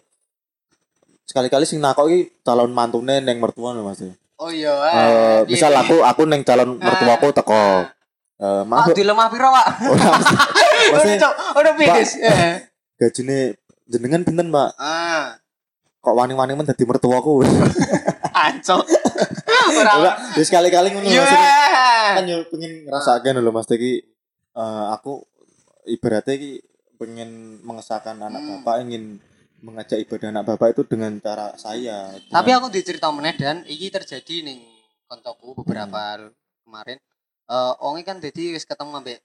Sekali-kali 1.29 1.69
sing 1.69 1.85
nakoki 1.85 2.33
calon 2.41 2.73
mantune 2.73 3.21
neng 3.21 3.37
mertua 3.37 3.77
lho 3.77 3.85
Mas. 3.85 4.01
Oh 4.41 4.49
iya. 4.49 4.73
Eh, 4.73 5.41
misal 5.45 5.77
aku 5.77 6.01
aku 6.01 6.25
neng 6.25 6.41
calon 6.41 6.81
mertuaku 6.81 7.37
teko. 7.37 7.85
Eh, 8.39 8.63
maaf 8.65 8.89
Pak 8.89 8.97
di 8.97 9.03
lemah 9.03 9.27
piro, 9.29 9.51
Pak? 9.51 9.67
Udah. 10.95 11.33
Udah 11.59 11.73
finish. 11.75 12.17
Gajine 12.99 13.55
jenengan 13.87 14.27
pinten, 14.27 14.51
Mbak? 14.51 14.71
Ah. 14.77 15.39
Kok 15.99 16.15
wani-wani 16.15 16.55
men 16.55 16.67
dadi 16.67 16.83
mertuaku. 16.83 17.43
Ancok. 18.47 18.83
Ora. 19.79 20.15
Ya 20.35 20.43
sekali-kali 20.43 20.95
ngono 20.95 21.07
Iya. 21.07 21.23
Kan 22.19 22.25
yo 22.27 22.39
pengen 22.49 22.87
ngrasake 22.87 23.29
lho 23.35 23.51
Mas 23.51 23.67
iki 23.69 24.03
eh, 24.55 24.85
aku 24.95 25.23
ibaratnya 25.87 26.35
iki 26.35 26.63
pengen 26.99 27.63
mengesahkan 27.63 28.19
anak 28.19 28.43
Hmm. 28.43 28.51
bapak 28.63 28.77
ingin 28.87 29.23
mengajak 29.59 29.99
ibadah 30.03 30.31
anak 30.31 30.45
bapak 30.47 30.75
itu 30.75 30.83
dengan 30.87 31.19
cara 31.19 31.55
saya. 31.59 32.15
Tapi 32.31 32.47
Dengan- 32.47 32.59
aku 32.63 32.67
dicerita 32.71 33.11
meneh 33.11 33.35
dan 33.35 33.67
iki 33.67 33.91
terjadi 33.91 34.47
ning 34.47 34.63
koncoku 35.07 35.59
beberapa 35.63 36.31
kemarin. 36.63 36.99
Eh 37.47 37.73
onge 37.83 38.03
kan 38.03 38.19
dadi 38.19 38.55
wis 38.55 38.63
ketemu 38.65 39.03
ambek 39.03 39.19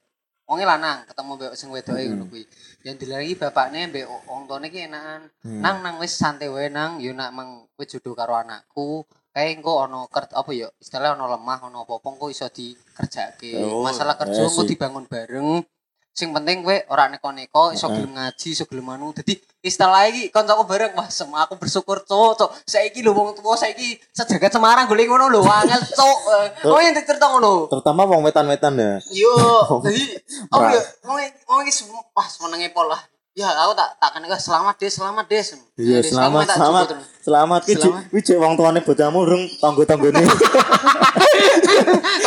onge 0.49 0.65
lanang, 0.67 1.08
ketemu 1.08 1.32
ambek 1.39 1.53
sing 1.56 1.69
wedoke 1.71 2.03
ngono 2.03 2.25
kuwi. 2.27 2.43
Yang 2.84 2.95
dilagi 3.08 3.34
bapakne 3.39 3.88
ambek 3.88 4.06
wong 4.27 4.43
tuane 4.47 4.67
iki 4.67 4.86
enakan. 4.88 5.21
Hmm. 5.43 5.62
Nang 5.63 5.77
nang 5.82 5.95
wis 6.03 6.13
santai 6.13 6.51
wae 6.51 6.67
nang, 6.67 6.99
yo 6.99 7.15
nak 7.15 7.32
mang 7.32 7.65
kowe 7.75 7.86
jodoh 7.88 8.13
karo 8.13 8.36
anakku. 8.36 9.08
Kae 9.34 9.58
engko 9.58 9.82
ana 9.82 10.06
ker 10.13 10.29
apa 10.29 10.51
ya 10.53 10.69
istilah 10.77 11.17
ana 11.17 11.25
lemah 11.25 11.65
ana 11.65 11.82
apa-apa 11.82 12.06
engko 12.06 12.29
iso 12.29 12.45
dikerjake. 12.53 13.58
Oh, 13.65 13.82
Masalah 13.82 14.13
kerja 14.13 14.45
iya 14.45 14.49
engko 14.51 14.62
dibangun 14.62 15.10
bareng. 15.10 15.65
Sing 16.13 16.30
penting 16.30 16.62
kowe 16.62 16.78
ora 16.88 17.10
neko-neko, 17.10 17.73
iso 17.73 17.89
gelem 17.89 18.13
ngaji, 18.13 18.47
iso 18.54 18.69
gelem 18.69 18.86
anu. 18.88 19.10
Dadi 19.12 19.34
istilah 19.60 20.06
iki 20.06 20.30
kancaku 20.30 20.62
bareng, 20.63 20.93
wah 20.93 21.10
sem 21.10 21.26
aku 21.26 21.58
bersyukur 21.58 22.06
cuk, 22.06 22.38
cuk. 22.38 22.49
Saiki 22.63 23.02
lho 23.02 23.12
wong 23.12 23.34
tuwa 23.34 23.58
saiki 23.58 23.97
sejagat 24.13 24.54
Semarang 24.54 24.86
golek 24.86 25.10
ngono 25.10 25.26
lho, 25.28 25.41
angel 25.41 25.82
cuk. 25.82 26.17
Eh, 26.30 26.69
Oh 26.69 26.78
yang 26.78 26.93
dicerita 26.93 27.26
ngono. 27.28 27.65
terutama 27.65 28.06
wong 28.06 28.21
wetan-wetan 28.21 28.78
ya. 28.78 29.02
Yo, 29.10 29.34
jadi 29.89 30.04
oh 30.49 30.62
ya, 30.63 30.80
wong 31.02 31.17
wong 31.49 31.60
iki 31.65 31.73
sem- 31.73 31.89
wah 31.89 32.28
senenge 32.30 32.69
pol 32.69 32.86
lah. 32.86 33.02
Ya 33.34 33.50
aku 33.50 33.74
tak 33.74 33.98
tak 33.98 34.13
kene 34.13 34.30
selamat 34.30 34.78
des, 34.78 34.93
selamat 34.93 35.26
des. 35.26 35.58
Iya, 35.82 36.06
selamat, 36.06 36.54
selamat, 36.54 36.86
selamat. 37.26 37.62
Ki 37.65 37.74
Selamat. 37.74 38.06
wi 38.13 38.22
cek 38.22 38.38
wong 38.38 38.54
tuane 38.54 38.78
bocahmu 38.86 39.26
urung 39.26 39.41
tanggo-tanggone. 39.58 40.22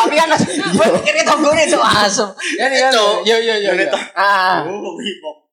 Tapi 0.02 0.14
kan 0.18 0.34
gue 0.34 0.86
pikirnya 0.98 1.22
tanggone 1.22 1.62
cuk 1.70 1.78
asem. 1.78 2.26
Ya 2.58 2.66
ya. 2.74 2.90
Cuk. 2.90 3.22
Yo 3.22 3.38
yo 3.38 3.54
yo. 3.54 3.70
Ngene 3.70 3.86
yo. 3.86 3.94
toh. 3.94 4.02
Ah. 4.18 4.66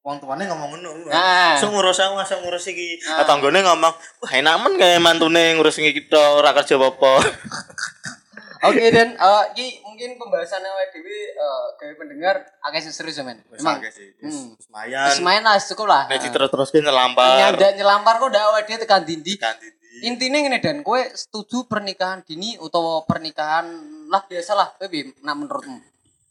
Wong 0.01 0.17
tuane 0.17 0.41
ngomong 0.49 0.73
ngono. 0.73 0.89
Ah. 1.13 1.53
Langsung 1.53 1.77
ngurus 1.77 2.01
aku, 2.01 2.17
langsung 2.17 2.41
ngurus 2.41 2.73
iki. 2.73 2.97
Ah. 3.05 3.21
Tanggone 3.21 3.61
ngomong, 3.61 3.93
"Wah, 3.93 4.31
enak 4.33 4.57
men 4.57 4.73
kayak 4.81 5.05
mantune 5.05 5.53
ngurus 5.53 5.77
iki 5.77 6.01
kita 6.01 6.33
ora 6.33 6.57
kerja 6.57 6.81
apa-apa." 6.81 7.21
Oke 8.63 8.85
dan 8.95 9.19
eh 9.19 9.43
iki 9.51 9.83
mungkin 9.83 10.15
pembahasannya 10.15 10.69
awake 10.71 10.95
dhewe 10.95 11.19
eh 11.35 11.63
gawe 11.75 11.93
pendengar 11.99 12.35
agak 12.63 12.87
serius 12.87 13.19
ya 13.19 13.27
men. 13.27 13.43
Emang. 13.51 13.83
Oke 13.83 13.91
sih. 13.91 14.15
Hmm. 14.23 14.55
Wis 14.55 15.19
main 15.19 15.43
lah 15.43 15.59
cukup 15.59 15.87
lah. 15.91 16.07
Nek 16.07 16.23
diterus-teruske 16.23 16.79
nyelampar. 16.79 17.43
Nyandak 17.43 17.75
nyelampar 17.75 18.23
kok 18.23 18.31
ndak 18.31 18.43
awake 18.47 18.67
dhewe 18.71 18.79
tekan 18.87 19.03
dindi. 19.03 19.35
Kan 19.35 19.59
Didi. 19.59 20.07
Intinya 20.07 20.39
ngene 20.41 20.59
dan 20.63 20.81
kowe 20.81 20.99
setuju 21.13 21.69
pernikahan 21.69 22.25
dini 22.25 22.57
utawa 22.57 23.05
pernikahan 23.05 23.67
lah 24.09 24.25
biasa 24.25 24.51
lah 24.57 24.71
kowe 24.79 24.87
piye 24.87 25.11
nak 25.21 25.37
menurutmu? 25.37 25.79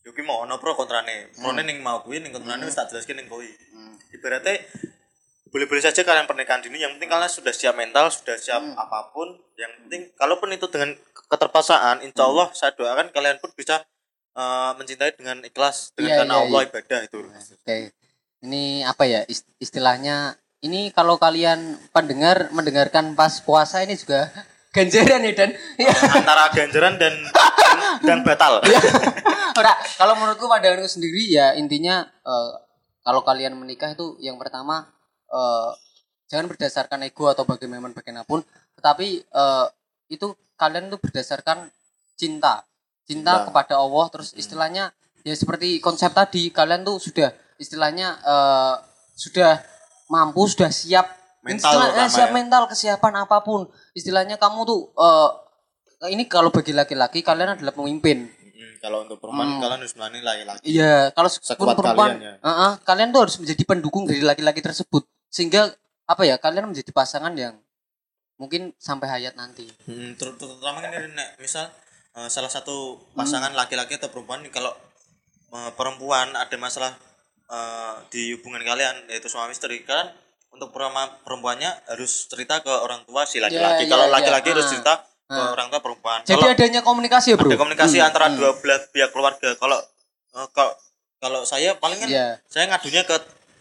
Yo 0.03 0.11
ki 0.11 0.25
mau 0.27 0.43
ono 0.43 0.59
pro 0.59 0.75
kontrane. 0.75 1.31
Prone 1.37 1.63
ning 1.63 1.79
mau 1.79 2.03
kuwi 2.03 2.19
ning 2.19 2.35
kontrane 2.35 2.67
wis 2.67 2.75
tak 2.75 2.91
jelaske 2.91 3.15
ning 3.15 3.31
kowe. 3.31 3.45
Hmm. 3.45 3.95
Ibaratnya 4.11 4.57
boleh-boleh 5.53 5.85
saja 5.85 6.01
kalian 6.01 6.25
pernikahan 6.25 6.65
dini 6.65 6.81
yang 6.81 6.97
penting 6.97 7.13
kalian 7.13 7.29
sudah 7.29 7.53
siap 7.53 7.77
mental, 7.77 8.09
sudah 8.09 8.41
siap 8.41 8.65
Hmm. 8.65 8.73
apa 8.73 9.13
pun. 9.13 9.31
Yang 9.55 9.73
penting 9.85 10.03
kalaupun 10.17 10.49
itu 10.51 10.67
dengan 10.73 10.97
keterpaksaan, 11.33 12.05
insya 12.05 12.23
Hmm. 12.23 12.31
Allah 12.31 12.47
saya 12.53 12.77
doakan 12.77 13.09
kalian 13.09 13.41
pun 13.41 13.49
bisa 13.53 13.81
eh, 14.33 14.71
mencintai 14.77 15.13
dengan 15.13 15.41
ikhlas 15.41 15.93
dengan 15.93 16.09
Iya, 16.09 16.17
karena 16.25 16.35
iya, 16.35 16.43
Allah 16.45 16.61
iya. 16.61 16.69
ibadah 16.69 17.01
itu. 17.03 17.19
Oke. 17.25 17.79
Ini 18.43 18.65
apa 18.83 19.05
ya 19.05 19.21
ist- 19.27 19.49
istilahnya 19.57 20.35
ini 20.61 20.89
kalau 20.91 21.17
kalian 21.17 21.59
pendengar 21.91 22.49
mendengarkan 22.49 23.13
pas 23.13 23.41
puasa 23.41 23.81
ini 23.81 23.93
juga 23.95 24.33
ganjaran 24.77 25.21
ya 25.21 25.33
dan 25.37 25.51
ya. 25.77 25.93
Antara 25.93 26.49
ganjaran 26.49 26.97
dan 26.97 27.15
dan 28.01 28.19
batal. 28.23 28.65
Ora, 29.61 29.73
kalau 29.95 30.17
menurutku 30.17 30.49
pandanganku 30.49 30.89
sendiri 30.89 31.29
ya 31.29 31.53
intinya 31.53 32.01
eh, 32.03 32.53
kalau 33.03 33.21
kalian 33.21 33.53
menikah 33.53 33.93
itu 33.93 34.17
yang 34.19 34.41
pertama 34.41 34.89
eh, 35.29 35.71
jangan 36.27 36.49
berdasarkan 36.49 37.05
ego 37.05 37.29
atau 37.29 37.45
bagaimana 37.45 37.93
bagaimanapun, 37.93 38.41
tetapi 38.81 39.09
eh, 39.23 39.67
itu 40.13 40.29
kalian 40.55 40.87
tuh 40.87 41.01
berdasarkan 41.01 41.73
cinta, 42.15 42.69
cinta 43.03 43.33
Cinta. 43.33 43.47
kepada 43.49 43.75
Allah. 43.77 44.05
Terus 44.13 44.37
istilahnya 44.37 44.93
ya 45.23 45.33
seperti 45.33 45.81
konsep 45.81 46.13
tadi 46.13 46.53
kalian 46.53 46.85
tuh 46.85 47.01
sudah 47.01 47.33
istilahnya 47.57 48.21
eh, 48.21 48.75
sudah 49.17 49.65
mampu, 50.09 50.45
sudah 50.47 50.69
siap 50.69 51.09
Mental 51.43 51.75
Istilah- 51.75 51.95
eh, 51.99 52.07
siap 52.07 52.31
ya. 52.31 52.35
mental 52.39 52.63
kesiapan 52.71 53.27
apa 53.27 53.43
pun. 53.43 53.67
Istilahnya 53.93 54.39
kamu 54.39 54.63
tuh 54.63 54.81
eh, 54.95 55.31
ini 56.07 56.31
kalau 56.31 56.55
bagi 56.55 56.71
laki-laki 56.71 57.19
kalian 57.19 57.59
adalah 57.59 57.75
pemimpin. 57.75 58.31
Mm, 58.31 58.79
kalau 58.79 59.03
untuk 59.03 59.19
perempuan 59.19 59.51
Hmm. 59.51 59.59
kalian 59.59 59.79
harus 59.83 59.95
melayani 59.95 60.21
laki-laki. 60.23 60.63
Iya, 60.63 61.11
kalau 61.11 61.27
Sekuat 61.27 61.75
perempuan, 61.75 62.15
kalian 62.15 62.23
ya. 62.23 62.35
uh-uh, 62.39 62.73
kalian 62.83 63.11
tuh 63.11 63.21
harus 63.27 63.37
menjadi 63.43 63.63
pendukung 63.67 64.07
dari 64.07 64.23
laki-laki 64.23 64.63
tersebut 64.63 65.03
sehingga 65.27 65.67
apa 66.05 66.23
ya 66.23 66.39
kalian 66.39 66.71
menjadi 66.71 66.91
pasangan 66.91 67.35
yang 67.35 67.59
mungkin 68.43 68.75
sampai 68.77 69.07
hayat 69.07 69.39
nanti. 69.39 69.71
Hmm, 69.87 70.19
ter- 70.19 70.35
terutama 70.35 70.83
kan 70.83 70.91
misal 71.39 71.71
eh, 72.13 72.27
salah 72.27 72.51
satu 72.51 72.99
pasangan 73.15 73.55
laki-laki 73.55 73.95
atau 73.95 74.11
perempuan 74.11 74.43
kalau 74.51 74.75
eh, 75.55 75.71
perempuan 75.79 76.35
ada 76.35 76.57
masalah 76.59 76.91
eh, 77.47 77.95
di 78.11 78.35
hubungan 78.35 78.67
kalian 78.67 79.07
yaitu 79.07 79.31
suami 79.31 79.55
istri 79.55 79.87
kan 79.87 80.11
untuk 80.51 80.69
perema- 80.69 81.17
perempuannya 81.23 81.71
harus 81.89 82.27
cerita 82.27 82.59
ke 82.61 82.69
orang 82.69 83.07
tua 83.07 83.23
si 83.25 83.39
laki-laki. 83.39 83.87
Ya, 83.87 83.89
kalau 83.89 84.07
ya, 84.07 84.13
laki-laki 84.13 84.49
ya. 84.51 84.55
harus 84.59 84.67
Ah. 84.67 84.73
cerita 84.75 84.95
ke 85.07 85.39
Ah. 85.39 85.55
orang 85.55 85.71
tua 85.71 85.81
perempuan. 85.81 86.21
Jadi 86.27 86.35
kalau 86.35 86.51
adanya 86.51 86.81
komunikasi 86.83 87.29
ya, 87.33 87.37
Bro. 87.39 87.49
ada 87.49 87.57
komunikasi 87.57 87.97
Hmm, 87.97 88.09
antara 88.11 88.27
hmm. 88.29 88.37
dua 88.37 88.51
belah 88.59 88.81
pihak 88.91 89.11
keluarga. 89.15 89.49
Kalau 89.55 89.79
eh, 90.35 90.49
kalau 90.51 90.73
kalau 91.23 91.41
saya 91.47 91.79
paling 91.79 92.03
kan 92.03 92.09
Iya. 92.11 92.43
saya 92.51 92.67
ngadunya 92.67 93.07
ke 93.07 93.15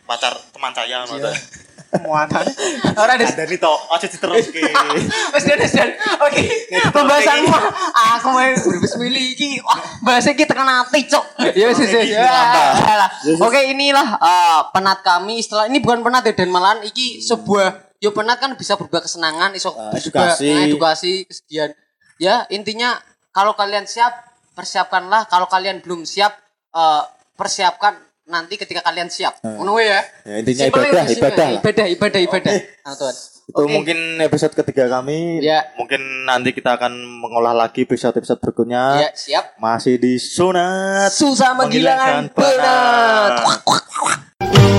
pacar 0.03 0.33
teman 0.51 0.73
saya 0.73 1.05
Iya. 1.05 1.15
yeah. 1.15 1.37
Muatan. 1.99 2.47
Ora 2.95 3.13
ada 3.13 3.25
Ada 3.25 3.43
nih 3.43 3.59
toh, 3.59 3.75
aja 3.91 4.07
diteruske. 4.07 4.63
Wes 5.35 5.43
dan 5.43 5.59
wes 5.59 5.73
dan. 5.73 5.91
Oke. 6.23 6.43
Pembahasanmu 6.87 7.51
aku 8.15 8.27
mau 8.31 8.39
berbes 8.39 8.95
milih 8.95 9.35
iki. 9.35 9.59
Wah, 9.59 9.75
bahas 10.01 10.23
iki 10.23 10.47
tekan 10.47 10.63
ati, 10.63 11.03
Cok. 11.03 11.25
Ya. 11.51 11.67
Oke, 11.67 11.83
iki 11.83 12.15
nambah. 12.15 12.65
Ya, 12.79 12.95
lah. 12.95 13.09
Oke, 13.43 13.59
inilah 13.67 14.07
eh, 14.15 14.59
penat 14.71 15.03
kami 15.03 15.43
istilah 15.43 15.67
ini 15.67 15.79
bukan 15.79 15.99
penat 15.99 16.23
ya 16.23 16.33
dan 16.33 16.47
malahan 16.47 16.79
iki 16.81 17.19
sebuah 17.19 17.91
yo 17.99 18.15
penat 18.15 18.39
kan 18.39 18.55
bisa 18.55 18.79
berubah 18.79 19.03
kesenangan 19.03 19.51
iso 19.53 19.75
Eh, 19.91 19.99
juga 19.99 20.31
edukasi. 20.31 20.47
eh, 20.47 20.61
edukasi 20.65 21.11
kesedihan. 21.27 21.69
Ya, 22.17 22.47
intinya 22.47 22.97
kalau 23.29 23.51
kalian 23.53 23.83
siap 23.83 24.15
persiapkanlah, 24.53 25.27
kalau 25.27 25.45
kalian 25.45 25.83
belum 25.83 26.07
siap 26.07 26.33
eh, 26.71 27.03
persiapkan 27.35 27.99
nanti 28.31 28.55
ketika 28.55 28.79
kalian 28.79 29.11
siap. 29.11 29.43
Ngono 29.43 29.75
ya. 29.77 29.99
Ya, 30.23 30.35
intinya 30.39 30.65
Simpel 30.71 30.81
ibadah, 30.87 31.03
ya, 31.03 31.11
ibadah 31.11 31.47
ibadah, 31.59 31.85
ibadah, 31.91 32.21
ibadah. 32.23 32.53
Nah, 32.87 32.95
Tuhan. 32.95 33.15
Itu 33.51 33.67
Oke. 33.67 33.73
mungkin 33.75 33.97
episode 34.23 34.55
ketiga 34.55 34.87
kami. 34.87 35.43
Ya. 35.43 35.75
Mungkin 35.75 36.23
nanti 36.23 36.55
kita 36.55 36.79
akan 36.79 36.95
mengolah 37.19 37.51
lagi 37.51 37.83
episode-episode 37.83 38.39
berikutnya. 38.39 39.03
Ya, 39.03 39.09
siap. 39.11 39.59
Masih 39.59 39.99
di 39.99 40.15
sunat. 40.15 41.11
Susah 41.11 41.51
menghilangkan 41.59 42.31
penat. 42.31 43.43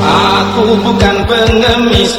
Aku 0.00 0.64
bukan 0.80 1.16
pengemis 1.28 2.16